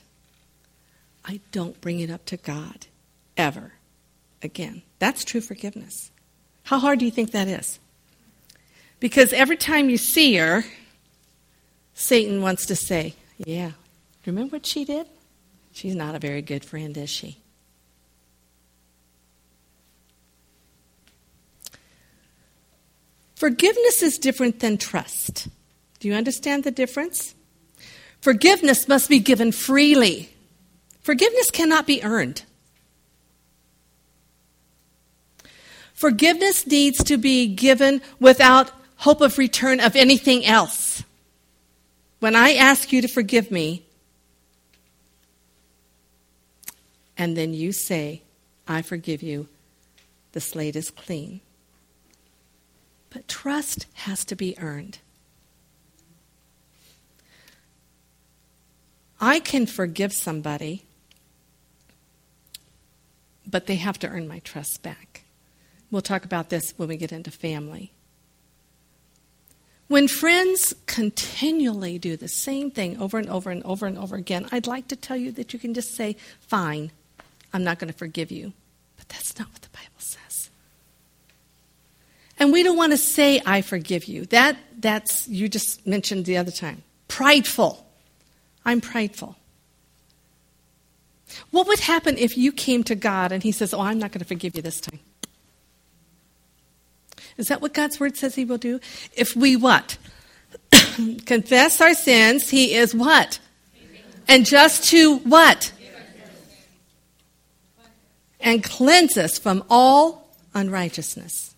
I 1.25 1.41
don't 1.51 1.79
bring 1.81 1.99
it 1.99 2.11
up 2.11 2.25
to 2.27 2.37
God 2.37 2.87
ever 3.37 3.73
again. 4.41 4.83
That's 5.01 5.25
true 5.25 5.41
forgiveness. 5.41 6.13
How 6.63 6.79
hard 6.79 7.01
do 7.01 7.05
you 7.05 7.11
think 7.11 7.33
that 7.33 7.49
is? 7.49 7.81
Because 9.01 9.33
every 9.33 9.57
time 9.57 9.91
you 9.91 9.99
see 9.99 10.37
her, 10.37 10.65
Satan 11.95 12.41
wants 12.41 12.67
to 12.67 12.77
say, 12.77 13.15
Yeah, 13.39 13.73
remember 14.25 14.57
what 14.57 14.67
she 14.67 14.85
did? 14.85 15.09
She's 15.73 15.97
not 15.97 16.15
a 16.15 16.21
very 16.21 16.43
good 16.43 16.65
friend, 16.65 16.97
is 16.97 17.11
she? 17.11 17.39
Forgiveness 23.35 24.03
is 24.03 24.19
different 24.19 24.61
than 24.61 24.79
trust. 24.79 25.49
Do 25.99 26.09
you 26.09 26.15
understand 26.15 26.65
the 26.65 26.71
difference? 26.71 27.36
Forgiveness 28.21 28.89
must 28.89 29.09
be 29.09 29.19
given 29.19 29.53
freely. 29.53 30.31
Forgiveness 31.03 31.51
cannot 31.51 31.87
be 31.87 32.03
earned. 32.03 32.43
Forgiveness 35.95 36.67
needs 36.67 37.03
to 37.05 37.17
be 37.17 37.47
given 37.47 38.03
without 38.21 38.71
hope 38.97 39.21
of 39.21 39.39
return 39.39 39.81
of 39.81 39.97
anything 39.97 40.45
else. 40.45 41.03
When 42.21 42.35
I 42.35 42.55
ask 42.55 42.93
you 42.93 43.01
to 43.03 43.09
forgive 43.09 43.51
me, 43.51 43.87
and 47.17 47.37
then 47.37 47.55
you 47.55 47.73
say, 47.73 48.23
I 48.69 48.83
forgive 48.83 49.23
you. 49.23 49.49
The 50.33 50.41
slate 50.41 50.77
is 50.77 50.91
clean. 50.91 51.41
But 53.11 53.29
trust 53.29 53.87
has 53.95 54.25
to 54.27 54.37
be 54.37 54.59
earned. 54.59 54.99
I 59.21 59.41
can 59.41 59.67
forgive 59.67 60.13
somebody, 60.13 60.85
but 63.47 63.67
they 63.67 63.77
have 63.77 63.99
to 64.01 64.09
earn 64.09 64.29
my 64.29 64.41
trust 64.41 64.83
back. 64.83 65.23
We'll 65.91 66.03
talk 66.03 66.25
about 66.25 66.51
this 66.51 66.75
when 66.77 66.89
we 66.89 66.97
get 66.97 67.13
into 67.13 67.31
family. 67.31 67.93
When 69.89 70.09
friends 70.09 70.75
continually 70.87 71.99
do 71.99 72.17
the 72.17 72.29
same 72.29 72.73
thing 72.73 73.01
over 73.01 73.19
and 73.19 73.31
over 73.31 73.51
and 73.51 73.63
over 73.63 73.87
and 73.87 73.97
over 73.97 74.17
again, 74.17 74.49
I'd 74.51 74.67
like 74.67 74.89
to 74.89 74.97
tell 74.97 75.17
you 75.17 75.31
that 75.33 75.53
you 75.53 75.61
can 75.61 75.75
just 75.75 75.95
say, 75.95 76.17
Fine, 76.41 76.91
I'm 77.53 77.63
not 77.63 77.79
going 77.79 77.93
to 77.93 77.97
forgive 77.97 78.33
you. 78.33 78.53
But 78.97 79.09
that's 79.09 79.39
not 79.39 79.49
what 79.53 79.63
the 79.63 79.69
Bible 79.69 79.87
says. 79.99 80.51
And 82.39 82.53
we 82.53 82.65
don't 82.65 82.77
want 82.77 82.93
to 82.93 82.99
say, 82.99 83.41
I 83.47 83.63
forgive 83.63 84.07
you. 84.07 84.27
That, 84.27 84.57
that's, 84.77 85.29
you 85.29 85.49
just 85.49 85.87
mentioned 85.87 86.25
the 86.25 86.37
other 86.37 86.51
time. 86.51 86.83
Prideful. 87.07 87.86
I'm 88.67 88.83
prideful. 88.83 89.37
What 91.51 91.67
would 91.69 91.81
happen 91.81 92.19
if 92.19 92.37
you 92.37 92.53
came 92.53 92.85
to 92.85 92.95
God 92.95 93.33
and 93.33 93.43
He 93.43 93.53
says, 93.53 93.73
Oh, 93.73 93.81
I'm 93.81 93.99
not 93.99 94.13
going 94.13 94.21
to 94.21 94.27
forgive 94.27 94.57
you 94.57 94.63
this 94.63 94.81
time? 94.81 95.01
Is 97.37 97.49
that 97.49 97.61
what 97.61 97.75
God's 97.75 98.01
word 98.01 98.17
says 98.17 98.35
he 98.35 98.45
will 98.45 98.59
do? 98.59 98.81
If 99.15 99.37
we 99.37 99.57
what? 99.57 99.99
Confess 101.27 101.81
our 101.81 101.95
sins, 101.95 102.49
he 102.51 102.75
is 102.75 102.95
what? 102.95 103.39
And 104.29 104.47
just 104.47 104.85
to 104.91 105.19
what? 105.19 105.73
And 108.41 108.63
cleanse 108.63 109.17
us 109.17 109.39
from 109.39 109.65
all 109.69 110.29
unrighteousness. 110.55 111.55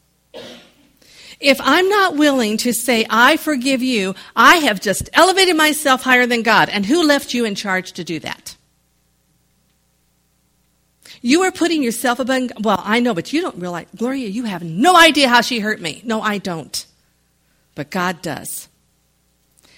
If 1.40 1.60
I'm 1.60 1.88
not 1.88 2.16
willing 2.16 2.56
to 2.58 2.72
say, 2.72 3.06
I 3.08 3.36
forgive 3.36 3.82
you, 3.82 4.14
I 4.34 4.56
have 4.56 4.80
just 4.80 5.08
elevated 5.12 5.56
myself 5.56 6.02
higher 6.02 6.26
than 6.26 6.42
God. 6.42 6.68
And 6.68 6.84
who 6.84 7.06
left 7.06 7.32
you 7.32 7.44
in 7.44 7.54
charge 7.54 7.92
to 7.92 8.04
do 8.04 8.18
that? 8.20 8.56
You 11.20 11.42
are 11.42 11.52
putting 11.52 11.82
yourself 11.82 12.18
above. 12.18 12.50
Well, 12.60 12.80
I 12.84 13.00
know, 13.00 13.14
but 13.14 13.32
you 13.32 13.40
don't 13.40 13.56
realize. 13.56 13.86
Gloria, 13.96 14.28
you 14.28 14.44
have 14.44 14.62
no 14.62 14.96
idea 14.96 15.28
how 15.28 15.40
she 15.40 15.60
hurt 15.60 15.80
me. 15.80 16.00
No, 16.04 16.20
I 16.20 16.38
don't. 16.38 16.84
But 17.74 17.90
God 17.90 18.22
does. 18.22 18.68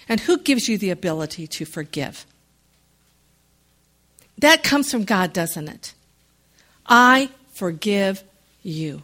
And 0.08 0.20
who 0.20 0.38
gives 0.38 0.68
you 0.68 0.78
the 0.78 0.90
ability 0.90 1.46
to 1.46 1.64
forgive? 1.64 2.26
That 4.38 4.62
comes 4.62 4.90
from 4.90 5.04
God, 5.04 5.32
doesn't 5.32 5.68
it? 5.68 5.94
I 6.86 7.30
forgive 7.52 8.24
you. 8.62 9.02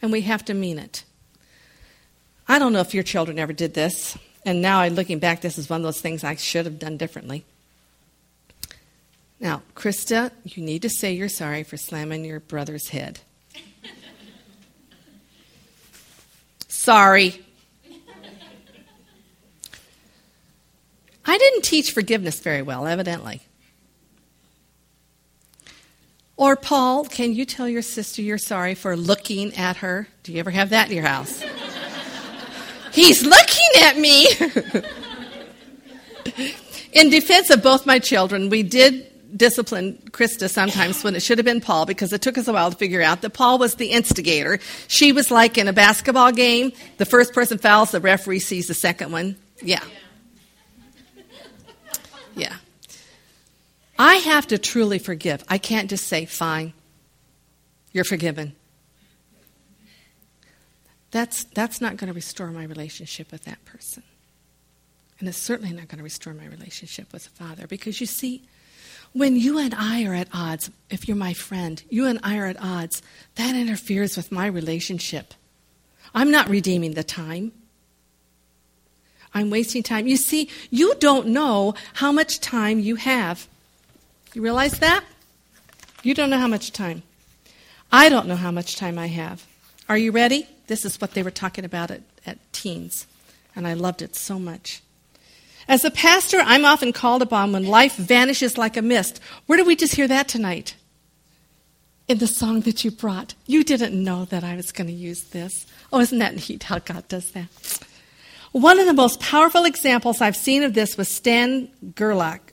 And 0.00 0.12
we 0.12 0.22
have 0.22 0.44
to 0.46 0.54
mean 0.54 0.78
it. 0.78 1.04
I 2.48 2.58
don't 2.58 2.72
know 2.72 2.80
if 2.80 2.94
your 2.94 3.02
children 3.02 3.38
ever 3.38 3.52
did 3.52 3.74
this. 3.74 4.16
And 4.44 4.60
now, 4.60 4.80
I'm 4.80 4.94
looking 4.94 5.18
back, 5.20 5.40
this 5.40 5.56
is 5.56 5.70
one 5.70 5.80
of 5.80 5.84
those 5.84 6.00
things 6.00 6.24
I 6.24 6.34
should 6.34 6.64
have 6.64 6.78
done 6.78 6.96
differently. 6.96 7.44
Now, 9.38 9.62
Krista, 9.74 10.30
you 10.44 10.62
need 10.62 10.82
to 10.82 10.88
say 10.88 11.12
you're 11.12 11.28
sorry 11.28 11.62
for 11.62 11.76
slamming 11.76 12.24
your 12.24 12.40
brother's 12.40 12.88
head. 12.88 13.20
sorry. 16.68 17.44
I 21.24 21.38
didn't 21.38 21.62
teach 21.62 21.92
forgiveness 21.92 22.40
very 22.40 22.62
well, 22.62 22.86
evidently. 22.86 23.42
Or, 26.36 26.56
Paul, 26.56 27.04
can 27.04 27.32
you 27.32 27.44
tell 27.44 27.68
your 27.68 27.82
sister 27.82 28.22
you're 28.22 28.38
sorry 28.38 28.74
for 28.74 28.96
looking 28.96 29.54
at 29.54 29.76
her? 29.76 30.08
Do 30.24 30.32
you 30.32 30.40
ever 30.40 30.50
have 30.50 30.70
that 30.70 30.88
in 30.88 30.96
your 30.96 31.06
house? 31.06 31.42
He's 32.92 33.24
looking 33.24 33.82
at 33.82 33.98
me. 33.98 34.26
in 36.92 37.10
defense 37.10 37.50
of 37.50 37.62
both 37.62 37.86
my 37.86 37.98
children, 37.98 38.50
we 38.50 38.62
did 38.62 39.08
discipline 39.36 39.98
Krista 40.10 40.48
sometimes 40.48 41.02
when 41.02 41.16
it 41.16 41.22
should 41.22 41.38
have 41.38 41.44
been 41.44 41.60
Paul 41.60 41.86
because 41.86 42.12
it 42.12 42.22
took 42.22 42.36
us 42.36 42.48
a 42.48 42.52
while 42.52 42.70
to 42.70 42.76
figure 42.76 43.02
out 43.02 43.22
that 43.22 43.30
Paul 43.30 43.58
was 43.58 43.76
the 43.76 43.86
instigator. 43.86 44.58
She 44.88 45.12
was 45.12 45.30
like 45.30 45.56
in 45.56 45.68
a 45.68 45.72
basketball 45.72 46.32
game, 46.32 46.72
the 46.98 47.06
first 47.06 47.32
person 47.32 47.58
fouls, 47.58 47.92
the 47.92 48.00
referee 48.00 48.40
sees 48.40 48.68
the 48.68 48.74
second 48.74 49.12
one. 49.12 49.36
Yeah. 49.62 49.82
Yeah. 52.34 52.54
I 53.98 54.16
have 54.16 54.48
to 54.48 54.58
truly 54.58 54.98
forgive. 54.98 55.44
I 55.48 55.58
can't 55.58 55.88
just 55.88 56.06
say, 56.06 56.26
fine, 56.26 56.72
you're 57.92 58.04
forgiven. 58.04 58.54
That's, 61.12 61.44
that's 61.44 61.80
not 61.80 61.98
going 61.98 62.08
to 62.08 62.14
restore 62.14 62.48
my 62.48 62.64
relationship 62.64 63.30
with 63.30 63.44
that 63.44 63.64
person. 63.64 64.02
And 65.20 65.28
it's 65.28 65.38
certainly 65.38 65.72
not 65.72 65.86
going 65.86 65.98
to 65.98 66.04
restore 66.04 66.34
my 66.34 66.46
relationship 66.46 67.12
with 67.12 67.24
the 67.24 67.30
Father 67.30 67.68
because 67.68 68.00
you 68.00 68.06
see, 68.06 68.42
when 69.12 69.36
you 69.36 69.58
and 69.58 69.74
I 69.74 70.04
are 70.04 70.14
at 70.14 70.28
odds, 70.32 70.70
if 70.90 71.06
you're 71.06 71.16
my 71.16 71.34
friend, 71.34 71.82
you 71.90 72.06
and 72.06 72.18
I 72.22 72.38
are 72.38 72.46
at 72.46 72.60
odds, 72.60 73.02
that 73.36 73.54
interferes 73.54 74.16
with 74.16 74.32
my 74.32 74.46
relationship. 74.46 75.34
I'm 76.14 76.30
not 76.30 76.48
redeeming 76.48 76.94
the 76.94 77.04
time. 77.04 77.52
I'm 79.34 79.50
wasting 79.50 79.82
time. 79.82 80.06
You 80.06 80.16
see, 80.16 80.48
you 80.70 80.94
don't 80.98 81.28
know 81.28 81.74
how 81.94 82.10
much 82.10 82.40
time 82.40 82.80
you 82.80 82.96
have. 82.96 83.46
You 84.34 84.42
realize 84.42 84.78
that? 84.78 85.04
You 86.02 86.14
don't 86.14 86.30
know 86.30 86.38
how 86.38 86.48
much 86.48 86.72
time. 86.72 87.02
I 87.90 88.08
don't 88.08 88.26
know 88.26 88.36
how 88.36 88.50
much 88.50 88.76
time 88.76 88.98
I 88.98 89.08
have. 89.08 89.46
Are 89.92 89.98
you 89.98 90.10
ready? 90.10 90.48
This 90.68 90.86
is 90.86 90.98
what 91.02 91.12
they 91.12 91.22
were 91.22 91.30
talking 91.30 91.66
about 91.66 91.90
at, 91.90 92.00
at 92.24 92.38
teens, 92.54 93.06
and 93.54 93.66
I 93.66 93.74
loved 93.74 94.00
it 94.00 94.16
so 94.16 94.38
much. 94.38 94.80
As 95.68 95.84
a 95.84 95.90
pastor, 95.90 96.38
I'm 96.40 96.64
often 96.64 96.94
called 96.94 97.20
upon 97.20 97.52
when 97.52 97.66
life 97.66 97.96
vanishes 97.96 98.56
like 98.56 98.78
a 98.78 98.80
mist. 98.80 99.20
Where 99.44 99.58
did 99.58 99.66
we 99.66 99.76
just 99.76 99.94
hear 99.94 100.08
that 100.08 100.28
tonight? 100.28 100.76
In 102.08 102.16
the 102.16 102.26
song 102.26 102.62
that 102.62 102.86
you 102.86 102.90
brought. 102.90 103.34
You 103.46 103.62
didn't 103.62 104.02
know 104.02 104.24
that 104.24 104.42
I 104.42 104.56
was 104.56 104.72
going 104.72 104.86
to 104.86 104.94
use 104.94 105.24
this. 105.24 105.66
Oh, 105.92 106.00
isn't 106.00 106.20
that 106.20 106.48
neat 106.48 106.62
how 106.62 106.78
God 106.78 107.06
does 107.08 107.32
that? 107.32 107.50
One 108.52 108.78
of 108.78 108.86
the 108.86 108.94
most 108.94 109.20
powerful 109.20 109.66
examples 109.66 110.22
I've 110.22 110.36
seen 110.36 110.62
of 110.62 110.72
this 110.72 110.96
was 110.96 111.10
Stan 111.10 111.68
Gerlach, 111.94 112.51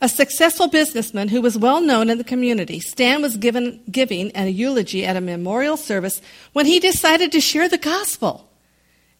a 0.00 0.08
successful 0.08 0.68
businessman 0.68 1.28
who 1.28 1.40
was 1.40 1.56
well 1.56 1.80
known 1.80 2.10
in 2.10 2.18
the 2.18 2.24
community. 2.24 2.80
Stan 2.80 3.22
was 3.22 3.36
given, 3.36 3.82
giving 3.90 4.32
a 4.34 4.48
eulogy 4.48 5.04
at 5.04 5.16
a 5.16 5.20
memorial 5.20 5.76
service 5.76 6.20
when 6.52 6.66
he 6.66 6.80
decided 6.80 7.32
to 7.32 7.40
share 7.40 7.68
the 7.68 7.78
gospel. 7.78 8.50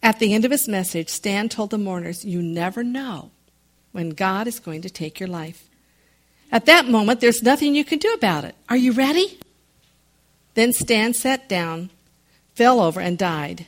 At 0.03 0.19
the 0.19 0.33
end 0.33 0.45
of 0.45 0.51
his 0.51 0.67
message, 0.67 1.09
Stan 1.09 1.49
told 1.49 1.71
the 1.71 1.77
mourners, 1.77 2.23
You 2.23 2.41
never 2.41 2.83
know 2.83 3.31
when 3.91 4.09
God 4.11 4.47
is 4.47 4.59
going 4.59 4.81
to 4.83 4.89
take 4.89 5.19
your 5.19 5.29
life. 5.29 5.67
At 6.51 6.65
that 6.65 6.87
moment, 6.87 7.21
there's 7.21 7.41
nothing 7.41 7.73
you 7.73 7.85
can 7.85 7.99
do 7.99 8.13
about 8.13 8.43
it. 8.43 8.55
Are 8.69 8.77
you 8.77 8.91
ready? 8.91 9.39
Then 10.53 10.73
Stan 10.73 11.13
sat 11.13 11.49
down, 11.49 11.89
fell 12.53 12.79
over, 12.79 12.99
and 12.99 13.17
died. 13.17 13.65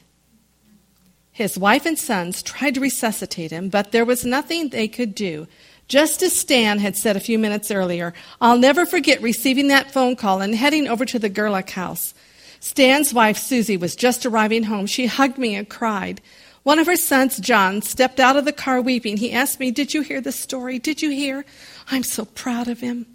His 1.31 1.57
wife 1.57 1.85
and 1.85 1.99
sons 1.99 2.41
tried 2.41 2.73
to 2.75 2.79
resuscitate 2.79 3.51
him, 3.51 3.69
but 3.69 3.91
there 3.91 4.05
was 4.05 4.25
nothing 4.25 4.69
they 4.69 4.87
could 4.87 5.13
do. 5.13 5.47
Just 5.87 6.21
as 6.21 6.37
Stan 6.37 6.79
had 6.79 6.97
said 6.97 7.15
a 7.15 7.21
few 7.21 7.39
minutes 7.39 7.71
earlier, 7.71 8.13
I'll 8.41 8.57
never 8.57 8.85
forget 8.85 9.21
receiving 9.21 9.69
that 9.69 9.91
phone 9.91 10.15
call 10.15 10.41
and 10.41 10.53
heading 10.53 10.87
over 10.87 11.05
to 11.05 11.19
the 11.19 11.29
Gerlach 11.29 11.69
house. 11.69 12.13
Stan's 12.59 13.13
wife, 13.13 13.37
Susie, 13.37 13.77
was 13.77 13.95
just 13.95 14.25
arriving 14.25 14.63
home. 14.63 14.85
She 14.85 15.05
hugged 15.05 15.37
me 15.37 15.55
and 15.55 15.69
cried. 15.69 16.21
One 16.63 16.79
of 16.79 16.87
her 16.87 16.97
sons, 16.97 17.37
John, 17.37 17.81
stepped 17.81 18.19
out 18.19 18.35
of 18.35 18.43
the 18.43 18.51
car 18.51 18.81
weeping. 18.81 19.15
He 19.17 19.31
asked 19.31 19.59
me, 19.59 19.71
Did 19.71 19.93
you 19.93 20.01
hear 20.01 20.19
the 20.19 20.33
story? 20.33 20.79
Did 20.79 21.01
you 21.01 21.09
hear? 21.09 21.45
I'm 21.89 22.03
so 22.03 22.25
proud 22.25 22.67
of 22.67 22.81
him. 22.81 23.05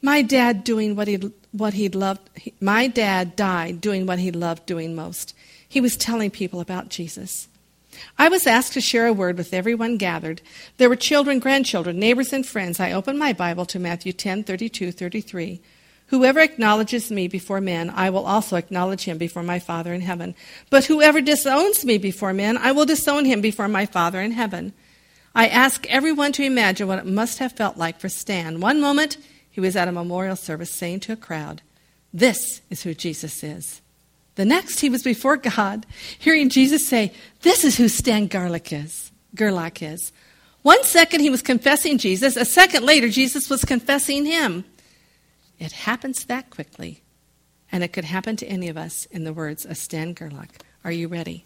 My 0.00 0.22
dad 0.22 0.62
doing 0.62 0.94
what 0.94 1.08
he 1.08 1.16
what 1.50 1.74
he 1.74 1.88
loved. 1.88 2.30
My 2.60 2.86
dad 2.86 3.34
died 3.34 3.80
doing 3.80 4.06
what 4.06 4.20
he 4.20 4.30
loved 4.30 4.64
doing 4.66 4.94
most. 4.94 5.34
He 5.68 5.80
was 5.80 5.96
telling 5.96 6.30
people 6.30 6.60
about 6.60 6.88
Jesus. 6.88 7.48
I 8.18 8.28
was 8.28 8.46
asked 8.46 8.72
to 8.74 8.80
share 8.80 9.06
a 9.06 9.12
word 9.12 9.36
with 9.38 9.52
everyone 9.54 9.96
gathered. 9.96 10.42
There 10.76 10.88
were 10.88 10.96
children, 10.96 11.38
grandchildren, 11.38 11.98
neighbors, 11.98 12.32
and 12.32 12.46
friends. 12.46 12.80
I 12.80 12.92
opened 12.92 13.18
my 13.18 13.32
Bible 13.32 13.66
to 13.66 13.78
Matthew 13.78 14.12
10, 14.12 14.44
32, 14.44 14.92
33. 14.92 15.60
Whoever 16.08 16.40
acknowledges 16.40 17.10
me 17.10 17.28
before 17.28 17.60
men, 17.60 17.88
I 17.88 18.10
will 18.10 18.26
also 18.26 18.56
acknowledge 18.56 19.04
him 19.04 19.16
before 19.16 19.44
my 19.44 19.60
Father 19.60 19.94
in 19.94 20.00
heaven. 20.00 20.34
But 20.68 20.86
whoever 20.86 21.20
disowns 21.20 21.84
me 21.84 21.98
before 21.98 22.32
men, 22.32 22.58
I 22.58 22.72
will 22.72 22.84
disown 22.84 23.26
him 23.26 23.40
before 23.40 23.68
my 23.68 23.86
Father 23.86 24.20
in 24.20 24.32
heaven. 24.32 24.72
I 25.34 25.46
ask 25.46 25.86
everyone 25.88 26.32
to 26.32 26.42
imagine 26.42 26.88
what 26.88 26.98
it 26.98 27.06
must 27.06 27.38
have 27.38 27.52
felt 27.52 27.76
like 27.76 28.00
for 28.00 28.08
Stan. 28.08 28.60
One 28.60 28.80
moment, 28.80 29.18
he 29.48 29.60
was 29.60 29.76
at 29.76 29.86
a 29.86 29.92
memorial 29.92 30.34
service 30.34 30.72
saying 30.72 31.00
to 31.00 31.12
a 31.12 31.16
crowd, 31.16 31.62
This 32.12 32.60
is 32.70 32.82
who 32.82 32.92
Jesus 32.92 33.44
is. 33.44 33.80
The 34.40 34.46
next, 34.46 34.80
he 34.80 34.88
was 34.88 35.02
before 35.02 35.36
God, 35.36 35.84
hearing 36.18 36.48
Jesus 36.48 36.88
say, 36.88 37.12
This 37.42 37.62
is 37.62 37.76
who 37.76 37.88
Stan 37.88 38.26
Garlick 38.26 38.72
is. 38.72 39.12
Gerlach 39.34 39.82
is. 39.82 40.12
One 40.62 40.82
second 40.82 41.20
he 41.20 41.28
was 41.28 41.42
confessing 41.42 41.98
Jesus. 41.98 42.36
A 42.36 42.46
second 42.46 42.86
later, 42.86 43.10
Jesus 43.10 43.50
was 43.50 43.66
confessing 43.66 44.24
him. 44.24 44.64
It 45.58 45.72
happens 45.72 46.24
that 46.24 46.48
quickly. 46.48 47.02
And 47.70 47.84
it 47.84 47.92
could 47.92 48.06
happen 48.06 48.36
to 48.36 48.46
any 48.46 48.70
of 48.70 48.78
us, 48.78 49.04
in 49.10 49.24
the 49.24 49.34
words 49.34 49.66
of 49.66 49.76
Stan 49.76 50.14
Gerlach. 50.14 50.64
Are 50.84 50.90
you 50.90 51.06
ready? 51.06 51.44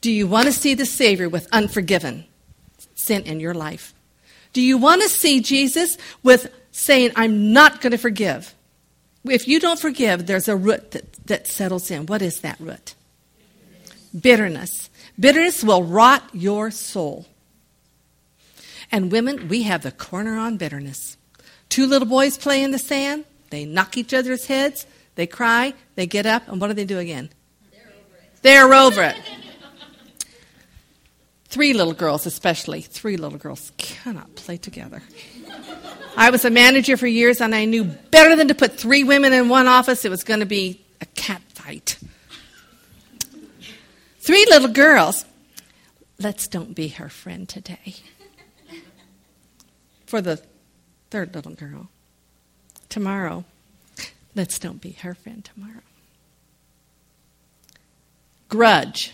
Do 0.00 0.10
you 0.10 0.26
want 0.26 0.46
to 0.46 0.52
see 0.52 0.72
the 0.72 0.86
Savior 0.86 1.28
with 1.28 1.46
unforgiven 1.52 2.24
sin 2.94 3.24
in 3.24 3.40
your 3.40 3.52
life? 3.52 3.92
Do 4.54 4.62
you 4.62 4.78
want 4.78 5.02
to 5.02 5.10
see 5.10 5.42
Jesus 5.42 5.98
with 6.22 6.50
saying, 6.70 7.10
I'm 7.14 7.52
not 7.52 7.82
going 7.82 7.90
to 7.90 7.98
forgive? 7.98 8.54
If 9.24 9.46
you 9.46 9.60
don't 9.60 9.78
forgive, 9.78 10.26
there's 10.26 10.48
a 10.48 10.56
root 10.56 10.92
that, 10.92 11.11
that 11.26 11.46
settles 11.46 11.90
in. 11.90 12.06
What 12.06 12.22
is 12.22 12.40
that 12.40 12.58
root? 12.60 12.94
Bitterness. 14.18 14.90
Bitterness 15.18 15.62
will 15.64 15.82
rot 15.82 16.22
your 16.32 16.70
soul. 16.70 17.26
And 18.90 19.10
women, 19.10 19.48
we 19.48 19.62
have 19.62 19.82
the 19.82 19.92
corner 19.92 20.36
on 20.36 20.58
bitterness. 20.58 21.16
Two 21.68 21.86
little 21.86 22.08
boys 22.08 22.36
play 22.36 22.62
in 22.62 22.70
the 22.70 22.78
sand, 22.78 23.24
they 23.48 23.64
knock 23.64 23.96
each 23.96 24.12
other's 24.12 24.46
heads, 24.46 24.86
they 25.14 25.26
cry, 25.26 25.72
they 25.94 26.06
get 26.06 26.26
up, 26.26 26.46
and 26.48 26.60
what 26.60 26.68
do 26.68 26.74
they 26.74 26.84
do 26.84 26.98
again? 26.98 27.30
They're 27.70 27.82
over 27.82 28.16
it. 28.16 28.42
They're 28.42 28.74
over 28.74 29.02
it. 29.02 29.16
Three 31.46 31.72
little 31.72 31.92
girls, 31.92 32.26
especially, 32.26 32.80
three 32.80 33.16
little 33.16 33.38
girls 33.38 33.72
cannot 33.76 34.34
play 34.36 34.56
together. 34.56 35.02
I 36.16 36.30
was 36.30 36.44
a 36.44 36.50
manager 36.50 36.96
for 36.96 37.06
years 37.06 37.40
and 37.40 37.54
I 37.54 37.64
knew 37.64 37.84
better 37.84 38.36
than 38.36 38.48
to 38.48 38.54
put 38.54 38.78
three 38.78 39.04
women 39.04 39.32
in 39.32 39.48
one 39.48 39.66
office, 39.66 40.04
it 40.04 40.10
was 40.10 40.24
going 40.24 40.40
to 40.40 40.46
be 40.46 40.81
cat 41.14 41.42
fight. 41.48 41.98
Three 44.20 44.46
little 44.50 44.68
girls. 44.68 45.24
Let's 46.18 46.46
don't 46.46 46.74
be 46.74 46.88
her 46.88 47.08
friend 47.08 47.48
today. 47.48 47.96
For 50.06 50.20
the 50.20 50.42
third 51.10 51.34
little 51.34 51.54
girl. 51.54 51.88
Tomorrow, 52.88 53.44
let's 54.34 54.58
don't 54.58 54.80
be 54.80 54.92
her 54.92 55.14
friend 55.14 55.44
tomorrow. 55.44 55.82
Grudge. 58.48 59.12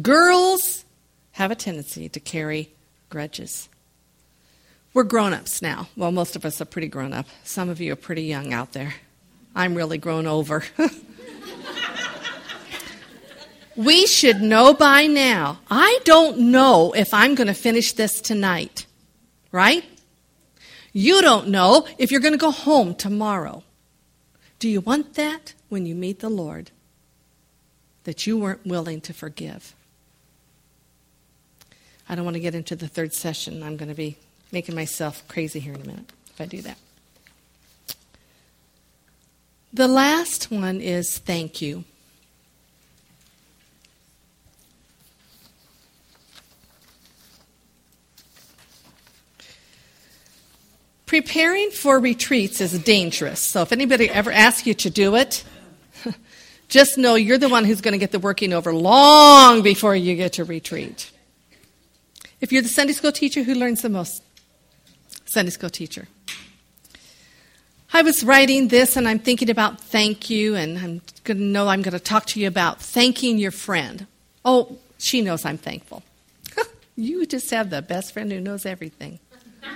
Girls 0.00 0.84
have 1.32 1.50
a 1.50 1.56
tendency 1.56 2.08
to 2.08 2.20
carry 2.20 2.70
grudges. 3.08 3.68
We're 4.94 5.04
grown 5.04 5.32
ups 5.32 5.60
now. 5.60 5.88
Well, 5.96 6.12
most 6.12 6.36
of 6.36 6.44
us 6.44 6.60
are 6.60 6.64
pretty 6.64 6.88
grown 6.88 7.12
up. 7.12 7.26
Some 7.44 7.68
of 7.68 7.80
you 7.80 7.92
are 7.92 7.96
pretty 7.96 8.22
young 8.22 8.52
out 8.52 8.72
there. 8.72 8.94
I'm 9.54 9.74
really 9.74 9.98
grown 9.98 10.26
over. 10.26 10.64
we 13.76 14.06
should 14.06 14.40
know 14.40 14.74
by 14.74 15.06
now. 15.06 15.60
I 15.70 16.00
don't 16.04 16.38
know 16.38 16.92
if 16.92 17.12
I'm 17.12 17.34
going 17.34 17.48
to 17.48 17.54
finish 17.54 17.92
this 17.92 18.20
tonight, 18.20 18.86
right? 19.52 19.84
You 20.92 21.22
don't 21.22 21.48
know 21.48 21.86
if 21.98 22.10
you're 22.10 22.20
going 22.20 22.34
to 22.34 22.38
go 22.38 22.50
home 22.50 22.94
tomorrow. 22.94 23.62
Do 24.58 24.68
you 24.68 24.80
want 24.80 25.14
that 25.14 25.54
when 25.68 25.86
you 25.86 25.94
meet 25.94 26.20
the 26.20 26.28
Lord? 26.28 26.70
That 28.04 28.26
you 28.26 28.38
weren't 28.38 28.66
willing 28.66 29.00
to 29.02 29.12
forgive? 29.12 29.74
I 32.08 32.14
don't 32.14 32.24
want 32.24 32.34
to 32.34 32.40
get 32.40 32.54
into 32.54 32.74
the 32.74 32.88
third 32.88 33.14
session. 33.14 33.62
I'm 33.62 33.76
going 33.76 33.88
to 33.88 33.94
be 33.94 34.16
making 34.52 34.74
myself 34.74 35.26
crazy 35.28 35.60
here 35.60 35.74
in 35.74 35.82
a 35.82 35.86
minute 35.86 36.12
if 36.28 36.40
I 36.40 36.46
do 36.46 36.60
that. 36.62 36.76
The 39.72 39.86
last 39.86 40.50
one 40.50 40.80
is 40.80 41.18
thank 41.18 41.62
you. 41.62 41.84
Preparing 51.06 51.70
for 51.70 51.98
retreats 51.98 52.60
is 52.60 52.78
dangerous. 52.78 53.40
So 53.40 53.62
if 53.62 53.72
anybody 53.72 54.08
ever 54.08 54.30
asks 54.30 54.66
you 54.66 54.74
to 54.74 54.90
do 54.90 55.16
it, 55.16 55.44
just 56.68 56.98
know 56.98 57.16
you're 57.16 57.38
the 57.38 57.48
one 57.48 57.64
who's 57.64 57.80
going 57.80 57.92
to 57.92 57.98
get 57.98 58.12
the 58.12 58.20
working 58.20 58.52
over 58.52 58.72
long 58.72 59.62
before 59.62 59.94
you 59.96 60.14
get 60.14 60.34
to 60.34 60.44
retreat. 60.44 61.10
If 62.40 62.52
you're 62.52 62.62
the 62.62 62.68
Sunday 62.68 62.92
school 62.92 63.12
teacher, 63.12 63.42
who 63.42 63.54
learns 63.54 63.82
the 63.82 63.88
most? 63.88 64.22
Sunday 65.26 65.50
school 65.50 65.70
teacher. 65.70 66.06
I 67.92 68.02
was 68.02 68.22
writing 68.22 68.68
this 68.68 68.96
and 68.96 69.08
I'm 69.08 69.18
thinking 69.18 69.50
about 69.50 69.80
thank 69.80 70.30
you, 70.30 70.54
and 70.54 70.78
I'm 70.78 71.00
going 71.24 71.38
to 71.38 71.44
know 71.44 71.66
I'm 71.68 71.82
going 71.82 71.92
to 71.92 72.00
talk 72.00 72.26
to 72.26 72.40
you 72.40 72.46
about 72.46 72.80
thanking 72.80 73.38
your 73.38 73.50
friend. 73.50 74.06
Oh, 74.44 74.78
she 74.98 75.22
knows 75.22 75.44
I'm 75.44 75.58
thankful. 75.58 76.04
you 76.96 77.26
just 77.26 77.50
have 77.50 77.70
the 77.70 77.82
best 77.82 78.12
friend 78.12 78.30
who 78.30 78.40
knows 78.40 78.64
everything. 78.64 79.18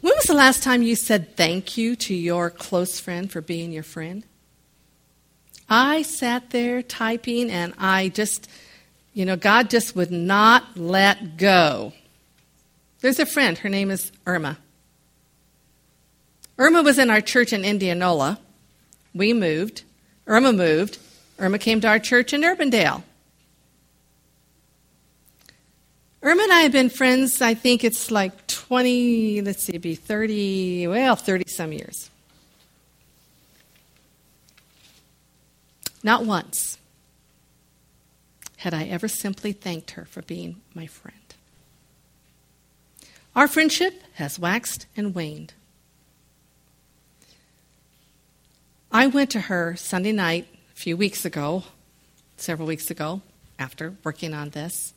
when 0.00 0.14
was 0.16 0.24
the 0.24 0.34
last 0.34 0.62
time 0.62 0.82
you 0.82 0.96
said 0.96 1.36
thank 1.36 1.76
you 1.76 1.94
to 1.96 2.14
your 2.14 2.48
close 2.48 2.98
friend 2.98 3.30
for 3.30 3.42
being 3.42 3.72
your 3.72 3.82
friend? 3.82 4.24
I 5.68 6.00
sat 6.00 6.48
there 6.50 6.82
typing 6.82 7.50
and 7.50 7.74
I 7.78 8.08
just 8.08 8.48
you 9.18 9.24
know, 9.24 9.34
God 9.34 9.68
just 9.68 9.96
would 9.96 10.12
not 10.12 10.76
let 10.76 11.36
go. 11.38 11.92
There's 13.00 13.18
a 13.18 13.26
friend, 13.26 13.58
her 13.58 13.68
name 13.68 13.90
is 13.90 14.12
Irma. 14.26 14.58
Irma 16.58 16.82
was 16.82 16.98
in 16.98 17.08
our 17.08 17.20
church 17.20 17.52
in 17.52 17.64
Indianola. 17.64 18.40
We 19.14 19.32
moved. 19.32 19.82
Irma 20.26 20.52
moved. 20.52 20.98
Irma 21.38 21.58
came 21.58 21.80
to 21.80 21.88
our 21.88 22.00
church 22.00 22.32
in 22.32 22.42
Urbandale. 22.42 23.02
Irma 26.20 26.42
and 26.42 26.52
I 26.52 26.60
have 26.62 26.72
been 26.72 26.90
friends, 26.90 27.40
I 27.40 27.54
think 27.54 27.84
it's 27.84 28.10
like 28.10 28.48
20, 28.48 29.40
let's 29.42 29.62
see, 29.62 29.78
be 29.78 29.94
30, 29.94 30.88
well, 30.88 31.14
30 31.14 31.44
some 31.46 31.72
years. 31.72 32.10
Not 36.02 36.24
once 36.24 36.76
had 38.58 38.74
I 38.74 38.84
ever 38.84 39.06
simply 39.06 39.52
thanked 39.52 39.92
her 39.92 40.04
for 40.06 40.22
being 40.22 40.60
my 40.74 40.88
friend. 40.88 41.16
Our 43.36 43.46
friendship 43.46 44.02
has 44.14 44.40
waxed 44.40 44.86
and 44.96 45.14
waned. 45.14 45.54
I 48.90 49.06
went 49.06 49.30
to 49.30 49.40
her 49.40 49.76
Sunday 49.76 50.12
night 50.12 50.46
a 50.72 50.74
few 50.74 50.96
weeks 50.96 51.24
ago, 51.24 51.64
several 52.38 52.66
weeks 52.66 52.90
ago, 52.90 53.20
after 53.58 53.94
working 54.02 54.32
on 54.32 54.50
this, 54.50 54.94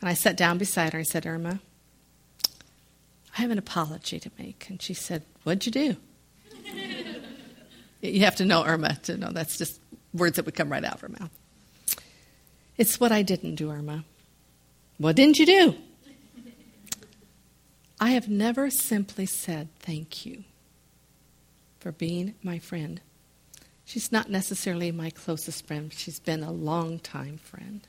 and 0.00 0.08
I 0.08 0.14
sat 0.14 0.36
down 0.36 0.56
beside 0.56 0.92
her 0.92 1.00
and 1.00 1.06
said, 1.06 1.26
Irma, 1.26 1.60
I 3.36 3.42
have 3.42 3.50
an 3.50 3.58
apology 3.58 4.18
to 4.20 4.30
make. 4.38 4.66
And 4.70 4.80
she 4.80 4.94
said, 4.94 5.22
What'd 5.44 5.66
you 5.66 5.72
do? 5.72 5.96
you 8.00 8.20
have 8.20 8.36
to 8.36 8.46
know 8.46 8.64
Irma 8.64 8.96
to 9.04 9.16
know 9.18 9.30
that's 9.30 9.58
just 9.58 9.80
words 10.14 10.36
that 10.36 10.46
would 10.46 10.54
come 10.54 10.70
right 10.70 10.84
out 10.84 10.94
of 10.94 11.00
her 11.02 11.08
mouth. 11.08 11.30
It's 12.78 12.98
what 12.98 13.12
I 13.12 13.22
didn't 13.22 13.56
do, 13.56 13.70
Irma. 13.70 14.04
What 14.98 15.16
didn't 15.16 15.38
you 15.38 15.46
do? 15.46 15.74
I 18.00 18.10
have 18.10 18.28
never 18.28 18.70
simply 18.70 19.26
said 19.26 19.68
thank 19.78 20.24
you 20.24 20.44
for 21.80 21.92
being 21.92 22.34
my 22.42 22.58
friend. 22.58 23.00
She's 23.86 24.10
not 24.10 24.28
necessarily 24.28 24.90
my 24.90 25.10
closest 25.10 25.66
friend, 25.66 25.92
she's 25.92 26.18
been 26.18 26.42
a 26.42 26.50
long 26.50 26.98
time 26.98 27.38
friend. 27.38 27.86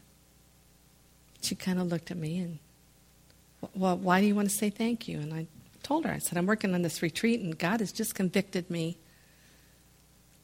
She 1.42 1.56
kind 1.56 1.80
of 1.80 1.88
looked 1.88 2.12
at 2.12 2.18
me 2.18 2.38
and, 2.38 2.60
well, 3.76 3.98
why 3.98 4.22
do 4.22 4.28
you 4.28 4.36
want 4.36 4.50
to 4.50 4.56
say 4.56 4.70
thank 4.70 5.08
you? 5.08 5.20
And 5.20 5.34
I 5.34 5.48
told 5.82 6.06
her, 6.06 6.12
I 6.12 6.20
said, 6.20 6.38
I'm 6.38 6.46
working 6.46 6.74
on 6.74 6.84
this 6.84 7.02
retreat 7.02 7.42
and 7.42 7.58
God 7.58 7.80
has 7.80 7.92
just 7.92 8.14
convicted 8.14 8.70
me. 8.70 8.98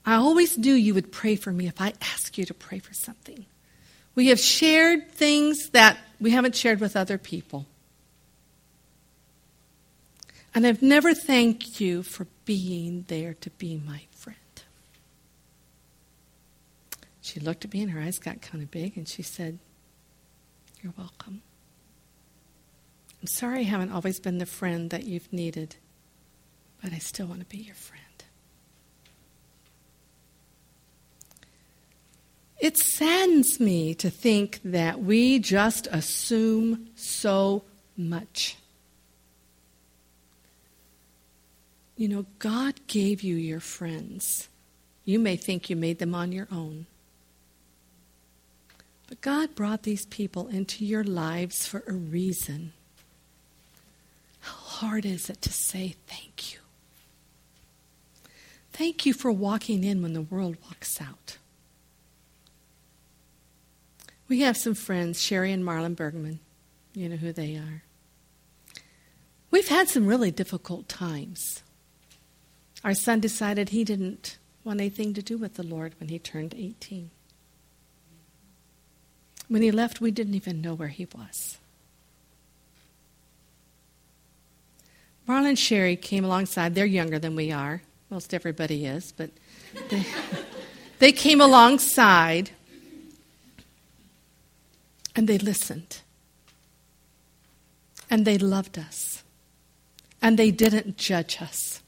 I 0.06 0.16
always 0.16 0.58
knew 0.58 0.74
you 0.74 0.93
would 0.95 1.12
pray 1.12 1.36
for 1.36 1.51
me 1.51 1.68
if 1.68 1.80
I 1.80 1.93
ask 2.01 2.38
you 2.38 2.45
to 2.45 2.54
pray 2.54 2.80
for 2.80 2.93
something. 2.93 3.45
We 4.16 4.28
have 4.28 4.39
shared 4.39 5.12
things 5.12 5.70
that 5.70 5.97
we 6.20 6.32
haven't 6.32 6.56
shared 6.56 6.80
with 6.80 6.95
other 6.95 7.18
people. 7.18 7.68
And 10.56 10.66
I've 10.66 10.82
never 10.82 11.14
thanked 11.14 11.80
you 11.80 12.04
for 12.04 12.28
being 12.45 13.06
there 13.08 13.36
to 13.36 13.49
be 13.51 13.82
my 13.84 14.01
friend. 14.12 14.38
She 17.24 17.39
looked 17.39 17.63
at 17.63 17.74
me 17.74 17.82
and 17.82 17.91
her 17.91 18.01
eyes 18.01 18.19
got 18.19 18.41
kind 18.41 18.61
of 18.61 18.69
big 18.69 18.97
and 18.97 19.07
she 19.07 19.24
said, 19.24 19.57
You're 20.82 20.93
welcome. 20.97 21.41
I'm 23.21 23.28
sorry 23.28 23.59
I 23.59 23.63
haven't 23.63 23.93
always 23.93 24.19
been 24.19 24.39
the 24.39 24.45
friend 24.45 24.89
that 24.89 25.05
you've 25.05 25.32
needed, 25.32 25.78
but 26.82 26.91
I 26.91 26.97
still 26.97 27.26
want 27.26 27.39
to 27.39 27.45
be 27.45 27.59
your 27.59 27.76
friend. 27.76 28.03
It 32.59 32.78
saddens 32.78 33.57
me 33.57 33.93
to 33.95 34.09
think 34.09 34.59
that 34.65 35.01
we 35.01 35.39
just 35.39 35.88
assume 35.91 36.89
so 36.95 37.63
much. 37.95 38.57
You 41.95 42.09
know, 42.09 42.26
God 42.39 42.82
gave 42.88 43.24
you 43.24 43.36
your 43.36 43.61
friends. 43.61 44.49
You 45.05 45.19
may 45.19 45.38
think 45.38 45.69
you 45.69 45.78
made 45.78 45.99
them 45.99 46.13
on 46.13 46.34
your 46.34 46.49
own. 46.51 46.86
But 49.14 49.22
God 49.22 49.53
brought 49.53 49.84
these 49.84 50.07
people 50.07 50.47
into 50.47 50.84
your 50.84 51.03
lives 51.03 51.68
for 51.68 51.84
a 51.86 51.93
reason. 51.93 52.74
How 54.39 54.55
hard 54.55 55.05
is 55.05 55.30
it 55.30 55.39
to 55.43 55.53
say 55.53 55.97
thank 56.07 56.51
you? 56.51 56.59
Thank 58.72 59.05
you 59.05 59.14
for 59.14 59.32
walking 59.32 59.84
in 59.84 60.01
when 60.01 60.14
the 60.14 60.24
world 60.24 60.57
walks 60.64 60.99
out. 60.99 61.38
We 64.28 64.39
have 64.39 64.57
some 64.57 64.74
friends, 64.74 65.22
Sherry 65.22 65.51
and 65.51 65.64
Marlon 65.64 65.95
Bergman. 65.95 66.39
You 66.95 67.09
know 67.09 67.18
who 67.18 67.32
they 67.32 67.55
are. 67.55 67.84
We've 69.51 69.68
had 69.68 69.89
some 69.89 70.07
really 70.07 70.32
difficult 70.32 70.89
times. 70.89 71.61
Our 72.84 72.95
son 72.95 73.20
decided 73.20 73.70
he 73.70 73.84
didn't 73.84 74.39
want 74.64 74.80
anything 74.82 75.14
to 75.14 75.22
do 75.22 75.38
with 75.38 75.53
the 75.53 75.61
Lord 75.61 75.93
when 75.99 76.09
he 76.09 76.18
turned 76.18 76.55
18. 76.57 77.11
When 79.47 79.61
he 79.61 79.71
left, 79.71 80.01
we 80.01 80.11
didn't 80.11 80.35
even 80.35 80.61
know 80.61 80.73
where 80.73 80.87
he 80.87 81.07
was. 81.15 81.57
Marlon 85.27 85.49
and 85.49 85.59
Sherry 85.59 85.95
came 85.95 86.25
alongside. 86.25 86.75
They're 86.75 86.85
younger 86.85 87.19
than 87.19 87.35
we 87.35 87.51
are. 87.51 87.81
Most 88.09 88.33
everybody 88.33 88.85
is, 88.85 89.13
but 89.15 89.29
they, 89.89 90.05
they 90.99 91.11
came 91.11 91.39
alongside 91.39 92.51
and 95.15 95.27
they 95.27 95.37
listened. 95.37 96.01
And 98.09 98.25
they 98.25 98.37
loved 98.37 98.77
us. 98.77 99.23
And 100.21 100.37
they 100.37 100.51
didn't 100.51 100.97
judge 100.97 101.41
us. 101.41 101.82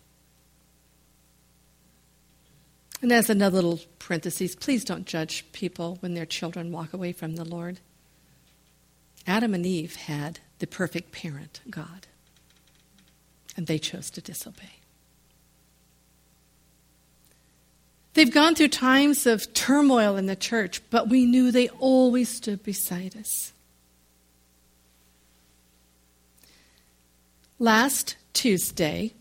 And 3.02 3.12
as 3.12 3.30
another 3.30 3.58
little 3.62 3.80
parenthesis, 4.00 4.56
please 4.56 4.84
don't 4.84 5.06
judge 5.06 5.46
people 5.52 5.98
when 6.00 6.14
their 6.14 6.26
children 6.26 6.72
walk 6.72 6.94
away 6.94 7.12
from 7.12 7.36
the 7.36 7.46
Lord. 7.46 7.80
Adam 9.28 9.54
and 9.54 9.66
Eve 9.66 9.96
had 9.96 10.40
the 10.60 10.68
perfect 10.68 11.12
parent, 11.12 11.62
God, 11.70 12.08
and 13.58 13.68
they 13.68 13.78
chose 13.78 14.10
to 14.12 14.22
disobey. 14.22 14.80
They've 18.14 18.32
gone 18.32 18.56
through 18.56 18.70
times 18.70 19.28
of 19.28 19.54
turmoil 19.54 20.16
in 20.16 20.26
the 20.26 20.38
church, 20.38 20.82
but 20.90 21.10
we 21.10 21.26
knew 21.26 21.52
they 21.52 21.68
always 21.68 22.30
stood 22.30 22.64
beside 22.64 23.18
us. 23.18 23.52
Last 27.60 28.16
Tuesday, 28.32 29.14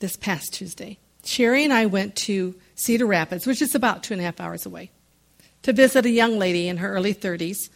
this 0.00 0.16
past 0.16 0.54
Tuesday, 0.54 0.98
Sherry 1.22 1.64
and 1.64 1.72
I 1.72 1.84
went 1.84 2.16
to 2.16 2.54
Cedar 2.78 3.06
Rapids, 3.06 3.44
which 3.44 3.60
is 3.60 3.74
about 3.74 4.04
two 4.04 4.14
and 4.14 4.20
a 4.20 4.24
half 4.24 4.40
hours 4.40 4.64
away, 4.64 4.92
to 5.62 5.72
visit 5.72 6.06
a 6.06 6.10
young 6.10 6.38
lady 6.38 6.68
in 6.68 6.76
her 6.76 6.92
early 6.92 7.12
30s 7.12 7.70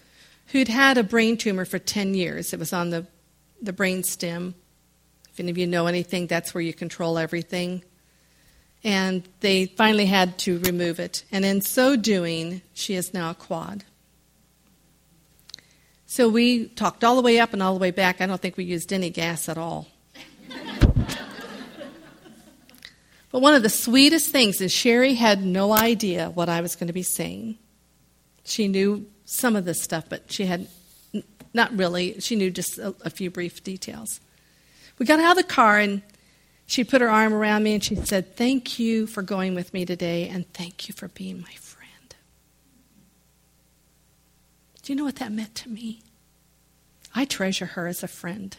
who'd 0.48 0.68
had 0.68 0.96
a 0.96 1.02
brain 1.02 1.36
tumor 1.36 1.64
for 1.64 1.80
10 1.80 2.14
years. 2.14 2.52
It 2.52 2.60
was 2.60 2.72
on 2.72 2.90
the, 2.90 3.06
the 3.60 3.72
brain 3.72 4.04
stem. 4.04 4.54
If 5.30 5.40
any 5.40 5.50
of 5.50 5.58
you 5.58 5.66
know 5.66 5.86
anything, 5.86 6.28
that's 6.28 6.54
where 6.54 6.62
you 6.62 6.72
control 6.72 7.18
everything. 7.18 7.82
And 8.84 9.28
they 9.40 9.66
finally 9.66 10.06
had 10.06 10.38
to 10.40 10.60
remove 10.60 11.00
it. 11.00 11.24
And 11.32 11.44
in 11.44 11.62
so 11.62 11.96
doing, 11.96 12.62
she 12.72 12.94
is 12.94 13.12
now 13.12 13.30
a 13.30 13.34
quad. 13.34 13.84
So 16.06 16.28
we 16.28 16.68
talked 16.68 17.02
all 17.02 17.16
the 17.16 17.22
way 17.22 17.40
up 17.40 17.52
and 17.52 17.62
all 17.62 17.74
the 17.74 17.80
way 17.80 17.90
back. 17.90 18.20
I 18.20 18.26
don't 18.26 18.40
think 18.40 18.56
we 18.56 18.64
used 18.64 18.92
any 18.92 19.10
gas 19.10 19.48
at 19.48 19.58
all. 19.58 19.88
But 23.32 23.40
one 23.40 23.54
of 23.54 23.62
the 23.62 23.70
sweetest 23.70 24.30
things 24.30 24.60
is 24.60 24.70
Sherry 24.70 25.14
had 25.14 25.42
no 25.42 25.72
idea 25.72 26.28
what 26.28 26.50
I 26.50 26.60
was 26.60 26.76
going 26.76 26.88
to 26.88 26.92
be 26.92 27.02
saying. 27.02 27.56
She 28.44 28.68
knew 28.68 29.06
some 29.24 29.56
of 29.56 29.64
this 29.64 29.80
stuff, 29.80 30.04
but 30.08 30.30
she 30.30 30.44
had 30.44 30.68
not 31.54 31.76
really. 31.76 32.20
She 32.20 32.36
knew 32.36 32.50
just 32.50 32.78
a, 32.78 32.94
a 33.00 33.10
few 33.10 33.30
brief 33.30 33.64
details. 33.64 34.20
We 34.98 35.06
got 35.06 35.18
out 35.18 35.32
of 35.32 35.36
the 35.38 35.44
car 35.44 35.78
and 35.78 36.02
she 36.66 36.84
put 36.84 37.00
her 37.00 37.08
arm 37.08 37.32
around 37.32 37.62
me 37.62 37.74
and 37.74 37.82
she 37.82 37.96
said, 37.96 38.36
Thank 38.36 38.78
you 38.78 39.06
for 39.06 39.22
going 39.22 39.54
with 39.54 39.72
me 39.72 39.86
today 39.86 40.28
and 40.28 40.50
thank 40.52 40.88
you 40.88 40.94
for 40.94 41.08
being 41.08 41.40
my 41.40 41.52
friend. 41.54 42.14
Do 44.82 44.92
you 44.92 44.96
know 44.96 45.04
what 45.04 45.16
that 45.16 45.32
meant 45.32 45.54
to 45.56 45.70
me? 45.70 46.02
I 47.14 47.24
treasure 47.24 47.66
her 47.66 47.86
as 47.86 48.02
a 48.02 48.08
friend. 48.08 48.56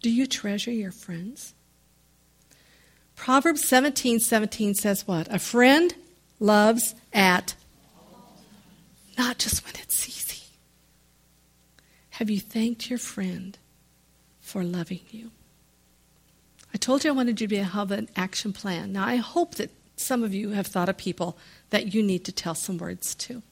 Do 0.00 0.10
you 0.10 0.26
treasure 0.26 0.70
your 0.70 0.92
friends? 0.92 1.54
Proverbs 3.20 3.68
17 3.68 4.18
17 4.18 4.72
says 4.72 5.06
what? 5.06 5.28
A 5.30 5.38
friend 5.38 5.94
loves 6.38 6.94
at 7.12 7.54
not 9.18 9.36
just 9.36 9.62
when 9.62 9.74
it's 9.76 10.08
easy. 10.08 10.42
Have 12.12 12.30
you 12.30 12.40
thanked 12.40 12.88
your 12.88 12.98
friend 12.98 13.58
for 14.40 14.64
loving 14.64 15.02
you? 15.10 15.32
I 16.72 16.78
told 16.78 17.04
you 17.04 17.10
I 17.10 17.14
wanted 17.14 17.42
you 17.42 17.48
to 17.48 17.62
have 17.62 17.90
an 17.90 18.08
action 18.16 18.54
plan. 18.54 18.90
Now, 18.90 19.04
I 19.04 19.16
hope 19.16 19.56
that 19.56 19.70
some 19.96 20.22
of 20.22 20.32
you 20.32 20.52
have 20.52 20.66
thought 20.66 20.88
of 20.88 20.96
people 20.96 21.36
that 21.68 21.92
you 21.92 22.02
need 22.02 22.24
to 22.24 22.32
tell 22.32 22.54
some 22.54 22.78
words 22.78 23.14
to. 23.16 23.42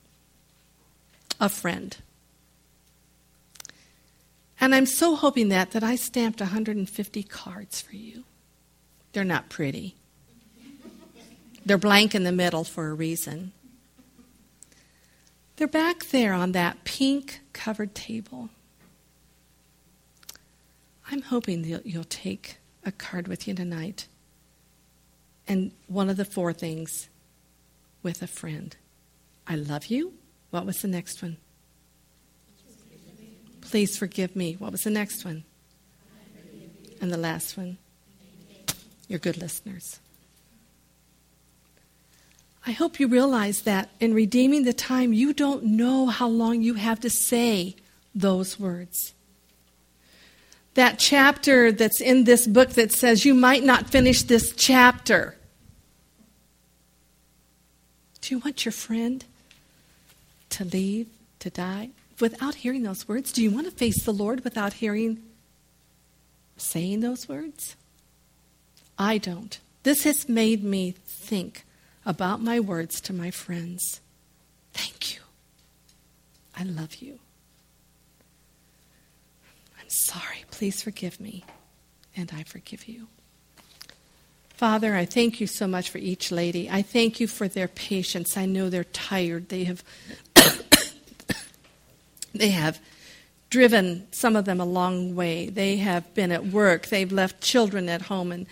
A 1.38 1.50
friend. 1.50 1.94
And 4.58 4.74
I'm 4.74 4.86
so 4.86 5.14
hoping 5.14 5.50
that 5.50 5.72
that 5.72 5.84
I 5.84 5.96
stamped 5.96 6.40
150 6.40 7.22
cards 7.24 7.82
for 7.82 7.96
you. 7.96 8.24
They're 9.18 9.24
not 9.24 9.48
pretty. 9.48 9.96
They're 11.66 11.76
blank 11.76 12.14
in 12.14 12.22
the 12.22 12.30
middle 12.30 12.62
for 12.62 12.86
a 12.86 12.94
reason. 12.94 13.50
They're 15.56 15.66
back 15.66 16.10
there 16.10 16.32
on 16.32 16.52
that 16.52 16.84
pink 16.84 17.40
covered 17.52 17.96
table. 17.96 18.50
I'm 21.10 21.22
hoping 21.22 21.62
that 21.62 21.84
you'll 21.84 22.04
take 22.04 22.58
a 22.84 22.92
card 22.92 23.26
with 23.26 23.48
you 23.48 23.54
tonight. 23.54 24.06
And 25.48 25.72
one 25.88 26.08
of 26.08 26.16
the 26.16 26.24
four 26.24 26.52
things 26.52 27.08
with 28.04 28.22
a 28.22 28.28
friend 28.28 28.76
I 29.48 29.56
love 29.56 29.86
you. 29.86 30.12
What 30.50 30.64
was 30.64 30.80
the 30.80 30.86
next 30.86 31.22
one? 31.22 31.38
Please 33.62 33.98
forgive 33.98 34.36
me. 34.36 34.54
What 34.60 34.70
was 34.70 34.84
the 34.84 34.90
next 34.90 35.24
one? 35.24 35.42
And 37.00 37.12
the 37.12 37.18
last 37.18 37.56
one? 37.56 37.78
You're 39.09 39.18
good 39.18 39.38
listeners. 39.38 39.98
I 42.66 42.72
hope 42.72 43.00
you 43.00 43.09
realize 43.09 43.62
that 43.62 43.88
in 43.98 44.12
redeeming 44.12 44.64
the 44.64 44.74
time, 44.74 45.14
you 45.14 45.32
don't 45.32 45.64
know 45.64 46.06
how 46.06 46.28
long 46.28 46.61
you 46.61 46.74
have 46.74 47.00
to 47.00 47.09
say 47.09 47.76
those 48.14 48.61
words. 48.61 49.14
That 50.74 50.98
chapter 50.98 51.72
that's 51.72 52.00
in 52.00 52.24
this 52.24 52.46
book 52.46 52.70
that 52.74 52.92
says 52.92 53.24
you 53.24 53.34
might 53.34 53.64
not 53.64 53.88
finish 53.88 54.22
this 54.22 54.52
chapter. 54.54 55.34
Do 58.20 58.34
you 58.34 58.40
want 58.40 58.66
your 58.66 58.72
friend 58.72 59.24
to 60.50 60.64
leave, 60.64 61.09
to 61.38 61.48
die, 61.48 61.88
without 62.20 62.56
hearing 62.56 62.82
those 62.82 63.09
words? 63.09 63.32
Do 63.32 63.42
you 63.42 63.50
want 63.50 63.66
to 63.66 63.72
face 63.72 64.04
the 64.04 64.12
Lord 64.12 64.44
without 64.44 64.74
hearing, 64.74 65.22
saying 66.59 67.00
those 67.00 67.30
words? 67.30 67.76
I 68.99 69.18
don't. 69.18 69.59
This 69.84 70.05
has 70.05 70.28
made 70.28 70.64
me 70.64 70.94
think 71.07 71.64
about 72.05 72.42
my 72.42 72.59
words 72.59 73.01
to 73.03 73.12
my 73.12 73.30
friends. 73.30 74.01
Thank 74.72 75.14
you. 75.14 75.20
I 76.57 76.64
love 76.64 76.96
you. 76.96 77.20
I'm 79.80 79.88
sorry. 79.88 80.44
Please 80.51 80.82
forgive 80.82 81.20
me. 81.20 81.44
And 82.16 82.32
I 82.34 82.42
forgive 82.42 82.88
you. 82.88 83.07
Father, 84.49 84.96
I 84.96 85.05
thank 85.05 85.40
you 85.40 85.46
so 85.46 85.68
much 85.68 85.88
for 85.88 85.99
each 85.99 86.32
lady. 86.32 86.68
I 86.68 86.82
thank 86.82 87.20
you 87.20 87.28
for 87.28 87.46
their 87.46 87.68
patience. 87.68 88.36
I 88.36 88.46
know 88.46 88.68
they're 88.68 88.82
tired. 88.82 89.51
They 89.51 89.64
have 89.64 89.84
they 92.34 92.51
have 92.51 92.80
driven 93.51 94.09
some 94.11 94.34
of 94.34 94.46
them 94.46 94.61
a 94.61 94.64
long 94.64 95.14
way. 95.14 95.49
They 95.49 95.76
have 95.76 96.12
been 96.14 96.32
at 96.32 96.46
work. 96.46 96.88
They've 96.88 97.12
left 97.12 97.40
children 97.40 97.88
at 97.88 98.03
home 98.03 98.32
and 98.32 98.46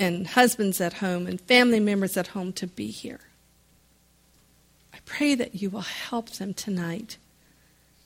and 0.00 0.26
husbands 0.26 0.80
at 0.80 0.94
home 0.94 1.26
and 1.26 1.38
family 1.42 1.78
members 1.78 2.16
at 2.16 2.28
home 2.28 2.54
to 2.54 2.66
be 2.66 2.90
here. 2.90 3.20
I 4.94 4.98
pray 5.04 5.34
that 5.34 5.60
you 5.60 5.68
will 5.68 5.82
help 5.82 6.30
them 6.30 6.54
tonight 6.54 7.18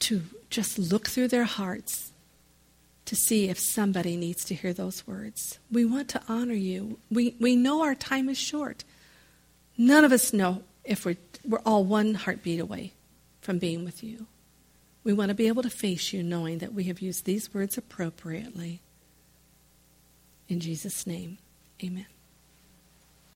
to 0.00 0.22
just 0.50 0.76
look 0.76 1.08
through 1.08 1.28
their 1.28 1.44
hearts 1.44 2.10
to 3.04 3.14
see 3.14 3.48
if 3.48 3.58
somebody 3.58 4.16
needs 4.16 4.44
to 4.46 4.54
hear 4.54 4.72
those 4.72 5.06
words. 5.06 5.58
We 5.70 5.84
want 5.84 6.08
to 6.10 6.22
honor 6.28 6.54
you. 6.54 6.98
We, 7.10 7.36
we 7.38 7.54
know 7.54 7.82
our 7.82 7.94
time 7.94 8.28
is 8.28 8.38
short. 8.38 8.82
None 9.78 10.04
of 10.04 10.10
us 10.10 10.32
know 10.32 10.62
if 10.84 11.04
we're, 11.04 11.16
we're 11.46 11.60
all 11.64 11.84
one 11.84 12.14
heartbeat 12.14 12.60
away 12.60 12.92
from 13.40 13.58
being 13.58 13.84
with 13.84 14.02
you. 14.02 14.26
We 15.04 15.12
want 15.12 15.28
to 15.28 15.34
be 15.34 15.48
able 15.48 15.62
to 15.62 15.70
face 15.70 16.12
you 16.12 16.22
knowing 16.22 16.58
that 16.58 16.72
we 16.72 16.84
have 16.84 17.00
used 17.00 17.24
these 17.24 17.52
words 17.54 17.78
appropriately. 17.78 18.80
In 20.48 20.60
Jesus' 20.60 21.06
name. 21.06 21.38
Amen. 21.82 22.13